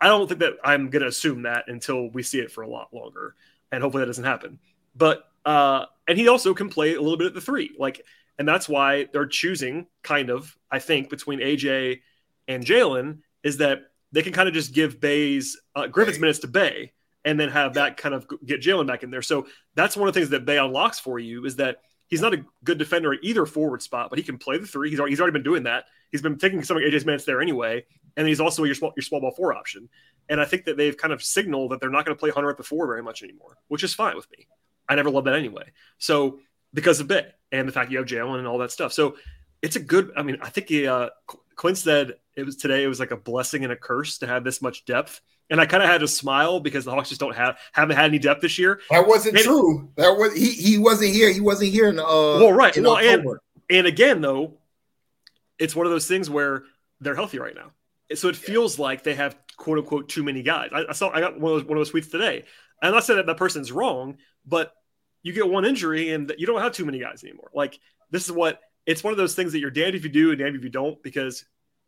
I 0.00 0.08
don't 0.08 0.26
think 0.26 0.40
that 0.40 0.54
I'm 0.64 0.90
going 0.90 1.02
to 1.02 1.08
assume 1.08 1.42
that 1.42 1.64
until 1.68 2.10
we 2.10 2.22
see 2.22 2.40
it 2.40 2.50
for 2.50 2.62
a 2.62 2.68
lot 2.68 2.92
longer, 2.92 3.34
and 3.70 3.82
hopefully 3.82 4.02
that 4.02 4.06
doesn't 4.06 4.24
happen. 4.24 4.58
But 4.96 5.29
uh, 5.44 5.86
and 6.06 6.18
he 6.18 6.28
also 6.28 6.54
can 6.54 6.68
play 6.68 6.94
a 6.94 7.00
little 7.00 7.16
bit 7.16 7.28
at 7.28 7.34
the 7.34 7.40
three, 7.40 7.74
like, 7.78 8.02
and 8.38 8.48
that's 8.48 8.68
why 8.68 9.06
they're 9.12 9.26
choosing 9.26 9.86
kind 10.02 10.30
of, 10.30 10.56
I 10.70 10.78
think, 10.78 11.10
between 11.10 11.40
AJ 11.40 12.00
and 12.48 12.64
Jalen 12.64 13.18
is 13.42 13.58
that 13.58 13.82
they 14.12 14.22
can 14.22 14.32
kind 14.32 14.48
of 14.48 14.54
just 14.54 14.72
give 14.72 15.00
Bey's 15.00 15.60
uh, 15.76 15.86
Griffin's 15.86 16.18
minutes 16.18 16.40
to 16.40 16.48
Bey 16.48 16.92
and 17.24 17.38
then 17.38 17.50
have 17.50 17.74
that 17.74 17.96
kind 17.96 18.14
of 18.14 18.26
get 18.44 18.62
Jalen 18.62 18.86
back 18.86 19.02
in 19.02 19.10
there. 19.10 19.22
So 19.22 19.46
that's 19.74 19.96
one 19.96 20.08
of 20.08 20.14
the 20.14 20.20
things 20.20 20.30
that 20.30 20.46
Bey 20.46 20.58
unlocks 20.58 20.98
for 20.98 21.18
you 21.18 21.44
is 21.44 21.56
that 21.56 21.82
he's 22.08 22.20
not 22.20 22.34
a 22.34 22.44
good 22.64 22.78
defender 22.78 23.12
at 23.12 23.20
either 23.22 23.46
forward 23.46 23.82
spot, 23.82 24.10
but 24.10 24.18
he 24.18 24.24
can 24.24 24.38
play 24.38 24.58
the 24.58 24.66
three. 24.66 24.90
He's 24.90 24.98
already, 24.98 25.12
he's 25.12 25.20
already 25.20 25.34
been 25.34 25.42
doing 25.42 25.64
that. 25.64 25.84
He's 26.10 26.22
been 26.22 26.38
taking 26.38 26.62
some 26.64 26.76
of 26.76 26.82
AJ's 26.82 27.06
minutes 27.06 27.24
there 27.24 27.40
anyway, 27.40 27.84
and 28.16 28.26
he's 28.26 28.40
also 28.40 28.64
your 28.64 28.74
small, 28.74 28.92
your 28.96 29.02
small 29.02 29.20
ball 29.20 29.32
four 29.36 29.54
option. 29.54 29.88
And 30.28 30.40
I 30.40 30.44
think 30.44 30.64
that 30.64 30.76
they've 30.76 30.96
kind 30.96 31.12
of 31.12 31.22
signaled 31.22 31.72
that 31.72 31.80
they're 31.80 31.90
not 31.90 32.04
going 32.04 32.16
to 32.16 32.20
play 32.20 32.30
Hunter 32.30 32.50
at 32.50 32.56
the 32.56 32.62
four 32.62 32.86
very 32.86 33.02
much 33.02 33.22
anymore, 33.22 33.58
which 33.68 33.84
is 33.84 33.94
fine 33.94 34.16
with 34.16 34.30
me. 34.30 34.48
I 34.90 34.96
never 34.96 35.10
loved 35.10 35.28
that 35.28 35.36
anyway. 35.36 35.70
So 35.98 36.40
because 36.74 37.00
of 37.00 37.08
Bey 37.08 37.26
and 37.52 37.66
the 37.66 37.72
fact 37.72 37.90
you 37.90 37.98
have 37.98 38.06
Jalen 38.06 38.38
and 38.38 38.46
all 38.46 38.58
that 38.58 38.72
stuff. 38.72 38.92
So 38.92 39.16
it's 39.62 39.76
a 39.76 39.80
good. 39.80 40.12
I 40.16 40.22
mean, 40.22 40.38
I 40.42 40.50
think 40.50 40.68
he, 40.68 40.86
uh, 40.86 41.10
Quin 41.56 41.76
said 41.76 42.14
it 42.36 42.44
was 42.44 42.56
today. 42.56 42.82
It 42.82 42.88
was 42.88 42.98
like 43.00 43.10
a 43.10 43.16
blessing 43.16 43.64
and 43.64 43.72
a 43.72 43.76
curse 43.76 44.18
to 44.18 44.26
have 44.26 44.44
this 44.44 44.60
much 44.60 44.84
depth. 44.84 45.20
And 45.48 45.60
I 45.60 45.66
kind 45.66 45.82
of 45.82 45.88
had 45.88 46.00
to 46.00 46.08
smile 46.08 46.60
because 46.60 46.84
the 46.84 46.92
Hawks 46.92 47.08
just 47.08 47.20
don't 47.20 47.34
have 47.34 47.58
haven't 47.72 47.96
had 47.96 48.06
any 48.06 48.18
depth 48.18 48.40
this 48.40 48.58
year. 48.58 48.80
That 48.90 49.06
wasn't 49.06 49.36
and, 49.36 49.44
true. 49.44 49.90
That 49.96 50.16
was 50.16 50.34
he. 50.34 50.50
He 50.52 50.78
wasn't 50.78 51.12
here. 51.12 51.30
He 51.32 51.40
wasn't 51.40 51.70
here 51.70 51.88
in 51.88 51.98
uh. 51.98 52.04
Well, 52.04 52.52
right. 52.52 52.76
well, 52.76 52.96
October. 52.96 53.42
and 53.68 53.78
and 53.78 53.86
again 53.86 54.20
though, 54.20 54.58
it's 55.58 55.76
one 55.76 55.86
of 55.86 55.92
those 55.92 56.06
things 56.06 56.30
where 56.30 56.64
they're 57.00 57.16
healthy 57.16 57.38
right 57.38 57.54
now. 57.54 57.72
So 58.14 58.28
it 58.28 58.36
feels 58.36 58.78
like 58.78 59.02
they 59.02 59.14
have 59.14 59.36
quote 59.56 59.78
unquote 59.78 60.08
too 60.08 60.22
many 60.22 60.42
guys. 60.42 60.70
I, 60.72 60.84
I, 60.88 60.92
saw 60.92 61.10
I 61.10 61.20
got 61.20 61.38
one 61.38 61.52
of 61.52 61.60
those 61.60 61.68
one 61.68 61.78
of 61.78 61.80
those 61.80 61.92
tweets 61.92 62.10
today. 62.10 62.44
And 62.82 62.88
I'm 62.88 62.94
not 62.94 63.04
saying 63.04 63.18
that 63.18 63.26
that 63.26 63.36
person's 63.36 63.72
wrong, 63.72 64.16
but 64.46 64.72
you 65.22 65.32
get 65.32 65.48
one 65.48 65.64
injury 65.64 66.10
and 66.10 66.32
you 66.38 66.46
don't 66.46 66.60
have 66.60 66.72
too 66.72 66.84
many 66.84 66.98
guys 66.98 67.22
anymore. 67.24 67.50
Like 67.54 67.78
this 68.10 68.24
is 68.24 68.32
what 68.32 68.60
it's 68.86 69.04
one 69.04 69.12
of 69.12 69.18
those 69.18 69.34
things 69.34 69.52
that 69.52 69.60
you're 69.60 69.70
damned 69.70 69.94
if 69.94 70.04
you 70.04 70.10
do 70.10 70.30
and 70.30 70.38
damned 70.38 70.56
if 70.56 70.64
you 70.64 70.70
don't 70.70 71.02
because 71.02 71.44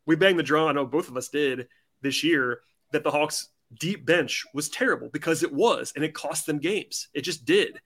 we 0.06 0.16
banged 0.16 0.38
the 0.38 0.42
drum. 0.42 0.68
I 0.68 0.72
know 0.72 0.86
both 0.86 1.08
of 1.08 1.16
us 1.16 1.28
did 1.28 1.68
this 2.02 2.22
year 2.22 2.60
that 2.92 3.04
the 3.04 3.10
Hawks 3.10 3.48
deep 3.78 4.04
bench 4.04 4.44
was 4.52 4.68
terrible 4.68 5.08
because 5.12 5.42
it 5.42 5.52
was, 5.52 5.92
and 5.94 6.04
it 6.04 6.14
cost 6.14 6.46
them 6.46 6.58
games. 6.58 7.08
It 7.14 7.22
just 7.22 7.44
did. 7.44 7.80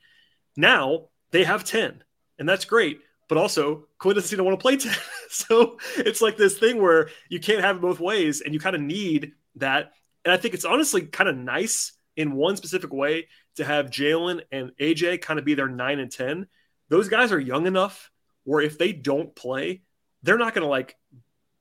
Now 0.57 1.09
they 1.31 1.45
have 1.45 1.65
10, 1.65 2.03
and 2.39 2.49
that's 2.49 2.65
great. 2.65 3.01
But 3.29 3.39
also, 3.39 3.87
Quin 3.99 4.15
doesn't 4.15 4.29
seem 4.29 4.37
to 4.39 4.45
want 4.45 4.59
to 4.59 4.63
play 4.63 4.77
10. 4.79 4.95
so 5.31 5.79
it's 5.97 6.23
like 6.23 6.37
this 6.37 6.59
thing 6.59 6.81
where 6.81 7.09
you 7.29 7.41
can't 7.41 7.61
have 7.61 7.77
it 7.77 7.83
both 7.83 8.01
ways, 8.01 8.41
and 8.41 8.55
you 8.55 8.61
kind 8.61 8.77
of 8.77 8.83
need 8.83 9.33
that. 9.57 9.93
And 10.25 10.33
I 10.33 10.37
think 10.37 10.55
it's 10.55 10.65
honestly 10.65 11.03
kind 11.03 11.29
of 11.29 11.37
nice 11.37 11.93
in 12.17 12.33
one 12.33 12.57
specific 12.57 12.93
way 12.93 13.29
to 13.57 13.65
have 13.65 13.87
Jalen 13.87 14.43
and 14.53 14.73
AJ 14.81 15.23
kind 15.23 15.39
of 15.39 15.45
be 15.45 15.55
their 15.55 15.69
nine 15.69 15.99
and 15.99 16.11
10. 16.11 16.47
Those 16.89 17.09
guys 17.09 17.33
are 17.33 17.41
young 17.41 17.67
enough 17.67 18.11
where 18.45 18.61
if 18.61 18.79
they 18.79 18.93
don't 18.93 19.35
play, 19.35 19.83
they're 20.23 20.39
not 20.39 20.55
going 20.55 20.63
to 20.63 20.69
like 20.69 20.97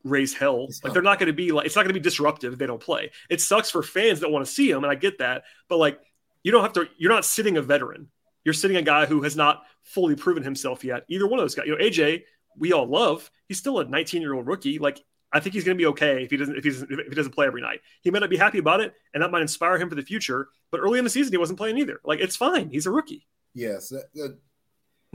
raise 0.03 0.33
hell. 0.33 0.67
Like 0.83 0.93
they're 0.93 1.01
not 1.01 1.19
going 1.19 1.27
to 1.27 1.33
be 1.33 1.51
like 1.51 1.65
it's 1.65 1.75
not 1.75 1.81
going 1.81 1.93
to 1.93 1.99
be 1.99 2.03
disruptive 2.03 2.53
if 2.53 2.59
they 2.59 2.67
don't 2.67 2.81
play. 2.81 3.11
It 3.29 3.41
sucks 3.41 3.71
for 3.71 3.83
fans 3.83 4.19
that 4.19 4.29
want 4.29 4.45
to 4.45 4.51
see 4.51 4.71
them, 4.71 4.83
and 4.83 4.91
I 4.91 4.95
get 4.95 5.17
that. 5.17 5.43
But 5.67 5.77
like 5.77 5.99
you 6.43 6.51
don't 6.51 6.61
have 6.61 6.73
to. 6.73 6.87
You're 6.97 7.11
not 7.11 7.25
sitting 7.25 7.57
a 7.57 7.61
veteran. 7.61 8.09
You're 8.43 8.53
sitting 8.53 8.77
a 8.77 8.83
guy 8.83 9.07
who 9.07 9.23
has 9.23 9.35
not 9.35 9.63
fully 9.81 10.15
proven 10.15 10.43
himself 10.43 10.83
yet. 10.83 11.03
Either 11.09 11.25
one 11.25 11.39
of 11.39 11.43
those 11.43 11.55
guys. 11.55 11.65
You 11.65 11.77
know, 11.77 11.83
AJ, 11.83 12.23
we 12.55 12.71
all 12.71 12.85
love. 12.85 13.29
He's 13.47 13.57
still 13.57 13.79
a 13.79 13.85
19 13.85 14.21
year 14.21 14.33
old 14.33 14.45
rookie. 14.45 14.77
Like 14.77 15.03
I 15.35 15.41
think 15.41 15.53
he's 15.53 15.65
going 15.65 15.77
to 15.77 15.81
be 15.81 15.87
okay 15.87 16.23
if 16.23 16.31
he 16.31 16.37
doesn't 16.37 16.57
if 16.57 16.63
he 16.63 16.69
doesn't 16.69 16.89
if 16.89 17.09
he 17.09 17.15
doesn't 17.15 17.33
play 17.33 17.45
every 17.45 17.61
night. 17.61 17.81
He 18.01 18.09
might 18.09 18.19
not 18.19 18.29
be 18.29 18.37
happy 18.37 18.57
about 18.57 18.79
it, 18.79 18.93
and 19.13 19.21
that 19.21 19.31
might 19.31 19.41
inspire 19.41 19.77
him 19.77 19.89
for 19.89 19.95
the 19.95 20.01
future. 20.01 20.47
But 20.71 20.79
early 20.79 20.97
in 20.97 21.03
the 21.03 21.09
season, 21.09 21.33
he 21.33 21.37
wasn't 21.37 21.59
playing 21.59 21.77
either. 21.77 21.99
Like 22.05 22.21
it's 22.21 22.37
fine. 22.37 22.69
He's 22.69 22.85
a 22.85 22.91
rookie. 22.91 23.27
Yes. 23.53 23.91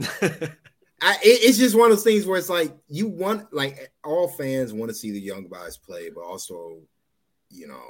I, 1.03 1.17
it's 1.23 1.57
just 1.57 1.75
one 1.75 1.89
of 1.89 1.97
those 1.97 2.03
things 2.03 2.27
where 2.27 2.37
it's 2.37 2.49
like 2.49 2.71
you 2.87 3.07
want 3.07 3.51
like 3.51 3.91
all 4.03 4.27
fans 4.27 4.73
want 4.73 4.89
to 4.89 4.95
see 4.95 5.09
the 5.09 5.19
young 5.19 5.47
guys 5.47 5.75
play, 5.75 6.11
but 6.11 6.23
also, 6.23 6.77
you 7.49 7.67
know, 7.67 7.81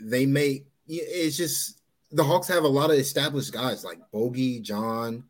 they 0.00 0.26
make 0.26 0.66
it's 0.86 1.36
just 1.36 1.80
the 2.12 2.22
Hawks 2.22 2.46
have 2.46 2.62
a 2.62 2.68
lot 2.68 2.90
of 2.90 2.98
established 2.98 3.52
guys 3.52 3.84
like 3.84 3.98
Bogi, 4.14 4.62
John, 4.62 5.24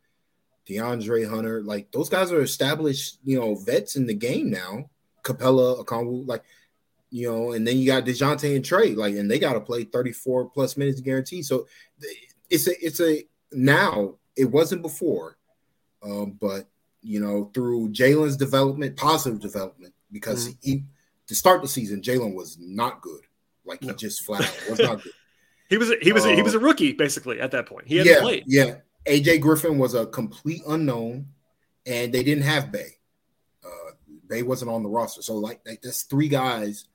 DeAndre 0.69 1.29
Hunter, 1.29 1.63
like 1.63 1.91
those 1.91 2.11
guys 2.11 2.31
are 2.31 2.43
established, 2.43 3.19
you 3.25 3.41
know, 3.41 3.55
vets 3.55 3.97
in 3.97 4.07
the 4.07 4.15
game 4.15 4.51
now. 4.51 4.91
Capela, 5.29 5.85
Okongwu, 5.85 6.27
like 6.27 6.43
you 7.11 7.31
know, 7.31 7.53
and 7.53 7.67
then 7.67 7.79
you 7.79 7.87
got 7.87 8.05
Dejounte 8.05 8.55
and 8.55 8.65
Trae, 8.65 8.97
like, 8.97 9.15
and 9.15 9.31
they 9.31 9.39
got 9.39 9.55
to 9.55 9.61
play 9.61 9.85
34 9.85 10.51
plus 10.51 10.77
minutes 10.77 11.01
guaranteed. 11.01 11.47
So 11.47 11.67
it's 12.51 12.67
a 12.69 12.85
it's 12.85 13.01
a 13.01 13.25
now 13.53 14.17
it 14.37 14.45
wasn't 14.45 14.83
before, 14.83 15.39
um, 16.03 16.37
but 16.41 16.69
you 17.01 17.21
know, 17.21 17.51
through 17.55 17.91
Jalen's 17.91 18.37
development, 18.37 18.97
positive 18.97 19.41
development, 19.41 19.95
because 20.13 20.49
mm-hmm. 20.49 20.71
he 20.71 20.85
to 21.29 21.35
start 21.35 21.63
the 21.63 21.69
season, 21.69 22.03
Jalen 22.03 22.35
was 22.35 22.59
not 22.61 23.01
good. 23.01 23.23
Like 23.65 23.83
no. 23.83 23.89
he 23.89 23.95
just 23.95 24.25
flat 24.25 24.43
out 24.43 24.71
was 24.71 24.79
not 24.81 25.03
good. 25.03 25.13
he 25.69 25.79
was 25.79 25.91
a, 25.91 25.97
he 26.01 26.13
was 26.13 26.25
uh, 26.25 26.31
a, 26.31 26.35
he 26.35 26.43
was 26.43 26.55
a 26.55 26.59
uh, 26.59 26.63
rookie 26.63 26.93
basically 26.93 27.41
at 27.41 27.53
that 27.53 27.67
point. 27.67 27.87
He 27.87 27.97
hadn't 27.97 28.13
yeah, 28.13 28.21
played. 28.21 28.45
Yeah, 28.47 28.77
AJ 29.07 29.41
Griffin 29.41 29.79
was 29.79 29.95
a 29.95 30.07
complete 30.07 30.63
unknown, 30.69 31.29
and 31.87 32.13
they 32.13 32.23
didn't 32.23 32.45
have 32.45 32.71
Bey. 32.71 32.98
Bey 34.29 34.43
wasn't 34.43 34.71
on 34.71 34.83
the 34.83 34.89
roster, 34.89 35.23
so 35.23 35.35
like, 35.35 35.61
like 35.67 35.83
that's 35.83 36.03
three 36.03 36.29
guys. 36.29 36.87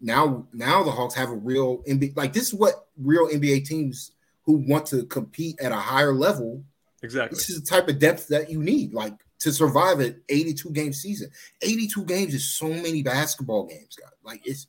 Now, 0.00 0.46
now 0.52 0.82
the 0.82 0.90
Hawks 0.90 1.14
have 1.14 1.30
a 1.30 1.34
real 1.34 1.78
NBA. 1.84 2.16
Like 2.16 2.32
this 2.32 2.48
is 2.48 2.54
what 2.54 2.88
real 2.96 3.28
NBA 3.28 3.66
teams 3.66 4.12
who 4.42 4.54
want 4.54 4.86
to 4.86 5.04
compete 5.04 5.58
at 5.60 5.72
a 5.72 5.76
higher 5.76 6.12
level. 6.12 6.62
Exactly. 7.02 7.36
This 7.36 7.50
is 7.50 7.60
the 7.60 7.66
type 7.66 7.88
of 7.88 7.98
depth 7.98 8.28
that 8.28 8.50
you 8.50 8.62
need. 8.62 8.92
Like 8.92 9.14
to 9.40 9.52
survive 9.52 10.00
an 10.00 10.20
82 10.28 10.70
game 10.70 10.92
season. 10.92 11.30
82 11.60 12.04
games 12.04 12.34
is 12.34 12.50
so 12.50 12.68
many 12.68 13.02
basketball 13.02 13.66
games, 13.66 13.96
guys. 13.96 14.12
Like 14.22 14.40
it's 14.44 14.66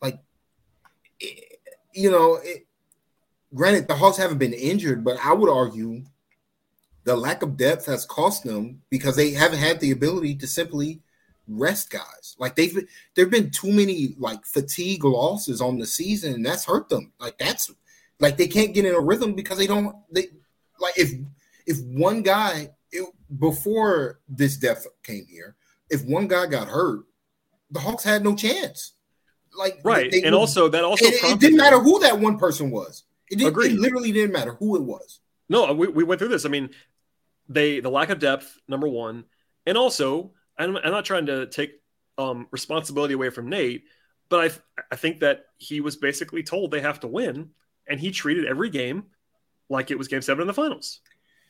like 0.00 0.18
it, 1.20 1.58
you 1.92 2.10
know, 2.10 2.38
it, 2.42 2.66
granted 3.54 3.88
the 3.88 3.94
Hawks 3.94 4.16
haven't 4.16 4.38
been 4.38 4.52
injured, 4.52 5.04
but 5.04 5.18
I 5.22 5.32
would 5.32 5.50
argue 5.50 6.02
the 7.04 7.16
lack 7.16 7.42
of 7.42 7.56
depth 7.56 7.86
has 7.86 8.04
cost 8.04 8.42
them 8.44 8.82
because 8.90 9.16
they 9.16 9.30
haven't 9.30 9.58
had 9.58 9.80
the 9.80 9.92
ability 9.92 10.34
to 10.36 10.46
simply 10.46 11.00
rest 11.48 11.90
guys. 11.90 12.36
Like 12.38 12.56
they've 12.56 12.74
been, 12.74 12.88
there've 13.14 13.30
been 13.30 13.50
too 13.50 13.72
many 13.72 14.14
like 14.18 14.44
fatigue 14.44 15.04
losses 15.04 15.60
on 15.60 15.78
the 15.78 15.86
season, 15.86 16.34
and 16.34 16.46
that's 16.46 16.64
hurt 16.64 16.88
them. 16.88 17.12
Like 17.18 17.38
that's 17.38 17.70
like 18.20 18.36
they 18.36 18.48
can't 18.48 18.74
get 18.74 18.84
in 18.84 18.94
a 18.94 19.00
rhythm 19.00 19.34
because 19.34 19.58
they 19.58 19.66
don't 19.66 19.94
they 20.10 20.28
like 20.80 20.98
if 20.98 21.12
if 21.66 21.80
one 21.82 22.22
guy 22.22 22.70
it, 22.92 23.08
before 23.38 24.20
this 24.28 24.56
death 24.56 24.86
came 25.02 25.26
here, 25.28 25.56
if 25.90 26.04
one 26.04 26.28
guy 26.28 26.46
got 26.46 26.68
hurt, 26.68 27.00
the 27.70 27.80
Hawks 27.80 28.04
had 28.04 28.22
no 28.22 28.34
chance. 28.34 28.92
Like 29.56 29.80
right, 29.84 30.10
they, 30.10 30.22
and 30.22 30.34
also 30.34 30.68
that 30.68 30.84
also 30.84 31.06
it, 31.06 31.14
it, 31.14 31.40
didn't 31.40 31.56
matter 31.56 31.78
who 31.78 31.98
that 32.00 32.18
one 32.18 32.38
person 32.38 32.70
was. 32.70 33.04
It, 33.30 33.38
did, 33.38 33.56
it 33.56 33.72
literally 33.72 34.12
didn't 34.12 34.32
matter 34.32 34.52
who 34.52 34.76
it 34.76 34.82
was. 34.82 35.20
No, 35.48 35.72
we, 35.72 35.88
we 35.88 36.04
went 36.04 36.18
through 36.18 36.28
this. 36.28 36.44
I 36.44 36.48
mean, 36.48 36.70
they 37.48 37.80
the 37.80 37.88
lack 37.88 38.10
of 38.10 38.18
depth, 38.18 38.58
number 38.68 38.86
one, 38.86 39.24
and 39.64 39.78
also 39.78 40.32
I'm, 40.58 40.76
I'm 40.76 40.90
not 40.90 41.04
trying 41.04 41.26
to 41.26 41.46
take 41.46 41.72
um, 42.18 42.46
responsibility 42.50 43.14
away 43.14 43.30
from 43.30 43.48
Nate, 43.48 43.84
but 44.28 44.40
I 44.40 44.84
I 44.92 44.96
think 44.96 45.20
that 45.20 45.46
he 45.58 45.80
was 45.80 45.96
basically 45.96 46.42
told 46.42 46.70
they 46.70 46.80
have 46.80 47.00
to 47.00 47.08
win, 47.08 47.50
and 47.86 48.00
he 48.00 48.10
treated 48.10 48.46
every 48.46 48.70
game 48.70 49.04
like 49.68 49.90
it 49.90 49.98
was 49.98 50.08
Game 50.08 50.22
Seven 50.22 50.42
in 50.42 50.46
the 50.46 50.54
finals. 50.54 51.00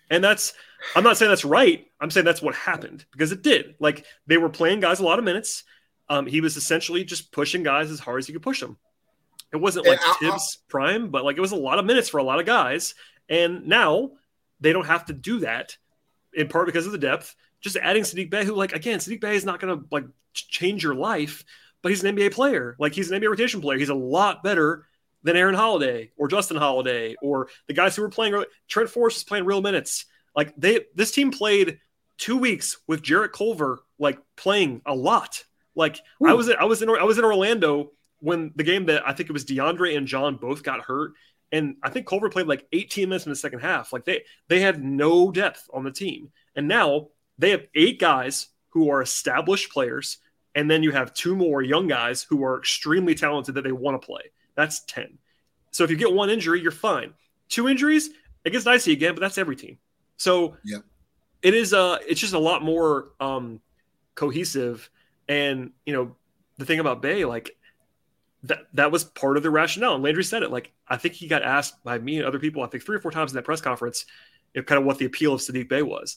And 0.08 0.22
that's, 0.22 0.52
I'm 0.94 1.02
not 1.02 1.16
saying 1.16 1.30
that's 1.30 1.44
right. 1.44 1.86
I'm 2.00 2.10
saying 2.10 2.26
that's 2.26 2.42
what 2.42 2.54
happened 2.54 3.04
because 3.10 3.32
it 3.32 3.42
did. 3.42 3.74
Like 3.80 4.04
they 4.26 4.36
were 4.36 4.48
playing 4.48 4.80
guys 4.80 5.00
a 5.00 5.04
lot 5.04 5.18
of 5.18 5.24
minutes. 5.24 5.64
Um, 6.08 6.26
he 6.26 6.40
was 6.40 6.56
essentially 6.56 7.04
just 7.04 7.32
pushing 7.32 7.64
guys 7.64 7.90
as 7.90 7.98
hard 7.98 8.20
as 8.20 8.26
he 8.26 8.32
could 8.32 8.42
push 8.42 8.60
them. 8.60 8.76
It 9.52 9.56
wasn't 9.56 9.86
like 9.86 9.98
i 10.00 10.14
Thibs 10.20 10.58
prime, 10.68 11.10
but 11.10 11.24
like 11.24 11.36
it 11.36 11.40
was 11.40 11.52
a 11.52 11.56
lot 11.56 11.78
of 11.78 11.84
minutes 11.84 12.08
for 12.08 12.18
a 12.18 12.22
lot 12.22 12.38
of 12.38 12.46
guys. 12.46 12.94
And 13.28 13.66
now 13.66 14.12
they 14.60 14.72
don't 14.72 14.86
have 14.86 15.06
to 15.06 15.12
do 15.12 15.40
that 15.40 15.76
in 16.32 16.48
part 16.48 16.66
because 16.66 16.86
of 16.86 16.92
the 16.92 16.98
depth. 16.98 17.34
Just 17.66 17.76
adding 17.76 18.04
Saddiq 18.04 18.30
Bey, 18.30 18.44
who 18.44 18.54
like 18.54 18.72
again, 18.72 19.00
Saddiq 19.00 19.20
Bey 19.20 19.34
is 19.34 19.44
not 19.44 19.58
going 19.58 19.76
to 19.76 19.84
like 19.90 20.04
change 20.32 20.84
your 20.84 20.94
life, 20.94 21.44
but 21.82 21.90
he's 21.90 22.04
an 22.04 22.14
NBA 22.14 22.32
player. 22.32 22.76
Like 22.78 22.92
he's 22.92 23.10
an 23.10 23.20
NBA 23.20 23.28
rotation 23.28 23.60
player. 23.60 23.76
He's 23.76 23.88
a 23.88 23.94
lot 23.94 24.44
better 24.44 24.86
than 25.24 25.36
Aaron 25.36 25.56
Holiday 25.56 26.12
or 26.16 26.28
Justin 26.28 26.58
Holiday 26.58 27.16
or 27.20 27.48
the 27.66 27.74
guys 27.74 27.96
who 27.96 28.02
were 28.02 28.08
playing. 28.08 28.40
Trent 28.68 28.88
Forrest 28.88 29.16
is 29.16 29.24
playing 29.24 29.46
real 29.46 29.60
minutes. 29.60 30.06
Like 30.36 30.54
they, 30.56 30.82
this 30.94 31.10
team 31.10 31.32
played 31.32 31.80
two 32.18 32.36
weeks 32.36 32.78
with 32.86 33.02
Jarrett 33.02 33.32
Culver, 33.32 33.80
like 33.98 34.20
playing 34.36 34.82
a 34.86 34.94
lot. 34.94 35.42
Like 35.74 35.98
Ooh. 36.22 36.28
I 36.28 36.34
was, 36.34 36.48
I 36.48 36.64
was 36.64 36.82
in, 36.82 36.88
I 36.88 37.02
was 37.02 37.18
in 37.18 37.24
Orlando 37.24 37.90
when 38.20 38.52
the 38.54 38.62
game 38.62 38.86
that 38.86 39.06
I 39.06 39.12
think 39.12 39.28
it 39.28 39.32
was 39.32 39.44
DeAndre 39.44 39.96
and 39.96 40.06
John 40.06 40.36
both 40.36 40.62
got 40.62 40.80
hurt, 40.80 41.12
and 41.52 41.76
I 41.82 41.90
think 41.90 42.06
Culver 42.06 42.30
played 42.30 42.46
like 42.46 42.66
18 42.72 43.08
minutes 43.08 43.26
in 43.26 43.30
the 43.30 43.36
second 43.36 43.60
half. 43.60 43.92
Like 43.92 44.04
they, 44.04 44.22
they 44.48 44.60
had 44.60 44.82
no 44.82 45.30
depth 45.30 45.68
on 45.72 45.84
the 45.84 45.90
team, 45.90 46.30
and 46.54 46.68
now 46.68 47.08
they 47.38 47.50
have 47.50 47.66
eight 47.74 47.98
guys 47.98 48.48
who 48.70 48.90
are 48.90 49.02
established 49.02 49.72
players, 49.72 50.18
and 50.54 50.70
then 50.70 50.82
you 50.82 50.92
have 50.92 51.14
two 51.14 51.36
more 51.36 51.62
young 51.62 51.86
guys 51.86 52.22
who 52.22 52.44
are 52.44 52.58
extremely 52.58 53.14
talented 53.14 53.54
that 53.54 53.62
they 53.62 53.72
want 53.72 54.00
to 54.00 54.06
play. 54.06 54.22
That's 54.54 54.80
10. 54.84 55.18
So 55.70 55.84
if 55.84 55.90
you 55.90 55.96
get 55.96 56.12
one 56.12 56.30
injury, 56.30 56.60
you're 56.60 56.70
fine. 56.70 57.12
Two 57.48 57.68
injuries, 57.68 58.10
it 58.44 58.50
gets 58.50 58.64
dicey 58.64 58.92
again, 58.92 59.14
but 59.14 59.20
that's 59.20 59.38
every 59.38 59.56
team. 59.56 59.78
So 60.16 60.56
yeah. 60.64 60.78
it 61.42 61.52
is 61.52 61.74
uh 61.74 61.98
it's 62.08 62.20
just 62.20 62.32
a 62.32 62.38
lot 62.38 62.62
more 62.62 63.08
um 63.20 63.60
cohesive. 64.14 64.88
And 65.28 65.72
you 65.84 65.92
know, 65.92 66.16
the 66.56 66.64
thing 66.64 66.80
about 66.80 67.02
Bey, 67.02 67.24
like 67.24 67.56
that 68.44 68.60
that 68.74 68.90
was 68.90 69.04
part 69.04 69.36
of 69.36 69.42
the 69.42 69.50
rationale. 69.50 69.94
And 69.94 70.02
Landry 70.02 70.24
said 70.24 70.42
it. 70.42 70.50
Like 70.50 70.72
I 70.88 70.96
think 70.96 71.14
he 71.14 71.28
got 71.28 71.42
asked 71.42 71.82
by 71.84 71.98
me 71.98 72.18
and 72.18 72.26
other 72.26 72.38
people, 72.38 72.62
I 72.62 72.68
think 72.68 72.84
three 72.84 72.96
or 72.96 73.00
four 73.00 73.10
times 73.10 73.32
in 73.32 73.36
that 73.36 73.44
press 73.44 73.60
conference, 73.60 74.06
you 74.54 74.60
know, 74.60 74.64
kind 74.64 74.78
of 74.78 74.86
what 74.86 74.98
the 74.98 75.04
appeal 75.04 75.34
of 75.34 75.40
Saddiq 75.40 75.68
Bey 75.68 75.82
was. 75.82 76.16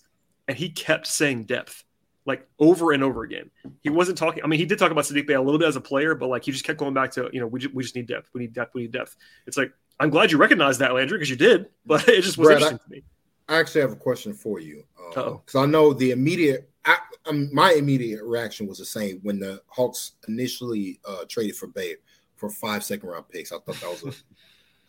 And 0.50 0.58
he 0.58 0.70
kept 0.70 1.08
saying 1.08 1.46
depth 1.46 1.86
like 2.26 2.48
over 2.60 2.92
and 2.92 3.04
over 3.04 3.24
again. 3.24 3.50
He 3.82 3.90
wasn't 3.90 4.18
talking. 4.18 4.44
I 4.44 4.48
mean, 4.48 4.60
he 4.60 4.66
did 4.66 4.78
talk 4.78 4.92
about 4.92 5.04
Saddiq 5.04 5.28
Bey 5.28 5.36
a 5.36 5.42
little 5.42 5.60
bit 5.60 5.68
as 5.68 5.76
a 5.76 5.82
player, 5.82 6.16
but 6.16 6.28
like 6.28 6.44
he 6.44 6.52
just 6.52 6.66
kept 6.66 6.78
going 6.78 6.94
back 6.94 7.12
to, 7.12 7.30
you 7.32 7.40
know, 7.40 7.48
we 7.48 7.60
just, 7.60 7.74
we 7.74 7.84
just 7.84 7.96
need 7.96 8.08
depth. 8.08 8.30
We 8.34 8.42
need 8.42 8.54
depth. 8.54 8.74
We 8.74 8.82
need 8.82 8.92
depth. 8.92 9.16
It's 9.46 9.58
like, 9.58 9.72
I'm 10.00 10.10
glad 10.10 10.32
you 10.32 10.38
recognized 10.38 10.80
that, 10.80 10.94
Landry, 10.94 11.18
because 11.18 11.30
you 11.30 11.36
did, 11.36 11.68
but 11.86 12.08
it 12.08 12.22
just 12.22 12.38
was 12.38 12.48
Brad, 12.48 12.62
interesting 12.62 12.80
I, 12.82 12.88
to 12.88 12.92
me. 12.92 13.04
I 13.48 13.60
actually 13.60 13.82
have 13.82 13.92
a 13.92 13.96
question 13.96 14.34
for 14.34 14.60
you. 14.60 14.84
Because 15.10 15.56
uh, 15.56 15.62
I 15.62 15.66
know 15.66 15.94
the 15.94 16.12
immediate, 16.12 16.70
I, 16.86 16.98
um, 17.26 17.50
my 17.54 17.74
immediate 17.74 18.24
reaction 18.24 18.68
was 18.68 18.78
the 18.78 18.86
same 18.86 19.20
when 19.24 19.40
the 19.40 19.62
Hawks 19.68 20.14
initially 20.28 21.00
uh, 21.08 21.26
traded 21.28 21.56
for 21.56 21.68
Bey 21.68 21.96
for 22.36 22.50
five 22.50 22.84
second 22.84 23.10
round 23.10 23.28
picks. 23.30 23.52
I 23.52 23.58
thought 23.58 23.80
that 23.82 24.04
was 24.04 24.16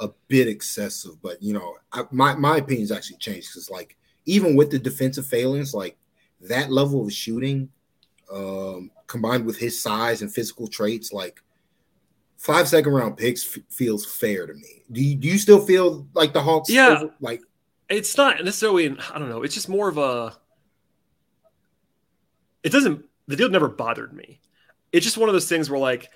a, 0.01 0.05
a 0.07 0.11
bit 0.29 0.47
excessive, 0.49 1.21
but 1.23 1.43
you 1.43 1.55
know, 1.55 1.77
I, 1.93 2.05
my, 2.11 2.35
my 2.35 2.59
opinions 2.59 2.93
actually 2.93 3.17
changed 3.17 3.49
because 3.49 3.71
like, 3.71 3.97
even 4.27 4.57
with 4.57 4.71
the 4.71 4.79
defensive 4.79 5.27
failings, 5.27 5.75
like 5.75 5.97
that 6.43 6.71
level 6.71 7.05
of 7.05 7.13
shooting, 7.13 7.69
um, 8.33 8.91
combined 9.07 9.45
with 9.45 9.59
his 9.59 9.81
size 9.81 10.23
and 10.23 10.33
physical 10.33 10.67
traits, 10.69 11.13
like 11.13 11.43
five 12.37 12.69
second 12.69 12.93
round 12.93 13.17
picks 13.17 13.57
f- 13.57 13.63
feels 13.71 14.07
fair 14.07 14.47
to 14.47 14.55
me. 14.55 14.85
Do 14.93 15.03
you, 15.03 15.17
do 15.17 15.29
you 15.29 15.39
still 15.39 15.61
feel 15.61 16.07
like 16.15 16.33
the 16.33 16.41
Hawks? 16.43 16.71
Yeah, 16.71 16.89
over, 17.01 17.15
like 17.21 17.43
it's 17.89 18.17
not 18.17 18.45
necessarily. 18.45 18.97
I 19.13 19.19
don't 19.19 19.29
know. 19.29 19.43
It's 19.43 19.55
just 19.55 19.69
more 19.69 19.89
of 19.89 19.99
a. 19.99 20.37
It 22.63 22.73
doesn't. 22.73 23.05
The 23.27 23.37
deal 23.37 23.49
never 23.49 23.69
bothered 23.69 24.13
me. 24.13 24.41
it's 24.93 25.05
just 25.05 25.17
one 25.17 25.29
of 25.29 25.33
those 25.33 25.49
things 25.49 25.71
where 25.71 25.79
like 25.79 26.11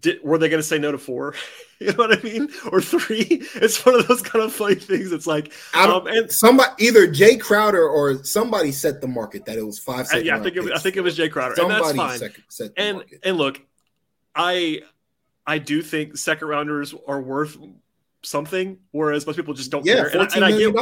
did, 0.00 0.22
were 0.22 0.38
they 0.38 0.48
going 0.48 0.60
to 0.60 0.66
say 0.66 0.78
no 0.78 0.92
to 0.92 0.98
four? 0.98 1.34
you 1.78 1.88
know 1.88 1.94
what 1.94 2.18
I 2.18 2.22
mean? 2.22 2.48
Or 2.70 2.80
three? 2.80 3.26
It's 3.54 3.84
one 3.84 3.94
of 3.94 4.08
those 4.08 4.22
kind 4.22 4.44
of 4.44 4.52
funny 4.52 4.76
things. 4.76 5.12
It's 5.12 5.26
like, 5.26 5.52
um, 5.74 6.06
and 6.06 6.30
somebody, 6.30 6.70
either 6.84 7.06
Jae 7.08 7.40
Crowder 7.40 7.86
or 7.86 8.22
somebody 8.24 8.72
set 8.72 9.00
the 9.00 9.08
market 9.08 9.44
that 9.46 9.58
it 9.58 9.66
was 9.66 9.78
five. 9.78 10.06
Uh, 10.12 10.18
yeah, 10.18 10.36
I 10.36 10.40
think 10.40 10.56
it, 10.56 10.72
I 10.72 10.78
think 10.78 10.96
it 10.96 11.00
was 11.00 11.18
Jae 11.18 11.30
Crowder, 11.30 11.56
somebody 11.56 11.90
and 11.90 11.98
that's 11.98 12.20
fine. 12.20 12.30
Set, 12.30 12.32
set 12.48 12.70
and 12.76 12.96
market. 12.98 13.20
and 13.24 13.36
look, 13.36 13.60
I 14.34 14.82
I 15.46 15.58
do 15.58 15.82
think 15.82 16.16
second 16.16 16.48
rounders 16.48 16.94
are 17.06 17.20
worth 17.20 17.56
something, 18.22 18.78
whereas 18.92 19.26
most 19.26 19.36
people 19.36 19.54
just 19.54 19.70
don't 19.70 19.84
yeah, 19.84 19.96
care. 19.96 20.08
And, 20.08 20.32
and 20.34 20.44
I 20.44 20.52
get 20.52 20.74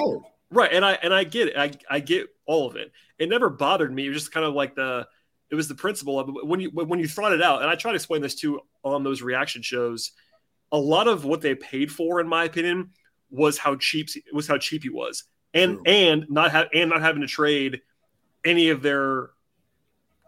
right, 0.51 0.73
and 0.73 0.85
I 0.85 0.93
and 0.93 1.15
I 1.15 1.25
get 1.25 1.49
it. 1.49 1.57
I 1.57 1.73
I 1.89 2.01
get 2.01 2.29
all 2.47 2.69
of 2.69 2.77
it. 2.77 2.93
It 3.19 3.29
never 3.29 3.49
bothered 3.51 3.93
me. 3.93 4.07
It 4.07 4.11
was 4.11 4.19
just 4.23 4.33
kind 4.33 4.47
of 4.47 4.55
like 4.55 4.75
the 4.75 5.07
it 5.51 5.55
was 5.55 5.69
the 5.69 5.75
principle 5.75 6.19
of 6.19 6.31
when 6.45 6.61
you 6.61 6.71
when 6.71 7.01
you 7.01 7.09
thought 7.09 7.33
it 7.33 7.43
out, 7.43 7.63
and 7.63 7.71
I 7.71 7.75
try 7.75 7.91
to 7.93 7.97
explain 7.97 8.23
this 8.23 8.37
too 8.37 8.61
on 8.85 9.03
those 9.03 9.23
reaction 9.23 9.63
shows. 9.63 10.13
A 10.73 10.79
lot 10.79 11.09
of 11.09 11.25
what 11.25 11.41
they 11.41 11.55
paid 11.57 11.91
for, 11.91 12.21
in 12.21 12.29
my 12.29 12.45
opinion, 12.45 12.91
was 13.31 13.59
how 13.59 13.77
cheap 13.77 14.09
was 14.33 14.47
how 14.47 14.59
cheap 14.59 14.85
he 14.85 14.89
was, 14.89 15.25
and 15.53 15.75
True. 15.77 15.83
and 15.87 16.27
not 16.29 16.53
have 16.53 16.69
and 16.73 16.91
not 16.91 17.01
having 17.01 17.23
to 17.23 17.27
trade 17.27 17.81
any 18.45 18.71
of 18.71 18.81
their 18.83 19.31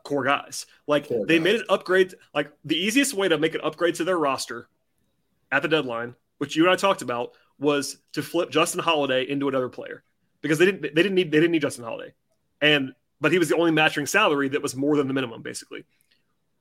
core 0.05 0.25
guys. 0.25 0.67
Like 0.89 1.07
core 1.07 1.25
they 1.27 1.39
guys. 1.39 1.45
made 1.45 1.55
an 1.57 1.67
upgrade. 1.69 2.15
Like 2.35 2.53
the 2.65 2.77
easiest 2.77 3.15
way 3.15 3.29
to 3.29 3.39
make 3.39 3.55
an 3.55 3.61
upgrade 3.63 3.95
to 3.97 4.05
their 4.05 4.19
roster 4.19 4.69
at 5.53 5.63
the 5.63 5.69
deadline, 5.69 6.17
which 6.39 6.57
you 6.57 6.65
and 6.65 6.73
I 6.73 6.77
talked 6.77 7.03
about, 7.03 7.33
was 7.61 7.99
to 8.15 8.23
flip 8.23 8.51
Justin 8.51 8.81
Holiday 8.81 9.23
into 9.23 9.49
another 9.49 9.69
player 9.69 10.03
because 10.41 10.59
they 10.59 10.65
didn't 10.65 10.83
they 10.83 10.89
didn't 11.03 11.15
need 11.15 11.31
they 11.31 11.39
didn't 11.39 11.53
need 11.53 11.63
Justin 11.63 11.85
Holiday, 11.85 12.13
and 12.61 12.93
but 13.23 13.31
he 13.31 13.39
was 13.39 13.49
the 13.49 13.57
only 13.57 13.71
matching 13.71 14.05
salary 14.05 14.49
that 14.49 14.63
was 14.63 14.75
more 14.75 14.97
than 14.97 15.07
the 15.07 15.15
minimum, 15.15 15.43
basically. 15.43 15.85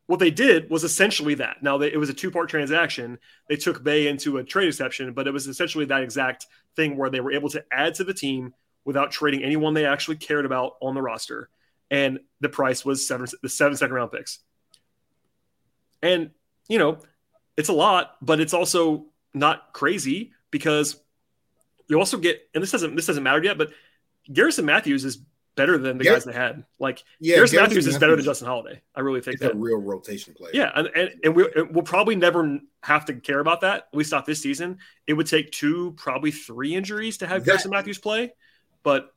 What 0.06 0.20
they 0.20 0.30
did 0.30 0.70
was 0.70 0.84
essentially 0.84 1.34
that. 1.36 1.64
Now, 1.64 1.80
they, 1.80 1.92
it 1.92 1.98
was 1.98 2.10
a 2.10 2.14
two 2.14 2.30
part 2.30 2.50
transaction. 2.50 3.18
They 3.50 3.56
took 3.56 3.84
Bey 3.84 4.08
into 4.08 4.38
a 4.38 4.44
trade 4.44 4.68
exception, 4.68 5.12
but 5.14 5.28
it 5.28 5.32
was 5.32 5.48
essentially 5.48 5.86
that 5.86 6.04
exact 6.04 6.46
thing 6.76 6.98
where 6.98 7.10
they 7.10 7.20
were 7.20 7.32
able 7.32 7.50
to 7.50 7.66
add 7.72 7.96
to 7.96 8.04
the 8.04 8.14
team 8.14 8.54
without 8.86 9.12
trading 9.12 9.44
anyone 9.44 9.74
they 9.74 9.88
actually 9.88 10.18
cared 10.18 10.46
about 10.46 10.74
on 10.82 10.94
the 10.94 11.02
roster. 11.02 11.50
And 11.90 12.20
the 12.42 12.50
price 12.50 12.86
was 12.86 13.08
seven, 13.08 13.26
the 13.42 13.50
seven 13.50 13.76
second 13.76 13.96
round 13.96 14.12
picks. 14.12 14.40
And, 16.04 16.30
you 16.70 16.78
know, 16.78 17.00
it's 17.58 17.70
a 17.70 17.74
lot, 17.74 18.18
but 18.22 18.40
it's 18.40 18.54
also 18.54 19.08
not 19.34 19.74
crazy 19.74 20.34
because 20.52 21.02
you 21.88 21.98
also 21.98 22.18
get, 22.18 22.48
and 22.54 22.62
this 22.62 22.72
doesn't 22.72 22.96
this 22.96 23.08
doesn't 23.08 23.24
matter 23.24 23.44
yet, 23.44 23.58
but 23.58 23.72
Garrison 24.32 24.66
Mathews 24.66 25.06
is 25.06 25.20
better 25.56 25.78
than 25.78 25.98
the 25.98 26.04
guys 26.04 26.24
they 26.24 26.34
had. 26.34 26.64
Like 26.80 27.04
yeah, 27.20 27.36
Garrison 27.36 27.58
Mathews, 27.58 27.76
Mathews 27.76 27.88
is 27.88 28.00
better 28.00 28.16
than 28.16 28.26
Justin 28.26 28.48
Holiday. 28.48 28.82
I 28.96 29.02
really 29.02 29.22
think 29.22 29.40
that 29.40 29.54
a 29.54 29.56
real 29.56 29.78
rotation 29.78 30.34
player. 30.34 30.52
Yeah, 30.54 30.72
and 30.74 30.88
and, 30.96 31.12
and 31.24 31.36
we, 31.36 31.48
we'll 31.72 31.84
probably 31.84 32.16
never 32.16 32.60
have 32.84 33.06
to 33.06 33.14
care 33.14 33.40
about 33.40 33.62
that. 33.62 33.88
At 33.92 33.98
least 33.98 34.12
not 34.12 34.26
this 34.26 34.42
season. 34.42 34.80
It 35.08 35.14
would 35.14 35.28
take 35.28 35.52
two, 35.52 35.92
probably 35.98 36.32
three 36.32 36.76
injuries 36.76 37.18
to 37.18 37.28
have 37.28 37.42
that, 37.42 37.46
Garrison 37.46 37.72
Mathews 37.72 37.98
play. 37.98 38.34
But 38.84 39.14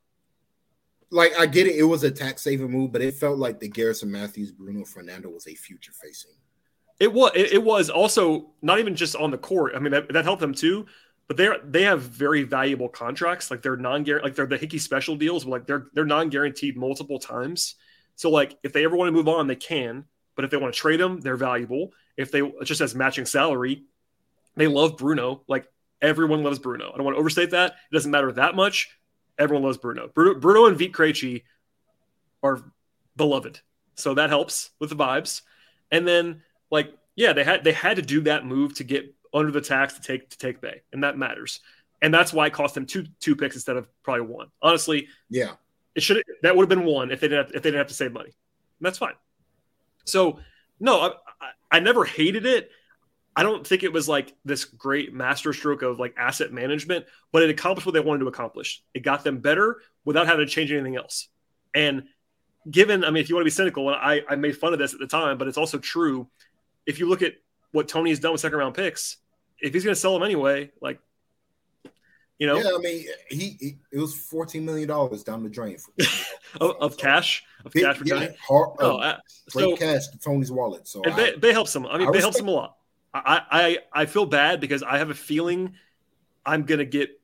like 1.10 1.32
I 1.38 1.46
get 1.46 1.66
it, 1.66 1.76
it 1.76 1.84
was 1.84 2.02
a 2.04 2.10
tax 2.10 2.42
saving 2.42 2.70
move, 2.70 2.92
but 2.92 3.02
it 3.02 3.14
felt 3.14 3.38
like 3.38 3.60
the 3.60 3.68
Garrison 3.68 4.10
Mathews 4.10 4.52
Bruno 4.52 4.84
Fernando 4.84 5.30
was 5.30 5.46
a 5.46 5.54
future 5.54 5.92
facing. 5.92 6.32
It 7.00 7.12
was. 7.12 7.32
It, 7.34 7.54
it 7.54 7.62
was 7.62 7.90
also 7.90 8.52
not 8.62 8.78
even 8.78 8.94
just 8.94 9.16
on 9.16 9.30
the 9.30 9.38
court. 9.38 9.72
I 9.74 9.80
mean, 9.80 9.92
that, 9.92 10.12
that 10.12 10.24
helped 10.24 10.40
them 10.40 10.54
too 10.54 10.86
but 11.26 11.36
they're 11.36 11.58
they 11.64 11.82
have 11.82 12.02
very 12.02 12.42
valuable 12.42 12.88
contracts. 12.88 13.50
Like 13.50 13.62
they're 13.62 13.76
non 13.76 14.04
like 14.22 14.34
they're 14.34 14.46
the 14.46 14.58
Hickey 14.58 14.78
special 14.78 15.16
deals, 15.16 15.44
but 15.44 15.50
like 15.50 15.66
they're 15.66 15.86
they're 15.94 16.04
non 16.04 16.28
guaranteed 16.28 16.76
multiple 16.76 17.18
times. 17.18 17.76
So 18.16 18.30
like 18.30 18.58
if 18.62 18.72
they 18.72 18.84
ever 18.84 18.96
want 18.96 19.08
to 19.08 19.12
move 19.12 19.28
on, 19.28 19.46
they 19.46 19.56
can. 19.56 20.04
But 20.36 20.44
if 20.44 20.50
they 20.50 20.56
want 20.56 20.74
to 20.74 20.80
trade 20.80 21.00
them, 21.00 21.20
they're 21.20 21.36
valuable. 21.36 21.92
If 22.16 22.30
they 22.30 22.42
just 22.64 22.80
as 22.80 22.94
matching 22.94 23.26
salary, 23.26 23.84
they 24.56 24.66
love 24.66 24.96
Bruno. 24.96 25.42
Like 25.48 25.66
everyone 26.02 26.42
loves 26.42 26.58
Bruno. 26.58 26.90
I 26.92 26.96
don't 26.96 27.04
want 27.04 27.16
to 27.16 27.20
overstate 27.20 27.50
that. 27.52 27.72
It 27.72 27.94
doesn't 27.94 28.10
matter 28.10 28.32
that 28.32 28.54
much. 28.54 28.90
Everyone 29.38 29.64
loves 29.64 29.78
Bruno. 29.78 30.08
Bruno, 30.14 30.38
Bruno 30.38 30.66
and 30.66 30.76
Vit 30.76 30.92
Krejci 30.92 31.42
are 32.42 32.62
beloved, 33.16 33.60
so 33.94 34.14
that 34.14 34.30
helps 34.30 34.70
with 34.78 34.90
the 34.90 34.96
vibes. 34.96 35.42
And 35.90 36.06
then 36.06 36.42
like 36.70 36.92
yeah, 37.16 37.32
they 37.32 37.44
had 37.44 37.64
they 37.64 37.72
had 37.72 37.96
to 37.96 38.02
do 38.02 38.20
that 38.22 38.44
move 38.44 38.74
to 38.74 38.84
get 38.84 39.14
under 39.34 39.50
the 39.50 39.60
tax 39.60 39.94
to 39.94 40.00
take 40.00 40.30
to 40.30 40.38
take 40.38 40.60
Bey, 40.60 40.82
and 40.92 41.02
that 41.02 41.18
matters. 41.18 41.60
And 42.00 42.12
that's 42.12 42.32
why 42.32 42.46
it 42.46 42.52
cost 42.52 42.74
them 42.74 42.86
two 42.86 43.04
two 43.20 43.36
picks 43.36 43.54
instead 43.56 43.76
of 43.76 43.88
probably 44.02 44.26
one. 44.26 44.48
Honestly, 44.62 45.08
yeah, 45.28 45.52
it 45.94 46.02
should 46.02 46.22
that 46.42 46.56
would 46.56 46.62
have 46.62 46.68
been 46.68 46.86
one 46.86 47.10
if 47.10 47.20
they 47.20 47.28
didn't 47.28 47.46
have, 47.46 47.56
if 47.56 47.62
they 47.62 47.70
didn't 47.70 47.78
have 47.78 47.88
to 47.88 47.94
save 47.94 48.12
money. 48.12 48.30
And 48.30 48.86
that's 48.86 48.98
fine. 48.98 49.14
So 50.04 50.38
no, 50.80 51.00
I, 51.00 51.08
I, 51.40 51.50
I 51.72 51.80
never 51.80 52.04
hated 52.04 52.46
it. 52.46 52.70
I 53.36 53.42
don't 53.42 53.66
think 53.66 53.82
it 53.82 53.92
was 53.92 54.08
like 54.08 54.32
this 54.44 54.64
great 54.64 55.12
masterstroke 55.12 55.82
of 55.82 55.98
like 55.98 56.14
asset 56.16 56.52
management, 56.52 57.06
but 57.32 57.42
it 57.42 57.50
accomplished 57.50 57.86
what 57.86 57.92
they 57.92 58.00
wanted 58.00 58.20
to 58.20 58.28
accomplish. 58.28 58.82
It 58.94 59.00
got 59.00 59.24
them 59.24 59.38
better 59.38 59.80
without 60.04 60.26
having 60.26 60.46
to 60.46 60.50
change 60.50 60.70
anything 60.70 60.96
else. 60.96 61.28
And 61.74 62.04
given, 62.70 63.04
I 63.04 63.10
mean, 63.10 63.22
if 63.22 63.28
you 63.28 63.34
want 63.34 63.42
to 63.42 63.46
be 63.46 63.50
cynical, 63.50 63.88
and 63.88 63.98
I, 64.00 64.22
I 64.28 64.36
made 64.36 64.56
fun 64.56 64.72
of 64.72 64.78
this 64.78 64.94
at 64.94 65.00
the 65.00 65.08
time, 65.08 65.36
but 65.36 65.48
it's 65.48 65.58
also 65.58 65.78
true. 65.78 66.28
If 66.86 67.00
you 67.00 67.08
look 67.08 67.22
at 67.22 67.34
what 67.72 67.88
Tony 67.88 68.10
has 68.10 68.20
done 68.20 68.32
with 68.32 68.40
second 68.40 68.58
round 68.58 68.74
picks, 68.74 69.16
if 69.64 69.72
he's 69.72 69.84
going 69.84 69.94
to 69.94 70.00
sell 70.00 70.14
them 70.14 70.22
anyway, 70.22 70.70
like 70.80 70.98
you 72.38 72.46
know, 72.46 72.56
yeah, 72.56 72.70
I 72.74 72.78
mean, 72.78 73.04
he, 73.30 73.56
he 73.60 73.78
it 73.92 73.98
was 73.98 74.14
fourteen 74.14 74.64
million 74.64 74.88
dollars 74.88 75.22
down 75.22 75.42
the 75.42 75.48
drain 75.48 75.78
for, 75.78 75.92
of, 76.60 76.76
of 76.80 76.96
cash 76.96 77.44
of 77.64 77.72
Big, 77.72 77.84
cash 77.84 77.96
for 77.96 78.04
yeah, 78.04 78.28
Hard, 78.46 78.70
oh, 78.80 78.98
uh, 78.98 79.18
so, 79.48 79.76
cash 79.76 80.08
to 80.08 80.18
Tony's 80.18 80.50
wallet. 80.50 80.86
So 80.86 81.02
and 81.02 81.14
I, 81.14 81.36
Bey, 81.36 81.52
helps 81.52 81.74
him. 81.74 81.86
I 81.86 81.98
mean, 81.98 82.08
I 82.08 82.10
Bey 82.10 82.20
helps 82.20 82.38
him 82.38 82.48
a 82.48 82.50
lot. 82.50 82.76
I, 83.14 83.42
I 83.50 83.78
I 84.02 84.06
feel 84.06 84.26
bad 84.26 84.60
because 84.60 84.82
I 84.82 84.98
have 84.98 85.10
a 85.10 85.14
feeling 85.14 85.74
I'm 86.44 86.64
gonna 86.64 86.84
get 86.84 87.20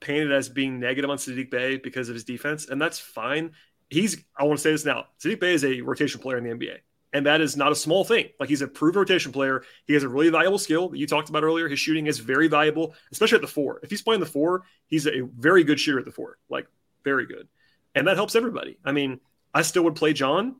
painted 0.00 0.30
as 0.30 0.48
being 0.48 0.78
negative 0.78 1.10
on 1.10 1.18
Saddiq 1.18 1.50
Bey 1.50 1.76
because 1.76 2.08
of 2.08 2.14
his 2.14 2.24
defense, 2.24 2.68
and 2.68 2.80
that's 2.80 3.00
fine. 3.00 3.52
He's 3.90 4.24
I 4.36 4.44
want 4.44 4.58
to 4.58 4.62
say 4.62 4.70
this 4.70 4.84
now. 4.84 5.06
Saddiq 5.20 5.40
Bey 5.40 5.54
is 5.54 5.64
a 5.64 5.80
rotation 5.80 6.20
player 6.20 6.38
in 6.38 6.44
the 6.44 6.50
NBA. 6.50 6.78
And 7.14 7.24
that 7.26 7.40
is 7.40 7.56
not 7.56 7.70
a 7.70 7.76
small 7.76 8.04
thing. 8.04 8.28
Like 8.40 8.48
he's 8.48 8.60
a 8.60 8.66
proved 8.66 8.96
rotation 8.96 9.30
player. 9.30 9.62
He 9.86 9.94
has 9.94 10.02
a 10.02 10.08
really 10.08 10.30
valuable 10.30 10.58
skill 10.58 10.88
that 10.88 10.98
you 10.98 11.06
talked 11.06 11.28
about 11.28 11.44
earlier. 11.44 11.68
His 11.68 11.78
shooting 11.78 12.08
is 12.08 12.18
very 12.18 12.48
valuable, 12.48 12.94
especially 13.12 13.36
at 13.36 13.40
the 13.40 13.46
four. 13.46 13.78
If 13.84 13.90
he's 13.90 14.02
playing 14.02 14.18
the 14.18 14.26
four, 14.26 14.64
he's 14.88 15.06
a 15.06 15.20
very 15.20 15.62
good 15.62 15.78
shooter 15.78 16.00
at 16.00 16.04
the 16.04 16.10
four, 16.10 16.38
like 16.50 16.66
very 17.04 17.24
good. 17.24 17.46
And 17.94 18.08
that 18.08 18.16
helps 18.16 18.34
everybody. 18.34 18.78
I 18.84 18.90
mean, 18.90 19.20
I 19.54 19.62
still 19.62 19.84
would 19.84 19.94
play 19.94 20.12
John. 20.12 20.56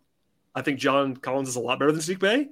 I 0.55 0.63
think 0.63 0.79
John 0.79 1.17
Collins 1.17 1.49
is 1.49 1.57
a 1.57 1.61
lot 1.61 1.81
better 1.81 1.91
than 1.91 2.01
Saddiq 2.01 2.21
Bey, 2.21 2.49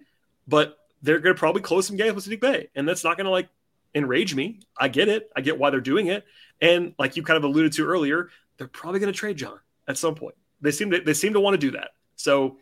but 0.48 0.76
they're 1.02 1.20
going 1.20 1.36
to 1.36 1.38
probably 1.38 1.62
close 1.62 1.86
some 1.86 1.96
games 1.96 2.16
with 2.16 2.26
Saddiq 2.26 2.40
Bey. 2.40 2.70
And 2.74 2.88
that's 2.88 3.04
not 3.04 3.16
going 3.16 3.26
to 3.26 3.30
like 3.30 3.48
enrage 3.94 4.34
me. 4.34 4.58
I 4.76 4.88
get 4.88 5.08
it. 5.08 5.30
I 5.36 5.42
get 5.42 5.58
why 5.58 5.70
they're 5.70 5.80
doing 5.80 6.08
it. 6.08 6.24
And 6.60 6.94
like 6.98 7.16
you 7.16 7.22
kind 7.22 7.36
of 7.36 7.44
alluded 7.44 7.72
to 7.74 7.86
earlier, 7.86 8.30
they're 8.58 8.66
probably 8.66 8.98
going 8.98 9.12
to 9.12 9.18
trade 9.18 9.36
John 9.36 9.60
at 9.86 9.96
some 9.96 10.16
point. 10.16 10.34
They 10.60 10.72
seem 10.72 10.90
to, 10.90 11.00
they 11.00 11.14
seem 11.14 11.34
to 11.34 11.40
want 11.40 11.54
to 11.54 11.58
do 11.58 11.70
that. 11.72 11.90
So 12.16 12.58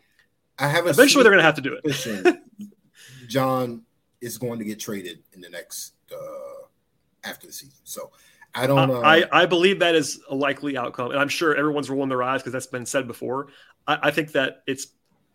I 0.61 0.67
have 0.67 0.85
eventually 0.85 1.23
they're 1.23 1.31
going 1.31 1.39
to 1.39 1.45
have 1.45 1.55
to 1.55 1.61
do 1.61 1.79
it. 1.83 2.39
John 3.27 3.81
is 4.21 4.37
going 4.37 4.59
to 4.59 4.65
get 4.65 4.79
traded 4.79 5.23
in 5.33 5.41
the 5.41 5.49
next 5.49 5.93
uh, 6.13 6.65
after 7.23 7.47
the 7.47 7.53
season. 7.53 7.79
So 7.83 8.11
I 8.53 8.67
don't. 8.67 8.91
Uh, 8.91 8.99
I 8.99 9.25
I 9.31 9.45
believe 9.47 9.79
that 9.79 9.95
is 9.95 10.21
a 10.29 10.35
likely 10.35 10.77
outcome, 10.77 11.11
and 11.11 11.19
I'm 11.19 11.29
sure 11.29 11.55
everyone's 11.55 11.89
rolling 11.89 12.09
their 12.09 12.21
eyes 12.21 12.41
because 12.41 12.53
that's 12.53 12.67
been 12.67 12.85
said 12.85 13.07
before. 13.07 13.47
I, 13.87 13.99
I, 14.03 14.11
think 14.11 14.33
that 14.33 14.61
it's 14.67 14.87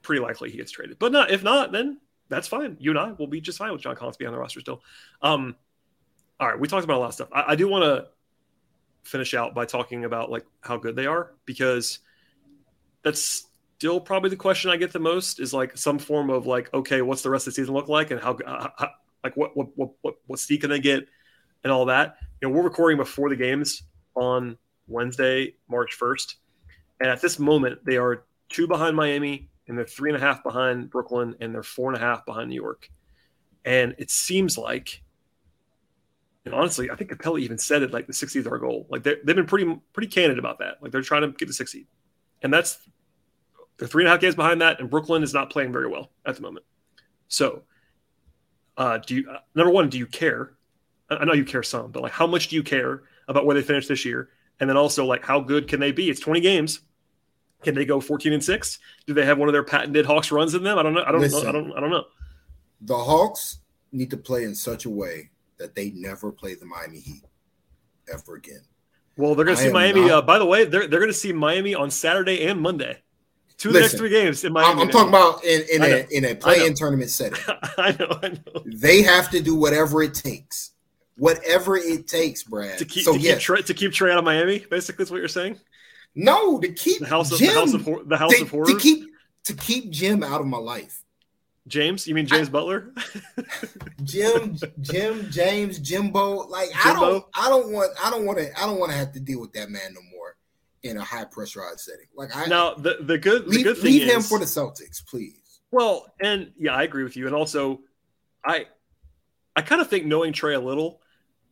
pretty 0.03 0.22
likely 0.22 0.51
he 0.51 0.59
gets 0.59 0.70
traded, 0.70 0.99
but 1.01 1.11
not 1.11 1.31
if 1.31 1.43
not, 1.43 1.72
then 1.72 1.99
that's 2.29 2.47
fine. 2.47 2.77
You 2.79 2.91
and 2.91 2.99
I 2.99 3.12
will 3.12 3.27
be 3.27 3.41
just 3.41 3.59
fine 3.59 3.72
with 3.72 3.81
John 3.81 3.97
Collins 3.97 4.16
being 4.16 4.29
on 4.29 4.33
the 4.33 4.39
roster 4.39 4.61
still. 4.61 4.83
Um, 5.22 5.57
all 6.39 6.47
right, 6.47 6.59
we 6.59 6.68
talked 6.68 6.85
about 6.85 6.99
a 6.99 7.01
lot 7.01 7.09
of 7.09 7.14
stuff. 7.14 7.29
I, 7.33 7.53
I 7.53 7.55
do 7.57 7.66
want 7.66 7.85
to 7.85 8.09
finish 9.03 9.35
out 9.35 9.55
by 9.55 9.64
talking 9.64 10.05
about 10.05 10.31
like 10.31 10.45
how 10.61 10.77
good 10.77 10.95
they 10.95 11.07
are 11.07 11.33
because 11.47 12.01
that's 13.03 13.46
still 13.79 14.01
probably 14.01 14.31
the 14.31 14.37
question 14.37 14.70
I 14.70 14.77
get 14.77 14.93
the 14.93 14.99
most 14.99 15.39
is 15.39 15.53
like 15.53 15.77
some 15.77 15.99
form 15.99 16.31
of 16.31 16.47
like, 16.47 16.72
okay, 16.72 17.03
what's 17.03 17.22
the 17.22 17.31
rest 17.31 17.47
of 17.47 17.53
the 17.53 17.61
season 17.61 17.74
look 17.74 17.89
like, 17.89 18.11
and 18.11 18.20
how, 18.20 18.35
uh, 18.35 18.68
how 18.77 18.91
like 19.22 19.37
what 19.37 19.57
what 19.57 19.68
what 19.77 19.91
what 20.01 20.14
what's 20.27 20.43
Steve 20.43 20.62
gonna 20.62 20.79
get, 20.79 21.07
and 21.62 21.72
all 21.72 21.87
that. 21.87 22.16
You 22.41 22.49
know, 22.49 22.55
we're 22.55 22.62
recording 22.62 22.97
before 22.97 23.29
the 23.29 23.37
games 23.37 23.83
on 24.14 24.57
Wednesday, 24.89 25.55
March 25.68 25.93
first, 25.95 26.37
and 27.01 27.11
at 27.11 27.20
this 27.20 27.39
moment 27.39 27.85
they 27.85 27.99
are 27.99 28.24
two 28.49 28.66
behind 28.66 28.97
Miami, 28.97 29.51
and 29.68 29.77
they're 29.77 29.87
three 29.87 30.11
and 30.11 30.16
a 30.16 30.24
half 30.24 30.43
behind 30.43 30.91
Brooklyn, 30.91 31.35
and 31.41 31.55
they're 31.55 31.62
four 31.62 31.93
and 31.93 32.01
a 32.01 32.05
half 32.05 32.24
behind 32.24 32.49
New 32.49 32.61
York, 32.61 32.91
and 33.64 33.95
it 33.99 34.11
seems 34.11 34.57
like. 34.57 35.03
And 36.47 36.55
honestly, 36.55 36.93
I 36.93 36.95
think 36.95 37.11
Capela 37.11 37.41
even 37.41 37.59
said 37.59 37.83
it 37.83 37.93
like 37.93 38.07
the 38.07 38.12
60th 38.12 38.37
is 38.37 38.47
our 38.47 38.59
goal. 38.59 38.87
Like 38.89 39.03
they've 39.03 39.24
been 39.24 39.47
pretty 39.47 39.81
pretty 39.93 40.07
candid 40.07 40.39
about 40.39 40.61
that. 40.61 40.81
Like 40.81 40.93
they're 40.93 41.03
trying 41.03 41.22
to 41.22 41.33
get 41.33 41.49
the 41.49 41.53
60. 41.53 41.89
And 42.41 42.55
that's 42.55 42.79
they're 43.79 43.89
three 43.89 44.05
and 44.05 44.09
a 44.09 44.11
half 44.11 44.20
games 44.20 44.35
behind 44.35 44.61
that, 44.62 44.81
and 44.81 44.89
Brooklyn 44.91 45.22
is 45.22 45.35
not 45.35 45.51
playing 45.51 45.72
very 45.72 45.89
well 45.89 46.11
at 46.24 46.37
the 46.37 46.43
moment. 46.43 46.64
So, 47.29 47.62
uh, 48.77 48.99
do 48.99 49.16
you 49.16 49.31
uh, 49.31 49.39
number 49.55 49.72
one, 49.72 49.89
do 49.89 49.99
you 49.99 50.07
care? 50.07 50.53
I 51.11 51.24
know 51.24 51.35
you 51.35 51.45
care 51.45 51.62
some, 51.62 51.93
but 51.93 52.03
like, 52.03 52.12
how 52.12 52.27
much 52.27 52.49
do 52.49 52.57
you 52.57 52.62
care 52.62 53.05
about 53.29 53.47
where 53.47 53.55
they 53.55 53.62
finish 53.62 53.87
this 53.87 54.05
year? 54.05 54.31
And 54.59 54.68
then 54.68 54.77
also, 54.77 55.05
like, 55.05 55.24
how 55.24 55.41
good 55.41 55.68
can 55.68 55.79
they 55.81 55.93
be? 55.93 56.09
It's 56.11 56.20
20 56.20 56.41
games. 56.41 56.81
Can 57.62 57.74
they 57.74 57.85
go 57.85 58.01
14 58.01 58.33
and 58.33 58.43
six? 58.43 58.79
Do 59.07 59.14
they 59.14 59.24
have 59.24 59.39
one 59.39 59.49
of 59.49 59.53
their 59.53 59.62
patented 59.62 60.07
Hawks 60.07 60.31
runs 60.33 60.55
in 60.55 60.62
them? 60.62 60.79
I 60.79 60.83
don't 60.83 60.95
know. 60.95 61.05
I 61.07 61.12
don't 61.12 61.20
Listen. 61.20 61.43
know. 61.43 61.49
I 61.49 61.53
don't. 61.53 61.72
I 61.72 61.81
don't 61.81 61.91
know. 61.91 62.05
The 62.83 62.97
Hawks 62.97 63.61
need 63.93 64.11
to 64.11 64.16
play 64.16 64.45
in 64.45 64.55
such 64.55 64.85
a 64.85 64.91
way 64.91 65.31
that 65.59 65.74
they 65.74 65.91
never 65.91 66.33
play 66.33 66.55
the 66.55 66.66
Miami 66.66 67.01
Heat 67.01 67.22
ever 68.12 68.37
again. 68.37 68.61
Well, 69.16 69.35
they're 69.35 69.47
going 69.47 69.57
to 69.57 69.62
see 69.62 69.72
Miami. 69.72 70.03
not- 70.03 70.11
Uh, 70.11 70.22
by 70.22 70.39
the 70.39 70.45
way, 70.47 70.64
they're 70.64 70.87
they're 70.87 71.01
going 71.01 71.11
to 71.11 71.14
see 71.18 71.33
Miami 71.33 71.74
on 71.74 71.91
Saturday 71.91 72.45
and 72.47 72.61
Monday. 72.61 73.03
Two 73.59 73.69
of 73.69 73.75
the 73.75 73.81
next 73.81 73.97
three 73.97 74.11
games 74.11 74.45
in 74.45 74.53
Miami. 74.53 74.73
I'm, 74.73 74.79
I'm 74.81 74.89
talking 74.91 75.09
about 75.09 75.43
in, 75.43 75.63
in 75.73 75.83
I 75.83 75.87
a 75.87 76.07
in 76.11 76.25
a 76.27 76.31
I 76.31 76.35
play-in 76.35 76.75
tournament 76.75 77.11
setting. 77.11 77.39
I 77.79 77.97
know. 77.99 78.19
I 78.23 78.29
know. 78.29 78.63
They 78.67 79.03
have 79.03 79.31
to 79.31 79.41
do 79.41 79.55
whatever 79.55 80.03
it 80.03 80.13
takes. 80.15 80.73
Whatever 81.17 81.79
it 81.79 82.07
takes, 82.07 82.43
Brad. 82.43 82.77
To 82.79 82.85
keep 82.85 83.05
so 83.05 83.13
to 83.13 83.19
keep, 83.19 83.27
yes, 83.27 83.43
Trae, 83.43 83.65
to 83.65 83.73
keep 83.73 83.93
Trae 83.93 84.13
out 84.13 84.19
of 84.19 84.25
Miami, 84.25 84.59
basically, 84.71 85.05
is 85.05 85.11
what 85.11 85.19
you're 85.19 85.29
saying. 85.29 85.59
no, 86.15 86.61
to 86.61 86.69
keep 86.69 87.01
The 87.01 87.07
house 87.07 87.33
of 87.33 87.39
Jim, 87.39 87.49
the 87.49 87.55
house 87.55 87.73
of 87.73 88.09
the 88.09 88.17
house 88.19 88.37
to, 88.37 88.43
of 88.43 88.51
horrors. 88.51 88.69
to 88.69 88.79
keep 88.79 89.09
to 89.45 89.55
keep 89.55 89.91
Jim 89.91 90.23
out 90.23 90.43
of 90.43 90.47
my 90.47 90.59
life. 90.59 91.03
James, 91.67 92.07
you 92.07 92.15
mean 92.15 92.27
James 92.27 92.49
Butler? 92.49 92.93
Jim, 94.05 94.57
Jim, 94.83 95.31
James, 95.31 95.79
Jimbo. 95.79 96.47
Like 96.47 96.69
I 96.85 96.93
don't, 96.93 97.25
I 97.35 97.49
don't 97.49 97.73
want, 97.73 97.91
I 98.05 98.11
don't 98.11 98.25
want 98.25 98.39
to, 98.39 98.49
I 98.57 98.67
don't 98.67 98.79
want 98.79 98.93
to 98.93 98.99
have 98.99 99.13
to 99.13 99.21
deal 99.21 99.41
with 99.41 99.53
that 99.55 99.71
man 99.71 99.95
no 99.95 100.01
more 100.13 100.36
in 100.89 100.97
a 100.97 101.03
high 101.05 101.24
pressurized 101.24 101.80
setting. 101.80 102.07
Like 102.14 102.34
I 102.34 102.47
now, 102.47 102.74
the 102.74 102.99
the 103.01 103.18
good 103.18 103.49
the 103.51 103.62
good 103.62 103.76
thing 103.76 103.84
leave 103.93 104.03
is 104.09 104.14
him 104.14 104.22
for 104.22 104.39
the 104.39 104.45
Celtics, 104.45 105.05
please. 105.07 105.61
Well, 105.70 106.07
and 106.20 106.53
yeah, 106.57 106.74
I 106.74 106.82
agree 106.84 107.03
with 107.05 107.16
you. 107.16 107.26
And 107.26 107.34
also, 107.34 107.80
I 108.45 108.66
I 109.55 109.62
kind 109.62 109.80
of 109.80 109.89
think 109.89 110.07
knowing 110.07 110.32
Trae 110.32 110.55
a 110.57 110.59
little, 110.59 111.01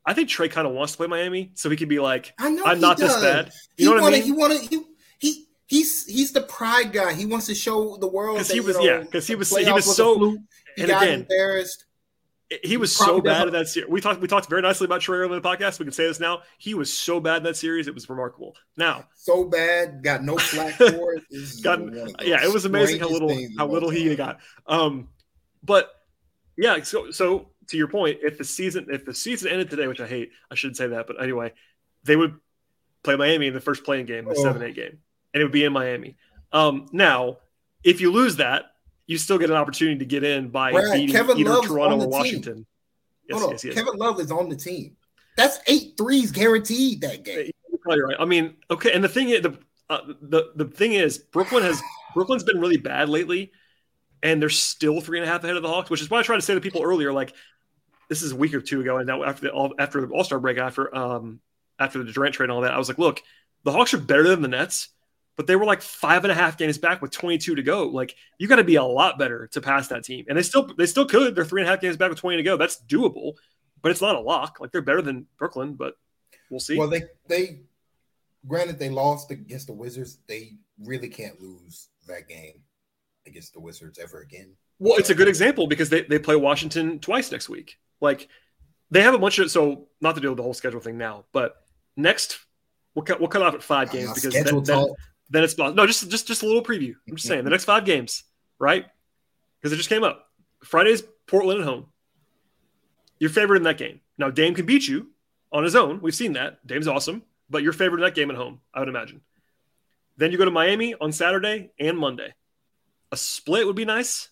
I 0.06 0.14
think 0.14 0.28
Trae 0.28 0.50
kind 0.50 0.66
of 0.66 0.72
wants 0.74 0.92
to 0.92 0.98
play 0.98 1.06
Miami, 1.06 1.50
so 1.54 1.68
he 1.70 1.76
could 1.76 1.88
be 1.88 1.98
like, 2.00 2.32
I 2.38 2.50
know 2.50 2.64
I'm 2.64 2.76
he 2.76 2.80
not 2.82 2.96
this 2.98 3.12
does. 3.12 3.22
bad. 3.22 3.52
He 3.76 3.84
You 3.84 3.94
know 3.94 4.02
what 4.02 4.12
I 4.12 4.16
mean? 4.16 4.22
he 4.24 4.32
wanted, 4.32 4.60
he 4.62 4.82
he 5.18 5.46
he's 5.66 6.06
he's 6.06 6.32
the 6.32 6.42
pride 6.42 6.92
guy. 6.92 7.12
He 7.14 7.26
wants 7.26 7.46
to 7.46 7.54
show 7.54 7.96
the 7.96 8.06
world 8.08 8.36
'Cause 8.38 8.48
that, 8.48 8.54
he 8.54 8.60
you 8.60 8.66
was- 8.66 8.76
yeah. 8.80 8.98
Because 8.98 9.26
he 9.26 9.34
was- 9.34 9.54
he 9.56 9.70
was 9.72 9.96
so- 9.96 10.36
He 10.76 10.82
and 10.82 10.88
got 10.88 11.02
again- 11.02 11.20
embarrassed. 11.20 11.83
He 12.62 12.76
was 12.76 12.94
so 12.94 13.20
bad 13.22 13.32
doesn't- 13.32 13.48
in 13.48 13.54
that 13.54 13.68
series. 13.68 13.88
We 13.90 14.00
talked 14.00 14.20
we 14.20 14.28
talked 14.28 14.48
very 14.50 14.60
nicely 14.62 14.84
about 14.84 15.00
Trae 15.00 15.14
earlier 15.14 15.34
in 15.36 15.42
the 15.42 15.48
podcast. 15.48 15.78
We 15.78 15.86
can 15.86 15.92
say 15.92 16.06
this 16.06 16.20
now. 16.20 16.42
He 16.58 16.74
was 16.74 16.92
so 16.92 17.18
bad 17.18 17.38
in 17.38 17.42
that 17.44 17.56
series; 17.56 17.88
it 17.88 17.94
was 17.94 18.08
remarkable. 18.08 18.54
Now, 18.76 19.08
So 19.14 19.44
bad, 19.44 20.02
got 20.02 20.22
no 20.22 20.36
flack 20.36 20.74
for 20.76 21.14
it. 21.14 21.24
This 21.30 21.60
got 21.60 21.80
one 21.80 21.88
of 21.88 21.94
the 21.94 22.14
yeah, 22.26 22.44
it 22.44 22.52
was 22.52 22.64
amazing 22.66 23.00
how 23.00 23.08
little 23.08 23.30
how 23.58 23.66
little 23.66 23.88
all 23.88 23.94
he 23.94 24.14
got. 24.14 24.40
Um, 24.66 25.08
but 25.62 25.90
yeah, 26.56 26.82
so 26.82 27.10
so 27.10 27.48
to 27.68 27.76
your 27.78 27.88
point, 27.88 28.18
if 28.22 28.36
the 28.36 28.44
season 28.44 28.88
if 28.90 29.06
the 29.06 29.14
season 29.14 29.50
ended 29.50 29.70
today, 29.70 29.86
which 29.86 30.00
I 30.00 30.06
hate, 30.06 30.30
I 30.50 30.54
shouldn't 30.54 30.76
say 30.76 30.88
that, 30.88 31.06
but 31.06 31.20
anyway, 31.22 31.52
they 32.04 32.14
would 32.14 32.36
play 33.02 33.16
Miami 33.16 33.46
in 33.46 33.54
the 33.54 33.60
first 33.60 33.84
playing 33.84 34.04
game, 34.04 34.26
the 34.26 34.32
Oh. 34.32 34.42
seven 34.42 34.62
eight 34.62 34.74
game, 34.76 34.98
and 35.32 35.40
it 35.40 35.44
would 35.44 35.50
be 35.52 35.64
in 35.64 35.72
Miami. 35.72 36.16
Um, 36.52 36.88
now, 36.92 37.38
if 37.82 38.02
you 38.02 38.12
lose 38.12 38.36
that, 38.36 38.73
you 39.06 39.18
still 39.18 39.38
get 39.38 39.50
an 39.50 39.56
opportunity 39.56 39.98
to 39.98 40.04
get 40.04 40.24
in 40.24 40.48
by 40.48 40.72
Brad, 40.72 40.92
beating 40.92 41.14
Kevin 41.14 41.38
either 41.38 41.50
Love's 41.50 41.68
Toronto 41.68 42.04
or. 42.04 42.08
Washington. 42.08 42.66
Yes, 43.28 43.38
Hold 43.38 43.44
on, 43.44 43.50
yes, 43.52 43.64
yes. 43.64 43.74
Kevin 43.74 43.96
Love 43.96 44.20
is 44.20 44.30
on 44.30 44.48
the 44.48 44.56
team. 44.56 44.96
That's 45.36 45.58
eight 45.66 45.94
threes 45.96 46.30
guaranteed 46.30 47.00
that 47.00 47.24
game. 47.24 47.50
You're 47.70 47.78
probably 47.78 48.02
right. 48.02 48.16
I 48.18 48.24
mean, 48.24 48.54
okay, 48.70 48.92
and 48.92 49.02
the 49.02 49.08
thing 49.08 49.30
is, 49.30 49.42
the 49.42 49.58
uh, 49.90 50.00
the 50.22 50.52
the 50.56 50.66
thing 50.66 50.92
is, 50.92 51.18
Brooklyn 51.18 51.62
has 51.62 51.80
Brooklyn's 52.14 52.44
been 52.44 52.60
really 52.60 52.76
bad 52.76 53.08
lately, 53.08 53.52
and 54.22 54.40
they're 54.40 54.50
still 54.50 55.00
three 55.00 55.18
and 55.18 55.28
a 55.28 55.30
half 55.30 55.44
ahead 55.44 55.56
of 55.56 55.62
the 55.62 55.68
Hawks, 55.68 55.90
which 55.90 56.00
is 56.00 56.10
why 56.10 56.20
I 56.20 56.22
tried 56.22 56.36
to 56.36 56.42
say 56.42 56.54
to 56.54 56.60
people 56.60 56.82
earlier, 56.82 57.12
like 57.12 57.34
this 58.08 58.22
is 58.22 58.32
a 58.32 58.36
week 58.36 58.54
or 58.54 58.60
two 58.60 58.80
ago, 58.80 58.98
and 58.98 59.06
now 59.06 59.24
after 59.24 59.42
the 59.42 59.52
all 59.52 59.74
after 59.78 60.00
the 60.00 60.12
All 60.12 60.24
Star 60.24 60.38
break, 60.38 60.58
after 60.58 60.94
um 60.94 61.40
after 61.78 62.02
the 62.02 62.12
Durant 62.12 62.34
trade 62.34 62.44
and 62.44 62.52
all 62.52 62.60
that, 62.62 62.72
I 62.72 62.78
was 62.78 62.88
like, 62.88 62.98
look, 62.98 63.22
the 63.64 63.72
Hawks 63.72 63.94
are 63.94 63.98
better 63.98 64.28
than 64.28 64.42
the 64.42 64.48
Nets, 64.48 64.88
but 65.36 65.46
they 65.46 65.56
were 65.56 65.64
like 65.64 65.82
five 65.82 66.24
and 66.24 66.30
a 66.30 66.34
half 66.34 66.56
games 66.56 66.78
back 66.78 67.02
with 67.02 67.10
22 67.10 67.56
to 67.56 67.62
go. 67.62 67.88
Like 67.88 68.14
you 68.38 68.48
got 68.48 68.56
to 68.56 68.64
be 68.64 68.76
a 68.76 68.84
lot 68.84 69.18
better 69.18 69.48
to 69.48 69.60
pass 69.60 69.88
that 69.88 70.04
team, 70.04 70.24
and 70.28 70.38
they 70.38 70.42
still 70.42 70.70
they 70.76 70.86
still 70.86 71.06
could. 71.06 71.34
They're 71.34 71.44
three 71.44 71.62
and 71.62 71.68
a 71.68 71.72
half 71.72 71.80
games 71.80 71.96
back 71.96 72.10
with 72.10 72.18
20 72.18 72.36
to 72.38 72.42
go. 72.42 72.56
That's 72.56 72.80
doable, 72.88 73.34
but 73.82 73.90
it's 73.90 74.00
not 74.00 74.16
a 74.16 74.20
lock. 74.20 74.58
Like 74.60 74.72
they're 74.72 74.82
better 74.82 75.02
than 75.02 75.26
Brooklyn, 75.38 75.74
but 75.74 75.94
we'll 76.50 76.60
see. 76.60 76.78
Well, 76.78 76.88
they 76.88 77.04
they 77.28 77.60
granted 78.46 78.78
they 78.78 78.90
lost 78.90 79.30
against 79.30 79.66
the 79.66 79.72
Wizards. 79.72 80.18
They 80.26 80.52
really 80.82 81.08
can't 81.08 81.40
lose 81.40 81.88
that 82.06 82.28
game 82.28 82.62
against 83.26 83.54
the 83.54 83.60
Wizards 83.60 83.98
ever 83.98 84.20
again. 84.20 84.54
Well, 84.78 84.98
it's 84.98 85.10
a 85.10 85.14
good 85.14 85.28
example 85.28 85.66
because 85.66 85.88
they, 85.88 86.02
they 86.02 86.18
play 86.18 86.36
Washington 86.36 86.98
twice 86.98 87.30
next 87.30 87.48
week. 87.48 87.78
Like 88.00 88.28
they 88.90 89.02
have 89.02 89.14
a 89.14 89.18
bunch 89.18 89.38
of 89.38 89.50
so 89.50 89.88
not 90.00 90.14
to 90.14 90.20
deal 90.20 90.30
with 90.30 90.36
the 90.36 90.42
whole 90.42 90.54
schedule 90.54 90.80
thing 90.80 90.98
now, 90.98 91.24
but 91.32 91.56
next 91.96 92.38
we'll 92.94 93.04
cut 93.04 93.20
we'll 93.20 93.28
cut 93.28 93.42
off 93.42 93.54
at 93.54 93.62
five 93.62 93.90
games 93.90 94.10
Uh, 94.10 94.14
because 94.14 94.34
then, 95.30 95.44
it's 95.44 95.56
no 95.58 95.86
just 95.86 96.10
just 96.10 96.26
just 96.26 96.42
a 96.42 96.46
little 96.46 96.62
preview. 96.62 96.94
I'm 97.08 97.16
just 97.16 97.28
saying 97.28 97.44
the 97.44 97.50
next 97.50 97.64
five 97.64 97.84
games, 97.84 98.24
right? 98.58 98.86
Because 99.58 99.72
it 99.72 99.76
just 99.76 99.88
came 99.88 100.04
up. 100.04 100.28
Friday's 100.62 101.02
Portland 101.26 101.60
at 101.60 101.66
home. 101.66 101.86
Your 103.18 103.30
favorite 103.30 103.58
in 103.58 103.62
that 103.64 103.78
game. 103.78 104.00
Now 104.18 104.30
Dame 104.30 104.54
can 104.54 104.66
beat 104.66 104.86
you 104.86 105.08
on 105.52 105.64
his 105.64 105.76
own. 105.76 106.00
We've 106.00 106.14
seen 106.14 106.34
that. 106.34 106.66
Dame's 106.66 106.88
awesome, 106.88 107.22
but 107.48 107.62
your 107.62 107.72
favorite 107.72 108.00
in 108.00 108.04
that 108.04 108.14
game 108.14 108.30
at 108.30 108.36
home, 108.36 108.60
I 108.72 108.80
would 108.80 108.88
imagine. 108.88 109.22
Then 110.16 110.30
you 110.30 110.38
go 110.38 110.44
to 110.44 110.50
Miami 110.50 110.94
on 110.94 111.12
Saturday 111.12 111.70
and 111.78 111.98
Monday. 111.98 112.34
A 113.10 113.16
split 113.16 113.66
would 113.66 113.76
be 113.76 113.84
nice 113.84 114.28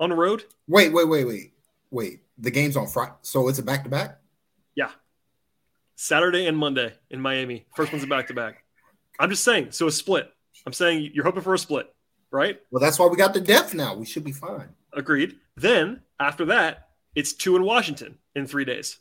on 0.00 0.10
the 0.10 0.16
road. 0.16 0.44
Wait, 0.66 0.92
wait, 0.92 1.08
wait, 1.08 1.24
wait, 1.24 1.52
wait. 1.90 2.20
The 2.38 2.50
game's 2.50 2.76
on 2.76 2.86
Friday, 2.86 3.12
so 3.22 3.48
it's 3.48 3.58
a 3.58 3.62
back 3.62 3.84
to 3.84 3.90
back. 3.90 4.18
Yeah. 4.74 4.90
Saturday 5.96 6.46
and 6.46 6.56
Monday 6.56 6.94
in 7.10 7.20
Miami. 7.20 7.66
First 7.74 7.92
one's 7.92 8.04
a 8.04 8.06
back 8.06 8.28
to 8.28 8.34
back. 8.34 8.62
I'm 9.18 9.30
just 9.30 9.44
saying, 9.44 9.72
so 9.72 9.86
a 9.86 9.92
split. 9.92 10.30
I'm 10.66 10.72
saying 10.72 11.10
you're 11.14 11.24
hoping 11.24 11.42
for 11.42 11.54
a 11.54 11.58
split, 11.58 11.92
right? 12.30 12.60
Well, 12.70 12.80
that's 12.80 12.98
why 12.98 13.06
we 13.06 13.16
got 13.16 13.34
the 13.34 13.40
depth 13.40 13.74
now. 13.74 13.94
We 13.94 14.06
should 14.06 14.24
be 14.24 14.32
fine. 14.32 14.68
Agreed. 14.92 15.36
Then 15.56 16.02
after 16.20 16.44
that, 16.46 16.88
it's 17.14 17.32
two 17.32 17.56
in 17.56 17.62
Washington 17.62 18.18
in 18.34 18.46
three 18.46 18.64
days. 18.64 18.98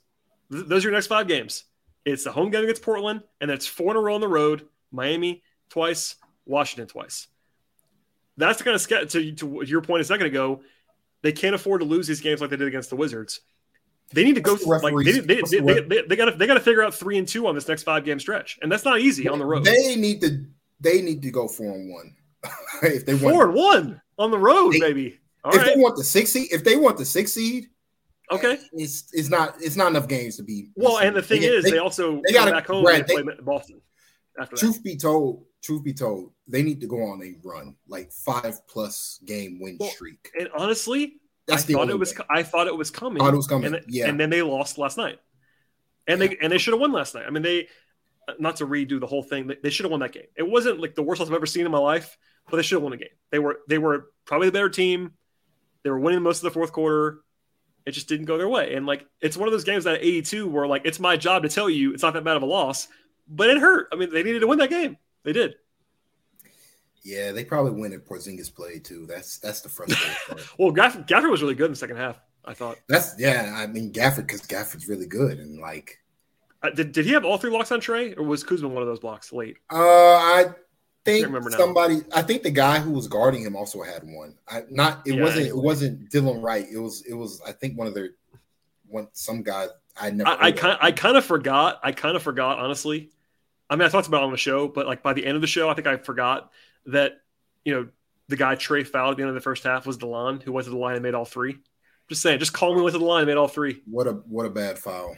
Th- 0.52 0.66
those 0.66 0.84
are 0.84 0.90
your 0.90 0.98
next 0.98 1.08
five 1.08 1.28
games. 1.28 1.66
It's 2.06 2.24
the 2.24 2.32
home 2.32 2.52
game 2.52 2.64
against 2.64 2.82
Portland, 2.82 3.22
and 3.42 3.50
that's 3.50 3.68
four 3.68 3.92
in 3.92 3.98
a 3.98 4.00
row 4.00 4.16
on 4.16 4.22
the 4.22 4.28
road 4.28 4.68
Miami 4.92 5.44
twice, 5.70 6.16
Washington 6.46 6.88
twice. 6.88 7.28
That's 8.38 8.60
the 8.60 8.64
kind 8.64 8.76
of 8.76 8.82
sketch 8.82 9.12
to, 9.12 9.32
to 9.34 9.64
your 9.66 9.82
point 9.82 10.02
a 10.02 10.06
second 10.06 10.28
ago. 10.28 10.62
They 11.22 11.32
can't 11.32 11.56
afford 11.56 11.82
to 11.82 11.86
lose 11.86 12.08
these 12.08 12.22
games 12.22 12.40
like 12.40 12.50
they 12.50 12.56
did 12.56 12.68
against 12.68 12.90
the 12.90 12.96
Wizards. 12.96 13.42
They 14.14 14.24
need 14.24 14.36
to 14.36 14.42
go 14.42 14.56
the 14.56 14.66
like 14.66 14.96
they, 15.06 15.12
they, 15.12 15.20
they, 15.20 15.42
the 15.42 15.62
they, 15.62 15.82
they, 15.82 16.02
they 16.08 16.16
got 16.16 16.38
they 16.38 16.48
got 16.48 16.54
to 16.54 16.60
figure 16.62 16.82
out 16.82 16.94
three 16.94 17.18
and 17.18 17.28
two 17.28 17.46
on 17.48 17.56
this 17.56 17.68
next 17.68 17.84
five 17.84 18.06
game 18.06 18.20
stretch, 18.20 18.58
and 18.62 18.72
that's 18.72 18.86
not 18.86 19.00
easy 19.00 19.28
on 19.28 19.38
the 19.38 19.46
road. 19.46 19.66
They 19.66 19.96
need 19.96 20.22
to. 20.22 20.46
They 20.80 21.02
need 21.02 21.22
to 21.24 21.32
go 21.32 21.48
four 21.48 21.74
and 21.74 21.92
one. 21.92 22.16
if 22.84 23.06
they 23.06 23.16
want, 23.16 23.36
Four 23.36 23.46
and 23.46 23.54
one 23.54 24.02
on 24.18 24.32
the 24.32 24.38
road, 24.38 24.74
They- 24.74 24.80
baby. 24.80 25.20
All 25.44 25.52
if 25.54 25.62
right, 25.62 25.76
they 25.76 25.82
want 25.82 25.96
the 25.96 26.04
six 26.04 26.32
seed, 26.32 26.52
if 26.52 26.64
they 26.64 26.76
want 26.76 26.98
the 26.98 27.06
six 27.06 27.32
seed, 27.32 27.68
okay. 28.32 28.60
it's 28.74 29.06
it's 29.14 29.30
not 29.30 29.56
it's 29.62 29.76
not 29.76 29.88
enough 29.92 30.08
games 30.08 30.36
to 30.38 30.44
be. 30.44 30.72
Well, 30.76 30.98
and 31.00 31.16
the 31.16 31.22
thing 31.22 31.44
is, 31.44 31.64
they, 31.64 31.78
also 31.78 32.22
they 32.28 32.34
gotta- 32.34 32.52
back 32.52 32.68
home 32.68 32.84
Brad, 32.84 33.10
and 33.10 33.26
play 33.26 33.36
Boston 33.42 33.82
after 34.40 34.56
that. 34.56 34.60
truth 34.60 34.84
be 34.84 34.98
told, 34.98 35.46
truth 35.64 35.84
be 35.84 35.94
told, 35.94 36.32
they 36.48 36.64
need 36.64 36.82
to 36.82 36.88
go 36.88 37.02
on 37.04 37.22
a 37.24 37.36
run, 37.48 37.76
like 37.88 38.12
five 38.12 38.66
plus 38.68 39.20
game 39.26 39.60
win 39.62 39.78
Well, 39.80 39.90
streak. 39.90 40.32
And 40.38 40.50
honestly, 40.58 41.20
That's 41.48 41.64
I 41.64 41.68
the 41.68 41.74
thought 41.74 41.90
it 41.90 41.98
was 42.00 42.18
way. 42.18 42.26
I 42.30 42.44
thought 42.44 42.68
it 42.68 42.76
was 42.76 42.92
coming. 42.92 43.20
Thought 43.20 43.34
it 43.34 43.38
was 43.38 43.48
coming, 43.48 43.74
And, 43.74 43.84
yeah. 43.88 44.08
and 44.08 44.20
then 44.20 44.30
they 44.30 44.42
lost 44.42 44.78
last 44.78 44.98
night, 44.98 45.20
and 46.08 46.22
they 46.22 46.38
and 46.42 46.52
they 46.52 46.58
should 46.58 46.74
have 46.74 46.82
won 46.82 46.92
last 46.92 47.16
night. 47.16 47.26
I 47.26 47.30
mean, 47.30 47.44
they 47.44 47.68
not 48.40 48.58
to 48.58 48.68
redo 48.68 49.00
the 49.00 49.08
whole 49.08 49.24
thing. 49.24 49.48
They, 49.48 49.58
they 49.64 49.70
should 49.70 49.86
have 49.86 49.92
won 49.92 50.02
that 50.02 50.12
game. 50.12 50.28
It 50.36 50.48
wasn't 50.48 50.80
like 50.80 50.96
the 50.96 51.04
worst 51.04 51.20
loss 51.20 51.30
I've 51.30 51.36
ever 51.36 51.46
seen 51.46 51.66
in 51.66 51.72
my 51.72 51.78
life, 51.78 52.18
but 52.50 52.58
they 52.58 52.64
should 52.64 52.76
have 52.76 52.84
won 52.84 52.94
a 52.94 52.98
game. 52.98 53.10
They 53.32 53.40
were 53.40 53.60
they 53.68 53.78
were 53.78 54.08
probably 54.26 54.50
the 54.50 54.52
better 54.54 54.70
team. 54.70 55.14
They 55.84 55.90
were 55.90 56.00
winning 56.00 56.22
most 56.22 56.40
of 56.40 56.44
the 56.44 56.52
fourth 56.52 56.74
quarter. 56.74 57.20
It 57.86 57.92
just 57.92 58.10
didn't 58.10 58.26
go 58.26 58.38
their 58.38 58.50
way. 58.50 58.76
And 58.76 58.86
like 58.86 59.06
it's 59.22 59.38
one 59.38 59.48
of 59.48 59.54
those 59.54 59.64
games 59.64 59.86
that 59.86 60.00
82 60.02 60.48
where 60.50 60.68
like 60.68 60.82
it's 60.84 61.00
my 61.00 61.16
job 61.16 61.44
to 61.44 61.50
tell 61.50 61.70
you 61.70 61.94
it's 61.94 62.04
not 62.04 62.14
that 62.14 62.26
bad 62.26 62.36
of 62.36 62.44
a 62.44 62.48
loss, 62.48 62.90
but 63.28 63.50
it 63.50 63.58
hurt. 63.58 63.88
I 63.94 63.96
mean, 63.96 64.12
they 64.12 64.24
needed 64.24 64.40
to 64.40 64.48
win 64.48 64.60
that 64.60 64.70
game. 64.70 64.98
They 65.24 65.32
did. 65.32 65.56
Yeah, 67.08 67.32
they 67.32 67.46
probably 67.46 67.72
win 67.80 67.94
if 67.94 68.04
Porzingis 68.06 68.54
played 68.54 68.84
too. 68.84 69.06
That's 69.08 69.40
that's 69.40 69.62
the 69.62 69.70
frustrating 69.70 70.16
part. 70.28 70.60
Well, 70.60 70.72
Gaff- 70.72 71.06
Gafford 71.08 71.32
was 71.32 71.42
really 71.42 71.56
good 71.56 71.68
in 71.68 71.72
the 71.72 71.78
second 71.78 71.98
half. 71.98 72.20
I 72.44 72.54
thought. 72.54 72.78
That's 72.88 73.16
yeah. 73.20 73.54
I 73.56 73.68
mean 73.68 73.92
Gafford 73.94 74.28
because 74.28 74.42
Gafford's 74.42 74.88
really 74.88 75.08
good 75.08 75.40
and 75.40 75.60
like 75.60 76.00
Uh, 76.64 76.70
did, 76.70 76.92
did 76.92 77.06
he 77.06 77.12
have 77.14 77.26
all 77.26 77.38
three 77.38 77.50
blocks 77.50 77.72
on 77.72 77.80
Trae, 77.80 78.18
or 78.18 78.24
was 78.24 78.44
Kuzma 78.44 78.68
one 78.68 78.82
of 78.82 78.88
those 78.88 79.00
blocks 79.00 79.32
late? 79.32 79.58
uh 79.72 79.78
I 79.78 80.46
think 81.06 81.30
now. 81.30 81.50
somebody 81.58 82.02
I 82.14 82.22
think 82.22 82.44
the 82.44 82.52
guy 82.52 82.80
who 82.80 82.92
was 82.92 83.08
guarding 83.08 83.44
him 83.44 83.56
also 83.56 83.82
had 83.84 84.04
one. 84.04 84.36
I 84.48 84.64
not 84.70 85.08
it 85.08 85.16
Yeah, 85.16 85.24
wasn't 85.24 85.46
anyway. 85.46 85.58
it 85.58 85.58
wasn't 85.64 86.10
Delon 86.12 86.42
Wright. 86.42 86.66
It 86.72 86.78
was 86.80 87.04
it 87.06 87.14
was 87.14 87.42
I 87.48 87.54
think 87.54 87.78
one 87.78 87.88
of 87.88 87.94
their 87.94 88.12
one 88.88 89.08
some 89.14 89.44
guy 89.44 89.68
I 90.00 90.12
never 90.12 90.30
I, 90.30 90.48
I 90.48 90.52
kind 90.52 90.78
I 90.82 90.92
kind 90.92 91.18
of 91.18 91.26
forgot. 91.26 91.80
I 91.84 91.92
kind 91.92 92.16
of 92.16 92.24
forgot 92.24 92.60
honestly. 92.60 93.12
I 93.70 93.76
mean, 93.76 93.86
I 93.86 93.90
talked 93.90 94.08
about 94.08 94.22
it 94.22 94.26
on 94.26 94.32
the 94.32 94.38
show, 94.38 94.70
but 94.70 94.88
like 94.88 95.04
by 95.04 95.12
the 95.14 95.26
end 95.26 95.36
of 95.36 95.42
the 95.42 95.48
show, 95.48 95.70
I 95.70 95.74
think 95.74 95.88
I 95.88 95.98
forgot 95.98 96.52
that 96.88 97.14
you 97.66 97.74
know 97.74 97.88
the 98.30 98.36
guy 98.36 98.56
Trae 98.56 98.86
fouled 98.86 99.12
at 99.12 99.18
the 99.18 99.24
end 99.24 99.30
of 99.30 99.36
the 99.36 99.42
first 99.42 99.64
half 99.64 99.86
was 99.86 99.98
Delon, 99.98 100.42
who 100.44 100.52
went 100.52 100.66
to 100.66 100.72
the 100.72 100.78
line 100.78 100.96
and 100.96 101.04
made 101.04 101.14
all 101.14 101.26
three. 101.26 101.58
Just 102.10 102.22
saying, 102.22 102.40
just 102.40 102.54
calmly 102.54 102.82
went 102.82 102.94
to 102.94 103.00
the 103.00 103.06
line 103.06 103.22
and 103.22 103.28
made 103.28 103.38
all 103.38 103.48
three. 103.48 103.82
what 103.86 104.08
a 104.08 104.12
what 104.14 104.46
a 104.46 104.50
bad 104.50 104.78
foul. 104.80 105.16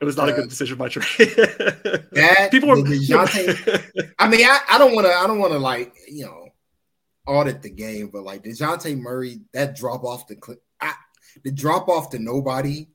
It 0.00 0.04
was 0.04 0.16
not 0.16 0.28
Uh, 0.28 0.32
a 0.32 0.36
good 0.36 0.48
decision 0.48 0.76
by 0.76 0.88
Trae. 0.88 2.04
That 2.12 2.48
People 2.50 2.70
are. 2.70 2.76
the 2.76 2.98
DeJounte 2.98 4.10
I 4.18 4.28
mean, 4.28 4.44
I, 4.44 4.58
I 4.70 4.78
don't 4.78 4.94
want 4.94 5.06
to. 5.06 5.12
I 5.12 5.26
don't 5.26 5.38
want 5.38 5.52
to 5.52 5.58
like 5.58 5.94
you 6.08 6.24
know 6.24 6.48
audit 7.26 7.62
the 7.62 7.70
game, 7.70 8.08
but 8.12 8.24
like 8.24 8.42
Dejounte 8.42 8.98
Murray, 8.98 9.40
that 9.52 9.76
drop 9.76 10.02
off 10.04 10.26
the 10.26 10.34
clip, 10.34 10.60
I, 10.80 10.92
the 11.44 11.52
drop 11.52 11.88
off 11.88 12.10
to 12.10 12.18
nobody 12.18 12.88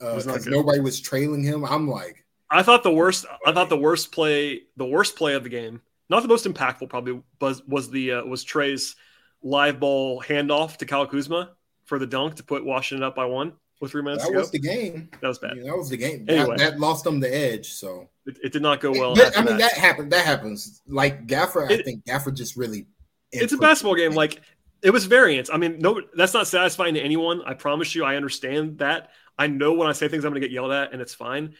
because 0.00 0.26
good. 0.26 0.46
nobody 0.52 0.80
was 0.80 1.00
trailing 1.00 1.42
him. 1.44 1.64
I'm 1.64 1.88
like, 1.88 2.24
I 2.50 2.62
thought 2.64 2.82
the 2.82 2.92
worst. 2.92 3.24
I 3.46 3.52
thought 3.52 3.68
the 3.68 3.76
worst 3.78 4.10
play, 4.10 4.62
the 4.76 4.86
worst 4.86 5.14
play 5.16 5.34
of 5.34 5.44
the 5.44 5.48
game, 5.48 5.80
not 6.08 6.22
the 6.22 6.28
most 6.28 6.46
impactful, 6.46 6.88
probably 6.88 7.20
was 7.40 7.62
was 7.66 7.90
the 7.90 8.12
uh, 8.12 8.24
was 8.24 8.44
Trae's 8.44 8.96
live 9.42 9.78
ball 9.80 10.22
handoff 10.22 10.76
to 10.78 10.86
Kyle 10.86 11.06
Kuzma 11.06 11.50
for 11.84 11.98
the 11.98 12.06
dunk 12.06 12.36
to 12.36 12.42
put 12.42 12.64
Washington 12.64 13.02
up 13.04 13.14
by 13.14 13.24
one 13.24 13.52
with 13.80 13.92
three 13.92 14.02
minutes 14.02 14.24
that 14.24 14.34
was 14.34 14.50
the 14.50 14.58
game. 14.58 15.08
that 15.20 15.28
was 15.28 15.38
bad. 15.38 15.52
Yeah, 15.56 15.64
that 15.64 15.76
was 15.76 15.88
the 15.88 15.96
game. 15.96 16.24
Anyway. 16.28 16.56
That, 16.56 16.72
that 16.72 16.80
lost 16.80 17.04
them 17.04 17.20
the 17.20 17.32
edge. 17.32 17.68
So, 17.72 18.08
It, 18.26 18.38
it 18.42 18.52
did 18.52 18.62
not 18.62 18.80
go 18.80 18.90
well. 18.90 19.18
after 19.20 19.38
I 19.38 19.42
mean, 19.44 19.58
that. 19.58 19.72
happened. 19.72 20.12
That 20.12 20.26
happens. 20.26 20.82
Like 20.86 21.26
Gafford, 21.26 21.70
I 21.70 21.82
think 21.82 22.04
Gafford 22.04 22.34
just 22.34 22.56
really. 22.56 22.86
it's 23.32 23.52
a 23.52 23.58
basketball 23.58 23.94
game. 23.94 24.12
Like 24.12 24.40
it 24.82 24.90
was 24.90 25.04
variance. 25.06 25.50
I 25.52 25.56
mean, 25.56 25.78
no, 25.78 26.00
that's 26.14 26.34
not 26.34 26.46
satisfying 26.46 26.94
to 26.94 27.00
anyone. 27.00 27.42
I 27.46 27.54
promise 27.54 27.94
you. 27.94 28.04
I 28.04 28.16
understand 28.16 28.78
that. 28.78 29.10
I 29.38 29.46
know 29.46 29.72
when 29.74 29.88
I 29.88 29.92
say 29.92 30.08
things, 30.08 30.24
I'm 30.24 30.32
going 30.32 30.42
to 30.42 30.48
get 30.48 30.52
yelled 30.52 30.72
at, 30.72 30.92
and 30.92 31.00
it's 31.00 31.14
fine. 31.14 31.54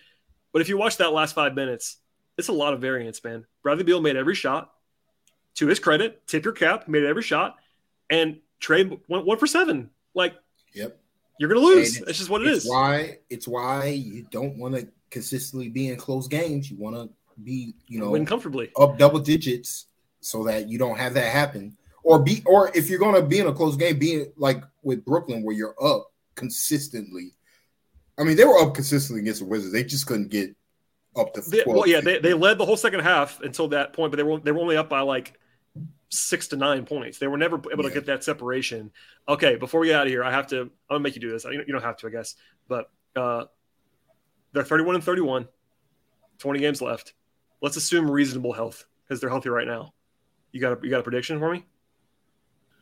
But 0.53 0.63
if 0.63 0.69
you 0.69 0.77
watch 0.79 0.97
that 0.97 1.13
last 1.13 1.35
five 1.35 1.55
minutes, 1.55 1.99
it's 2.39 2.49
a 2.49 2.53
lot 2.53 2.73
of 2.73 2.81
variance, 2.81 3.23
man. 3.23 3.45
Bradley 3.63 3.85
Beal 3.85 4.01
made 4.01 4.17
every 4.17 4.35
shot. 4.35 4.73
To 5.57 5.67
his 5.67 5.81
credit, 5.81 6.25
tip 6.29 6.45
your 6.45 6.55
cap, 6.55 6.87
made 6.87 7.03
every 7.05 7.23
shot, 7.23 7.57
and 8.11 8.39
Trae 8.61 8.99
went 9.09 9.27
one 9.27 9.39
for 9.39 9.47
seven. 9.49 9.91
Like 10.15 10.35
Yep. 10.73 10.97
you're 11.41 11.49
going 11.49 11.61
to 11.61 11.67
lose. 11.67 11.97
And 11.99 12.09
It's 12.09 12.19
just 12.19 12.31
what 12.31 12.43
it 12.43 12.47
it's 12.49 12.65
is. 12.65 12.71
why 12.71 13.19
it's 13.29 13.49
why 13.49 13.87
you 13.89 14.25
don't 14.31 14.57
want 14.57 14.77
to 14.77 14.87
consistently 15.11 15.69
be 15.69 15.89
in 15.89 15.97
close 15.97 16.29
games. 16.29 16.71
You 16.71 16.77
want 16.77 16.95
to 16.95 17.11
be, 17.43 17.75
you 17.89 17.99
know, 17.99 18.11
Win 18.11 18.25
comfortably. 18.25 18.71
up 18.79 18.99
double 18.99 19.19
digits 19.19 19.87
so 20.21 20.45
that 20.45 20.69
you 20.69 20.79
don't 20.79 20.97
have 20.97 21.15
that 21.15 21.33
happen. 21.33 21.77
Or 22.05 22.21
be 22.21 22.41
or 22.47 22.71
if 22.77 22.89
you're 22.89 23.01
gonna 23.01 23.23
be 23.23 23.41
in 23.41 23.49
a 23.49 23.53
close 23.53 23.75
game, 23.77 23.99
be 23.99 24.27
like 24.37 24.63
with 24.85 25.05
Brooklyn 25.05 25.43
where 25.43 25.57
you're 25.57 25.75
up 25.85 26.13
consistently. 26.37 27.33
I 28.17 28.23
mean, 28.25 28.37
they 28.37 28.45
were 28.45 28.59
up 28.61 28.75
consistently 28.75 29.23
against 29.23 29.41
the 29.41 29.47
Wizards. 29.47 29.73
They 29.73 29.83
just 29.85 30.07
couldn't 30.07 30.29
get 30.29 30.55
up 31.17 31.35
to 31.35 31.41
They, 31.43 31.63
well, 31.67 31.87
yeah, 31.87 32.01
they, 32.01 32.19
they 32.19 32.35
led 32.35 32.59
the 32.59 32.65
whole 32.67 32.77
second 32.77 33.01
half 33.01 33.41
until 33.41 33.69
that 33.69 33.93
point, 33.93 34.13
but 34.13 34.17
they 34.17 34.23
were 34.23 34.39
they 34.41 34.53
were 34.53 34.61
only 34.61 34.77
up 34.77 34.89
by 34.89 35.01
like 35.01 35.39
six 36.11 36.49
to 36.49 36.57
nine 36.57 36.85
points. 36.87 37.19
They 37.19 37.27
were 37.27 37.37
never 37.39 37.61
able 37.73 37.85
to 37.85 37.91
get 37.91 38.07
that 38.07 38.25
separation. 38.25 38.91
Okay, 39.29 39.57
before 39.57 39.81
we 39.81 39.89
get 39.89 39.97
out 40.01 40.07
of 40.07 40.13
here, 40.13 40.25
I 40.25 40.31
have 40.31 40.47
to. 40.49 40.61
I'm 40.63 40.71
gonna 40.91 41.01
make 41.01 41.15
you 41.15 41.21
do 41.21 41.31
this. 41.31 41.45
You 41.45 41.65
don't 41.67 41.83
have 41.83 41.97
to, 41.99 42.07
I 42.07 42.11
guess, 42.11 42.35
but 42.69 42.91
uh, 43.17 43.45
they're 44.53 44.65
31 44.65 44.97
and 44.97 45.05
31, 45.05 45.49
20 46.39 46.61
games 46.61 46.81
left. 46.83 47.15
Let's 47.61 47.77
assume 47.77 48.11
reasonable 48.11 48.53
health 48.53 48.87
because 49.05 49.21
they're 49.21 49.31
healthy 49.31 49.49
right 49.49 49.67
now. 49.67 49.93
You 50.53 50.61
got 50.61 50.73
a 50.73 50.79
you 50.83 50.91
got 50.91 51.01
a 51.01 51.03
prediction 51.03 51.39
for 51.39 51.53
me? 51.53 51.65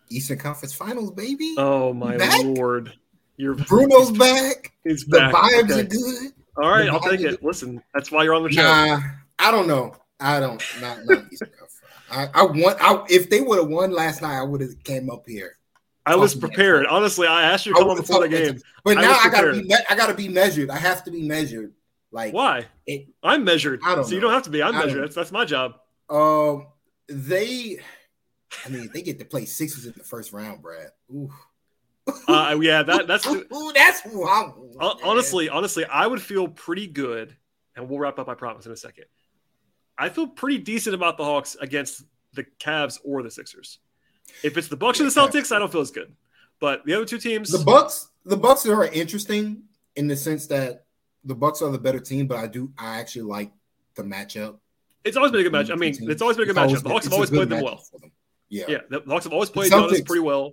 Eastern 0.09 0.39
Conference 0.39 0.73
Finals, 0.73 1.11
baby. 1.13 1.55
Oh 1.59 1.93
my 1.93 2.17
Back? 2.17 2.39
lord, 2.45 2.93
you're 3.37 3.55
Bruno's 3.55 4.11
back. 4.19 4.73
He's 4.85 5.05
The 5.07 5.19
vibes 5.19 5.63
Okay. 5.65 5.81
are 5.81 5.83
good. 5.85 6.33
All 6.57 6.71
right, 6.71 6.89
I'll 6.89 7.01
take 7.01 7.21
it. 7.21 7.43
Listen, 7.43 7.83
that's 7.95 8.11
why 8.11 8.25
you're 8.25 8.35
on 8.35 8.43
the 8.45 8.53
show. 8.53 8.63
Nah, 8.63 9.01
I 9.39 9.51
don't 9.51 9.69
know. 9.69 9.95
I 10.21 10.41
don't. 10.41 10.63
Not, 10.81 10.99
not 11.05 11.19
Conference. 11.19 11.43
I, 12.11 12.29
I 12.35 12.43
want. 12.45 12.79
I, 12.81 13.05
if 13.11 13.29
they 13.31 13.41
would 13.41 13.59
have 13.59 13.69
won 13.69 13.91
last 13.91 14.23
night, 14.23 14.39
I 14.39 14.43
would 14.43 14.61
have 14.61 14.83
came 14.85 15.11
up 15.11 15.25
here. 15.27 15.57
I 16.07 16.15
was 16.15 16.35
prepared. 16.35 16.87
Honestly, 16.87 17.27
I 17.27 17.43
asked 17.43 17.67
you 17.67 17.75
to 17.75 17.81
come 17.81 17.91
on 17.91 17.97
before 17.97 18.21
the 18.21 18.29
game. 18.29 18.61
But 18.85 18.99
I 18.99 19.03
now 19.03 19.19
I 19.23 19.29
gotta 19.29 19.53
be. 19.53 19.75
I 19.91 19.97
gotta 19.97 20.15
be 20.15 20.29
measured. 20.29 20.71
I 20.71 20.79
have 20.79 21.05
to 21.05 21.11
be 21.11 21.27
measured. 21.27 21.73
Like 22.13 22.33
Why? 22.33 22.67
It- 22.87 23.09
I'm 23.23 23.45
measured. 23.45 23.81
I 23.85 23.97
don't 23.97 24.05
so 24.05 24.15
you 24.15 24.21
don't 24.21 24.33
have 24.33 24.45
to 24.45 24.51
be. 24.51 24.63
I'm 24.63 24.75
measured. 24.75 25.03
That's 25.03 25.17
that's 25.17 25.33
my 25.33 25.45
job. 25.45 25.75
Um, 26.09 26.69
they, 27.09 27.79
I 28.65 28.69
mean, 28.69 28.89
they 28.95 29.03
get 29.03 29.19
to 29.19 29.25
play 29.25 29.45
Sixers 29.45 29.87
in 29.87 29.95
the 29.97 30.05
first 30.05 30.33
round, 30.33 30.63
Brad. 30.63 30.91
Ooh, 31.13 31.33
Uh, 32.29 32.59
yeah, 32.61 32.83
that 32.85 33.07
that's 33.07 33.27
ooh, 33.27 33.45
ooh, 33.53 33.73
that's 33.75 34.01
who 34.03 34.29
I'm. 34.29 34.53
honestly, 34.81 35.49
honestly, 35.49 35.85
I 35.85 36.07
would 36.07 36.23
feel 36.23 36.47
pretty 36.49 36.87
good, 36.87 37.37
and 37.75 37.89
we'll 37.89 37.99
wrap 37.99 38.19
up. 38.19 38.29
I 38.29 38.35
promise 38.35 38.65
in 38.67 38.73
a 38.73 38.77
second. 38.77 39.07
I 39.99 40.09
feel 40.09 40.27
pretty 40.27 40.59
decent 40.59 40.95
about 40.95 41.17
the 41.17 41.25
Hawks 41.25 41.57
against 41.61 42.03
the 42.35 42.45
Cavs 42.61 42.99
or 43.05 43.23
the 43.23 43.31
Sixers. 43.31 43.79
If 44.45 44.57
it's 44.57 44.69
the 44.69 44.77
Bucks 44.77 45.01
or 45.01 45.05
the 45.05 45.11
Celtics, 45.11 45.55
I 45.55 45.59
don't 45.59 45.73
feel 45.73 45.81
as 45.81 45.91
good. 45.91 46.15
But 46.61 46.85
the 46.85 46.95
other 46.95 47.05
two 47.07 47.19
teams, 47.19 47.51
the 47.51 47.65
Bucks. 47.65 48.09
The 48.25 48.37
Bucks 48.37 48.67
are 48.67 48.85
interesting 48.87 49.63
in 49.95 50.07
the 50.09 50.17
sense 50.17 50.47
that 50.49 50.85
the 51.25 51.35
Bucks 51.35 51.63
are 51.63 51.71
the 51.71 51.79
better 51.79 52.01
team, 52.01 52.27
but 52.27 52.39
I 52.39 52.47
do. 52.47 52.73
I 52.79 52.99
actually 53.01 53.23
like 53.23 53.53
the 53.95 54.03
matchup. 54.03 54.59
it's 55.05 55.17
always 55.17 55.33
been 55.33 55.41
a 55.41 55.45
good 55.45 55.53
match. 55.53 55.71
I 55.71 55.75
mean, 55.77 55.97
it's 56.11 56.23
always 56.23 56.37
been 56.37 56.49
a 56.49 56.53
good 56.53 56.57
matchup. 56.57 56.83
The 56.83 56.89
Hawks 56.89 57.05
have 57.07 57.15
always 57.15 57.31
played 57.31 57.49
them 57.49 57.63
well. 57.63 57.83
them. 58.01 58.13
Yeah. 58.49 58.65
Yeah, 58.69 58.79
the 58.91 59.01
Hawks 59.09 59.25
have 59.25 59.33
always 59.33 59.51
played 59.51 59.73
Giannis 59.73 59.91
Celtics- 59.91 60.07
pretty 60.07 60.23
well. 60.23 60.53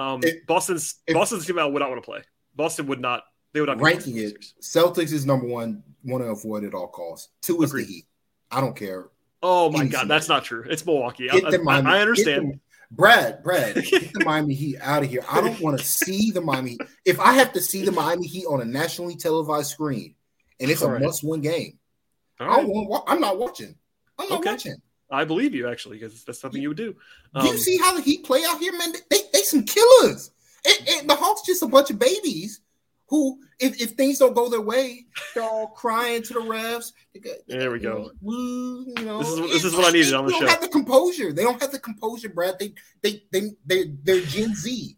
Um, 0.00 0.20
If- 0.24 0.46
Boston's 0.46 0.96
if- 1.06 1.14
Boston's 1.14 1.46
team 1.46 1.58
I 1.58 1.64
would 1.66 1.80
not 1.80 1.90
want 1.90 2.02
to 2.02 2.06
play. 2.10 2.22
Boston 2.56 2.86
would 2.86 3.00
not. 3.00 3.24
They 3.52 3.60
would 3.60 3.68
not 3.68 3.78
be 3.78 3.84
ranking 3.84 4.16
it, 4.16 4.36
Celtics 4.62 5.12
is 5.12 5.26
number 5.26 5.46
one. 5.46 5.82
Want 6.04 6.22
to 6.24 6.30
avoid 6.30 6.64
at 6.64 6.72
all 6.72 6.86
costs. 6.88 7.28
Two 7.42 7.62
is 7.62 7.70
Agreed. 7.70 7.86
the 7.88 7.92
Heat. 7.92 8.04
I 8.50 8.60
don't 8.60 8.76
care. 8.76 9.08
Oh 9.42 9.70
my 9.70 9.80
Easy. 9.82 9.90
god, 9.90 10.08
that's 10.08 10.28
not 10.28 10.44
true. 10.44 10.64
It's 10.68 10.84
Milwaukee. 10.86 11.28
I, 11.30 11.40
Get 11.40 11.50
the 11.50 11.58
I- 11.60 11.62
Miami- 11.62 11.88
I 11.88 11.92
get 11.94 12.00
understand. 12.02 12.52
the- 12.54 12.58
Brad, 12.92 13.42
Brad, 13.44 13.74
get 13.76 14.12
the 14.12 14.24
Miami 14.24 14.54
Heat 14.54 14.76
out 14.80 15.02
of 15.04 15.10
here. 15.10 15.22
I 15.30 15.40
don't 15.40 15.60
want 15.60 15.78
to 15.78 15.84
see 15.84 16.30
the 16.32 16.40
Miami. 16.40 16.76
If 17.04 17.20
I 17.20 17.32
have 17.34 17.52
to 17.52 17.60
see 17.60 17.84
the 17.84 17.92
Miami 17.92 18.26
Heat 18.26 18.46
on 18.46 18.60
a 18.60 18.64
nationally 18.64 19.14
televised 19.16 19.70
screen, 19.70 20.14
and 20.58 20.70
it's 20.70 20.82
a 20.82 20.86
All 20.86 20.92
right. 20.92 21.02
must-win 21.02 21.40
game, 21.40 21.78
All 22.40 22.46
I 22.48 22.56
right. 22.56 22.66
won't. 22.66 23.04
I'm 23.06 23.20
not 23.20 23.38
watching. 23.38 23.76
I'm 24.18 24.28
not 24.28 24.40
Okay. 24.40 24.50
watching. 24.50 24.76
I 25.10 25.24
believe 25.24 25.54
you 25.54 25.68
actually 25.68 25.98
because 25.98 26.24
that's 26.24 26.40
something 26.40 26.60
you 26.62 26.68
would 26.68 26.76
do. 26.76 26.94
Do 27.34 27.44
you 27.46 27.50
Um, 27.52 27.58
see 27.58 27.76
how 27.78 27.94
the 27.94 28.00
Heat 28.02 28.24
play 28.24 28.42
out 28.46 28.58
here, 28.60 28.76
man? 28.76 28.92
They 29.10 29.20
they 29.32 29.42
some 29.42 29.64
killers. 29.64 30.30
And, 30.66 30.88
and 30.90 31.10
the 31.10 31.14
Hawks 31.14 31.42
just 31.46 31.62
a 31.62 31.66
bunch 31.66 31.90
of 31.90 31.98
babies 31.98 32.60
who, 33.08 33.40
if, 33.58 33.80
if 33.80 33.90
things 33.92 34.18
don't 34.18 34.34
go 34.34 34.48
their 34.48 34.60
way, 34.60 35.06
they're 35.34 35.42
all 35.42 35.68
crying 35.68 36.22
to 36.22 36.34
the 36.34 36.40
refs. 36.40 36.92
They 37.12 37.20
got- 37.20 37.36
they 37.48 37.58
There 37.58 37.70
we 37.72 37.78
go. 37.80 38.12
woo, 38.20 38.84
you 38.96 39.04
know, 39.04 39.18
This 39.18 39.28
is- 39.30 39.50
this 39.52 39.64
is 39.64 39.74
what 39.74 39.86
I 39.86 39.90
needed 39.90 40.12
on 40.14 40.26
the 40.26 40.32
show. 40.32 40.38
They 40.40 40.44
don't 40.46 40.50
have 40.52 40.60
the 40.60 40.68
composure. 40.68 41.32
They 41.32 41.42
don't 41.42 41.60
have 41.60 41.72
the 41.72 41.78
composure, 41.80 42.28
Brad. 42.28 42.58
They 42.60 42.74
they 43.02 43.22
they 43.32 43.52
they 43.66 43.84
they're 44.04 44.20
Gen 44.20 44.54
Z. 44.54 44.96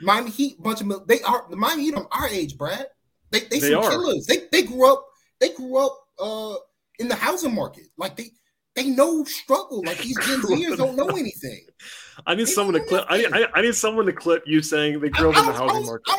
Miami 0.00 0.30
Heat, 0.30 0.62
bunch 0.62 0.80
of 0.80 1.06
they 1.06 1.20
are 1.22 1.44
the 1.50 1.56
Miami 1.56 1.82
Heat 1.84 1.94
are 1.96 2.08
our 2.12 2.28
age, 2.28 2.56
Brad. 2.56 2.86
They 3.30 3.40
they, 3.40 3.58
They 3.58 3.70
some 3.72 3.84
are. 3.84 3.90
killers. 3.90 4.24
They 4.26 4.48
they 4.50 4.62
grew 4.62 4.90
up 4.90 5.04
they 5.40 5.50
grew 5.52 5.76
up 5.76 5.98
uh 6.18 6.54
in 6.98 7.08
the 7.08 7.14
housing 7.16 7.54
market. 7.54 7.84
Like 7.98 8.16
they 8.16 8.30
they 8.76 8.84
know 8.88 9.24
struggle. 9.24 9.82
Like 9.84 9.98
these 9.98 10.16
Gen 10.18 10.40
Zers 10.42 10.76
don't 10.76 10.96
know 10.96 11.08
anything. 11.16 11.66
I 12.26 12.34
need 12.34 12.46
They 12.46 12.52
someone 12.52 12.74
to 12.74 12.84
clip. 12.84 13.04
I, 13.08 13.22
know 13.22 13.28
I, 13.32 13.46
I 13.54 13.62
need 13.62 13.74
someone 13.74 14.06
to 14.06 14.12
clip 14.12 14.44
you 14.46 14.62
saying 14.62 15.00
they 15.00 15.08
grew 15.08 15.30
up 15.30 15.36
in 15.38 15.46
the 15.46 15.52
housing 15.52 15.84
market. 15.86 16.12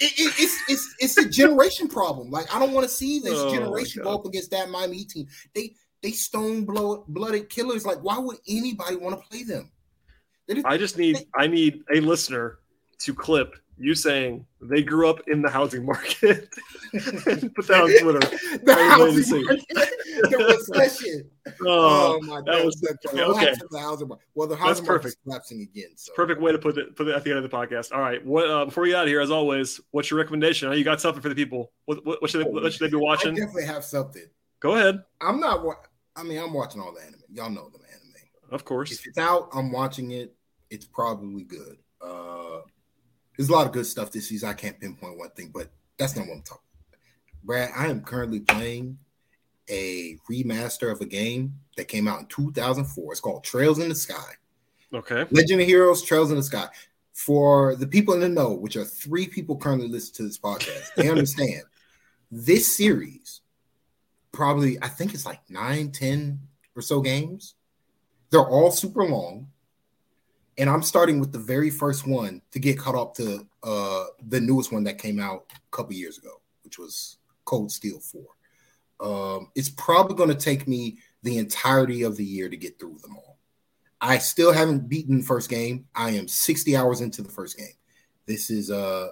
It- 0.00 0.12
it- 0.18 0.34
it's 0.38 0.58
it's 0.68 0.94
it's 0.98 1.18
a 1.18 1.28
generation 1.28 1.88
problem. 1.88 2.30
Like 2.30 2.52
I 2.54 2.58
don't 2.58 2.72
want 2.72 2.86
to 2.88 2.92
see 2.92 3.20
this 3.20 3.38
Oh, 3.38 3.54
generation 3.54 4.02
go 4.02 4.14
up 4.14 4.26
against 4.26 4.50
that 4.50 4.68
Miami 4.68 4.98
Heat 4.98 5.08
team. 5.10 5.26
They 5.54 5.74
they 6.02 6.10
stone 6.10 6.64
blood 6.64 7.04
blooded 7.06 7.48
killers. 7.48 7.86
Like 7.86 7.98
why 8.02 8.18
would 8.18 8.38
anybody 8.48 8.96
want 8.96 9.20
to 9.20 9.26
play 9.28 9.44
them? 9.44 9.70
Just- 10.50 10.66
I 10.66 10.76
just 10.76 10.98
need 10.98 11.24
I 11.36 11.46
need 11.46 11.82
a 11.94 12.00
listener 12.00 12.58
to 12.98 13.14
clip 13.14 13.54
you 13.78 13.94
saying 13.94 14.44
they 14.60 14.82
grew 14.82 15.08
up 15.08 15.20
in 15.28 15.42
the 15.42 15.50
housing 15.50 15.84
market 15.86 16.48
put 16.92 17.66
that 17.66 17.80
on 17.82 17.90
Twitter. 18.02 18.20
the 18.62 18.74
housing 18.74 19.44
market, 19.44 19.64
the 20.30 20.66
recession. 20.74 21.30
Oh, 21.62 22.16
Oh, 22.16 22.20
my 22.22 22.36
that 22.36 22.46
god, 22.46 22.64
was- 22.64 22.80
that's 22.80 23.06
okay, 23.06 23.22
okay. 23.22 23.54
the 23.70 23.78
housing 23.78 24.08
market. 24.08 24.26
Well, 24.34 24.48
the 24.48 24.56
housing 24.56 24.84
market's 24.86 25.14
perfect. 25.14 25.22
collapsing 25.24 25.60
again. 25.60 25.90
So 25.96 26.12
perfect 26.14 26.40
way 26.40 26.52
to 26.52 26.58
put 26.58 26.78
it 26.78 26.96
put 26.96 27.06
it 27.08 27.14
at 27.14 27.22
the 27.24 27.30
end 27.30 27.44
of 27.44 27.50
the 27.50 27.54
podcast. 27.54 27.92
All 27.92 28.00
right, 28.00 28.24
what 28.24 28.48
uh, 28.48 28.64
before 28.64 28.82
we 28.84 28.90
get 28.90 28.96
out 28.96 29.02
of 29.04 29.08
here, 29.08 29.20
as 29.20 29.30
always, 29.30 29.80
what's 29.90 30.10
your 30.10 30.18
recommendation? 30.18 30.72
You 30.72 30.84
got 30.84 31.00
something 31.00 31.20
for 31.22 31.28
the 31.28 31.34
people. 31.34 31.72
What, 31.84 32.04
what, 32.06 32.22
what 32.22 32.30
should 32.30 32.44
they 32.46 32.50
what 32.50 32.72
should 32.72 32.86
they 32.86 32.90
be 32.90 32.96
I 32.98 33.00
watching? 33.00 33.34
definitely 33.34 33.66
have 33.66 33.84
something. 33.84 34.24
Go 34.60 34.74
ahead. 34.76 35.02
I'm 35.20 35.38
not. 35.40 35.64
I 36.16 36.22
mean, 36.22 36.38
I'm 36.38 36.52
watching 36.54 36.80
all 36.80 36.94
the 36.94 37.02
anime. 37.02 37.20
Y'all 37.30 37.50
know 37.50 37.68
the 37.70 37.78
anime. 37.88 38.00
Of 38.50 38.64
course. 38.64 38.92
If 38.92 39.06
it's 39.06 39.18
out, 39.18 39.48
I'm 39.52 39.70
watching 39.72 40.12
it. 40.12 40.34
It's 40.70 40.86
probably 40.86 41.44
good. 41.44 41.76
Uh 42.00 42.60
there's 43.36 43.48
a 43.48 43.52
lot 43.52 43.66
of 43.66 43.72
good 43.72 43.84
stuff 43.84 44.12
this 44.12 44.28
season. 44.28 44.48
I 44.48 44.52
can't 44.54 44.78
pinpoint 44.78 45.18
one 45.18 45.30
thing, 45.30 45.50
but 45.52 45.68
that's 45.98 46.14
not 46.16 46.26
what 46.28 46.36
I'm 46.36 46.42
talking 46.42 46.62
about. 46.88 47.00
Brad, 47.42 47.70
I 47.76 47.88
am 47.88 48.00
currently 48.00 48.40
playing 48.40 48.96
a 49.68 50.18
remaster 50.30 50.90
of 50.92 51.00
a 51.00 51.06
game 51.06 51.54
that 51.76 51.88
came 51.88 52.08
out 52.08 52.20
in 52.20 52.26
2004. 52.26 53.12
It's 53.12 53.20
called 53.20 53.44
Trails 53.44 53.78
in 53.78 53.88
the 53.88 53.94
Sky. 53.94 54.32
Okay. 54.92 55.26
Legend 55.30 55.60
of 55.60 55.66
Heroes, 55.66 56.02
Trails 56.02 56.30
in 56.30 56.36
the 56.36 56.42
Sky. 56.42 56.68
For 57.12 57.76
the 57.76 57.86
people 57.86 58.14
in 58.14 58.20
the 58.20 58.28
know, 58.28 58.52
which 58.52 58.76
are 58.76 58.84
three 58.84 59.26
people 59.26 59.56
currently 59.56 59.88
listening 59.88 60.14
to 60.16 60.22
this 60.24 60.38
podcast, 60.38 60.94
they 60.96 61.08
understand 61.10 61.62
this 62.30 62.76
series, 62.76 63.40
probably, 64.32 64.82
I 64.82 64.88
think 64.88 65.14
it's 65.14 65.26
like 65.26 65.40
nine, 65.48 65.92
10 65.92 66.38
or 66.74 66.82
so 66.82 67.00
games. 67.00 67.54
They're 68.30 68.40
all 68.40 68.70
super 68.70 69.04
long. 69.04 69.48
And 70.58 70.70
I'm 70.70 70.82
starting 70.82 71.18
with 71.18 71.32
the 71.32 71.38
very 71.38 71.70
first 71.70 72.06
one 72.06 72.40
to 72.52 72.58
get 72.58 72.78
caught 72.78 72.94
up 72.94 73.14
to 73.16 73.46
uh, 73.62 74.04
the 74.28 74.40
newest 74.40 74.72
one 74.72 74.84
that 74.84 74.98
came 74.98 75.18
out 75.18 75.46
a 75.54 75.76
couple 75.76 75.94
years 75.94 76.18
ago, 76.18 76.40
which 76.62 76.78
was 76.78 77.18
Cold 77.44 77.72
Steel 77.72 77.98
4. 77.98 78.22
Um, 79.04 79.50
it's 79.54 79.68
probably 79.68 80.16
going 80.16 80.30
to 80.30 80.34
take 80.34 80.66
me 80.66 80.98
the 81.22 81.36
entirety 81.38 82.02
of 82.02 82.16
the 82.16 82.24
year 82.24 82.48
to 82.48 82.56
get 82.56 82.78
through 82.78 82.98
them 83.02 83.16
all. 83.16 83.38
I 84.00 84.18
still 84.18 84.52
haven't 84.52 84.88
beaten 84.88 85.18
the 85.18 85.24
first 85.24 85.50
game. 85.50 85.86
I 85.94 86.10
am 86.12 86.26
60 86.26 86.76
hours 86.76 87.00
into 87.00 87.22
the 87.22 87.28
first 87.28 87.56
game. 87.56 87.74
This 88.26 88.50
is 88.50 88.70
uh 88.70 89.08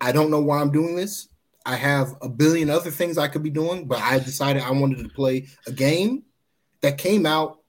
I 0.00 0.12
don't 0.12 0.30
know 0.30 0.40
why 0.40 0.60
I'm 0.60 0.72
doing 0.72 0.96
this. 0.96 1.28
I 1.64 1.76
have 1.76 2.16
a 2.20 2.28
billion 2.28 2.68
other 2.68 2.90
things 2.90 3.16
I 3.16 3.28
could 3.28 3.42
be 3.42 3.50
doing, 3.50 3.86
but 3.86 4.00
I 4.00 4.18
decided 4.18 4.62
I 4.62 4.70
wanted 4.70 4.98
to 4.98 5.08
play 5.08 5.46
a 5.66 5.72
game 5.72 6.24
that 6.82 6.98
came 6.98 7.24
out 7.24 7.60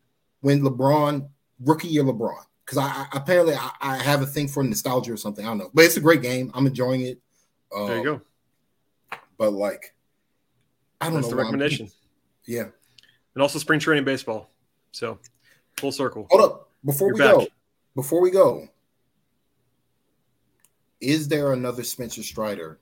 when 0.41 0.61
LeBron, 0.61 1.29
rookie 1.61 1.87
year 1.87 2.03
LeBron. 2.03 2.43
Because 2.65 2.79
I, 2.79 2.87
I, 2.87 3.07
apparently 3.13 3.53
I, 3.53 3.71
I, 3.79 3.97
have 3.97 4.21
a 4.21 4.25
thing 4.25 4.47
for 4.47 4.63
nostalgia 4.63 5.13
or 5.13 5.17
something. 5.17 5.45
I 5.45 5.49
don't 5.49 5.59
know, 5.59 5.69
but 5.73 5.85
it's 5.85 5.97
a 5.97 6.01
great 6.01 6.23
game. 6.23 6.51
I'm 6.53 6.65
enjoying 6.65 7.01
it. 7.01 7.21
Um, 7.73 7.87
there 7.87 7.97
you 7.97 8.03
go. 8.03 8.21
But 9.37 9.53
like, 9.53 9.94
I 11.05 11.09
don't 11.09 11.21
That's 11.21 11.27
know. 11.27 11.37
the 11.37 11.43
recommendation. 11.43 11.89
Yeah, 12.47 12.65
and 13.33 13.41
also 13.41 13.59
spring 13.59 13.79
training 13.79 14.05
baseball. 14.05 14.49
So 14.91 15.19
full 15.77 15.91
circle. 15.91 16.27
Hold 16.31 16.41
up 16.41 16.69
before 16.83 17.09
You're 17.09 17.15
we 17.15 17.19
back. 17.19 17.35
go. 17.35 17.47
Before 17.95 18.21
we 18.21 18.31
go, 18.31 18.67
is 20.99 21.27
there 21.27 21.53
another 21.53 21.83
Spencer 21.83 22.23
Strider, 22.23 22.79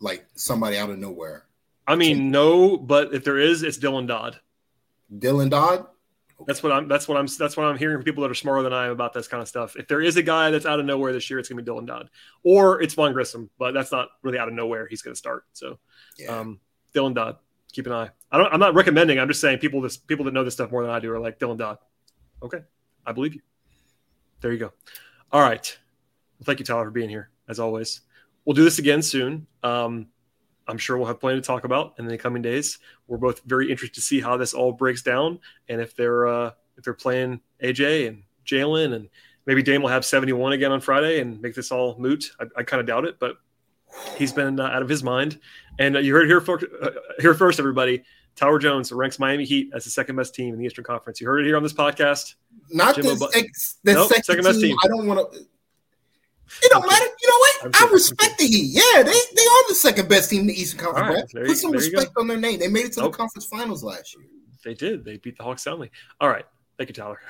like 0.00 0.26
somebody 0.34 0.76
out 0.76 0.90
of 0.90 0.98
nowhere? 0.98 1.44
I 1.86 1.94
mean, 1.96 2.30
no, 2.30 2.76
but 2.76 3.14
if 3.14 3.24
there 3.24 3.38
is, 3.38 3.62
it's 3.62 3.78
Dylan 3.78 4.06
Dodd. 4.06 4.38
Dylan 5.18 5.50
Dodd. 5.50 5.86
That's 6.46 6.62
what 6.62 6.72
I'm. 6.72 6.88
That's 6.88 7.06
what 7.08 7.16
I'm. 7.16 7.26
That's 7.38 7.56
what 7.56 7.66
I'm 7.66 7.76
hearing 7.76 7.96
from 7.96 8.04
people 8.04 8.22
that 8.22 8.30
are 8.30 8.34
smarter 8.34 8.62
than 8.62 8.72
I 8.72 8.86
am 8.86 8.92
about 8.92 9.12
this 9.12 9.28
kind 9.28 9.42
of 9.42 9.48
stuff. 9.48 9.76
If 9.76 9.88
there 9.88 10.00
is 10.00 10.16
a 10.16 10.22
guy 10.22 10.50
that's 10.50 10.66
out 10.66 10.80
of 10.80 10.86
nowhere 10.86 11.12
this 11.12 11.28
year, 11.28 11.38
it's 11.38 11.48
going 11.48 11.58
to 11.58 11.62
be 11.62 11.70
Dylan 11.70 11.86
Dodd, 11.86 12.10
or 12.42 12.80
it's 12.80 12.94
Vaughn 12.94 13.12
Grissom, 13.12 13.50
but 13.58 13.72
that's 13.72 13.92
not 13.92 14.08
really 14.22 14.38
out 14.38 14.48
of 14.48 14.54
nowhere. 14.54 14.86
He's 14.86 15.02
going 15.02 15.12
to 15.12 15.18
start. 15.18 15.44
So, 15.52 15.78
yeah. 16.18 16.38
um, 16.38 16.60
Dylan 16.94 17.14
Dodd, 17.14 17.36
keep 17.72 17.86
an 17.86 17.92
eye. 17.92 18.10
I 18.30 18.38
don't. 18.38 18.52
I'm 18.52 18.60
not 18.60 18.74
recommending. 18.74 19.18
I'm 19.18 19.28
just 19.28 19.40
saying 19.40 19.58
people. 19.58 19.80
This 19.80 19.96
people 19.96 20.24
that 20.24 20.34
know 20.34 20.44
this 20.44 20.54
stuff 20.54 20.70
more 20.70 20.82
than 20.82 20.90
I 20.90 21.00
do 21.00 21.12
are 21.12 21.20
like 21.20 21.38
Dylan 21.38 21.58
Dodd. 21.58 21.78
Okay, 22.42 22.60
I 23.06 23.12
believe 23.12 23.34
you. 23.34 23.42
There 24.40 24.52
you 24.52 24.58
go. 24.58 24.72
All 25.32 25.42
right. 25.42 25.78
Well, 26.38 26.44
thank 26.44 26.58
you, 26.58 26.64
Tyler, 26.64 26.86
for 26.86 26.90
being 26.90 27.10
here 27.10 27.30
as 27.48 27.60
always. 27.60 28.00
We'll 28.44 28.54
do 28.54 28.64
this 28.64 28.78
again 28.78 29.02
soon. 29.02 29.46
Um, 29.62 30.06
I'm 30.68 30.78
sure 30.78 30.96
we'll 30.96 31.06
have 31.06 31.20
plenty 31.20 31.40
to 31.40 31.46
talk 31.46 31.64
about 31.64 31.94
in 31.98 32.06
the 32.06 32.16
coming 32.16 32.42
days. 32.42 32.78
We're 33.06 33.18
both 33.18 33.42
very 33.44 33.70
interested 33.70 33.94
to 33.96 34.00
see 34.00 34.20
how 34.20 34.36
this 34.36 34.54
all 34.54 34.72
breaks 34.72 35.02
down, 35.02 35.40
and 35.68 35.80
if 35.80 35.96
they're 35.96 36.26
uh, 36.26 36.52
if 36.76 36.84
they're 36.84 36.94
playing 36.94 37.40
AJ 37.62 38.08
and 38.08 38.22
Jalen, 38.46 38.94
and 38.94 39.08
maybe 39.46 39.62
Dame 39.62 39.82
will 39.82 39.88
have 39.88 40.04
71 40.04 40.52
again 40.52 40.72
on 40.72 40.80
Friday 40.80 41.20
and 41.20 41.40
make 41.40 41.54
this 41.54 41.70
all 41.70 41.96
moot. 41.98 42.30
I, 42.40 42.44
I 42.56 42.62
kind 42.62 42.80
of 42.80 42.86
doubt 42.86 43.04
it, 43.04 43.18
but 43.18 43.36
he's 44.16 44.32
been 44.32 44.60
uh, 44.60 44.64
out 44.64 44.82
of 44.82 44.88
his 44.88 45.02
mind. 45.02 45.40
And 45.78 45.96
uh, 45.96 46.00
you 46.00 46.14
heard 46.14 46.26
here, 46.26 46.40
for, 46.40 46.60
uh, 46.82 46.90
here 47.18 47.34
first, 47.34 47.58
everybody. 47.58 48.02
Tyler 48.36 48.58
Jones 48.58 48.92
ranks 48.92 49.18
Miami 49.18 49.44
Heat 49.44 49.70
as 49.74 49.84
the 49.84 49.90
second 49.90 50.16
best 50.16 50.34
team 50.34 50.54
in 50.54 50.60
the 50.60 50.66
Eastern 50.66 50.84
Conference. 50.84 51.20
You 51.20 51.26
heard 51.26 51.40
it 51.40 51.46
here 51.46 51.56
on 51.56 51.62
this 51.62 51.72
podcast. 51.72 52.34
Not 52.70 52.94
Jimbo 52.94 53.16
the, 53.16 53.30
ex, 53.34 53.78
the 53.82 53.94
nope, 53.94 54.08
second, 54.08 54.24
second 54.24 54.44
best 54.44 54.60
team. 54.60 54.76
I 54.82 54.88
don't 54.88 55.06
want 55.06 55.32
to. 55.32 55.40
It 56.62 56.70
don't 56.70 56.86
matter. 56.86 57.06
You 57.62 57.70
know 57.70 57.78
what? 57.78 57.90
I 57.90 57.92
respect 57.92 58.38
the 58.38 58.46
Heat. 58.46 58.70
Yeah, 58.70 59.02
they, 59.02 59.10
they 59.10 59.42
are 59.42 59.68
the 59.68 59.74
second 59.74 60.08
best 60.08 60.30
team 60.30 60.42
in 60.42 60.46
the 60.48 60.60
Eastern 60.60 60.80
Conference. 60.80 61.34
Right, 61.34 61.46
Put 61.46 61.56
some 61.56 61.72
respect 61.72 62.12
on 62.16 62.26
their 62.26 62.38
name. 62.38 62.58
They 62.58 62.68
made 62.68 62.86
it 62.86 62.92
to 62.94 63.00
nope. 63.00 63.12
the 63.12 63.18
conference 63.18 63.46
finals 63.46 63.82
last 63.82 64.14
year. 64.14 64.26
They 64.64 64.74
did. 64.74 65.04
They 65.04 65.16
beat 65.16 65.36
the 65.36 65.42
Hawks 65.44 65.62
soundly. 65.62 65.90
All 66.20 66.28
right. 66.28 66.44
Thank 66.78 66.90
you, 66.90 66.94
Tyler. 66.94 67.20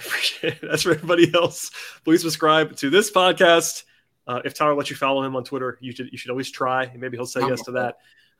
That's 0.63 0.83
for 0.83 0.93
everybody 0.93 1.33
else. 1.35 1.71
Please 2.05 2.23
subscribe 2.23 2.77
to 2.77 2.91
this 2.91 3.11
podcast. 3.11 3.83
Uh, 4.27 4.41
if 4.45 4.55
Tyler 4.55 4.75
lets 4.75 4.91
you 4.91 4.97
follow 4.97 5.25
him 5.25 5.35
on 5.35 5.43
Twitter, 5.43 5.79
you 5.81 5.93
should 5.93 6.09
you 6.13 6.19
should 6.19 6.31
always 6.31 6.51
try. 6.51 6.93
Maybe 6.97 7.17
he'll 7.17 7.27
say 7.27 7.41
yes 7.41 7.63
to 7.63 7.73
that. 7.73 7.97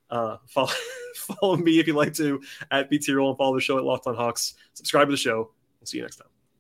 Uh, 0.09 0.37
follow 0.47 0.71
follow 1.17 1.57
me 1.57 1.81
if 1.81 1.87
you'd 1.87 1.97
like 1.97 2.15
to 2.15 2.41
at 2.71 2.91
BT 2.91 3.13
Roll 3.13 3.31
and 3.31 3.39
follow 3.39 3.55
the 3.55 3.61
show 3.61 3.79
at 3.79 3.85
Locked 3.85 4.07
on 4.07 4.15
Hawks. 4.15 4.55
Subscribe 4.75 5.09
to 5.09 5.13
the 5.13 5.17
show. 5.17 5.51
We'll 5.81 5.87
see 5.87 5.97
you 5.97 6.05
next 6.05 6.17
time. 6.17 6.29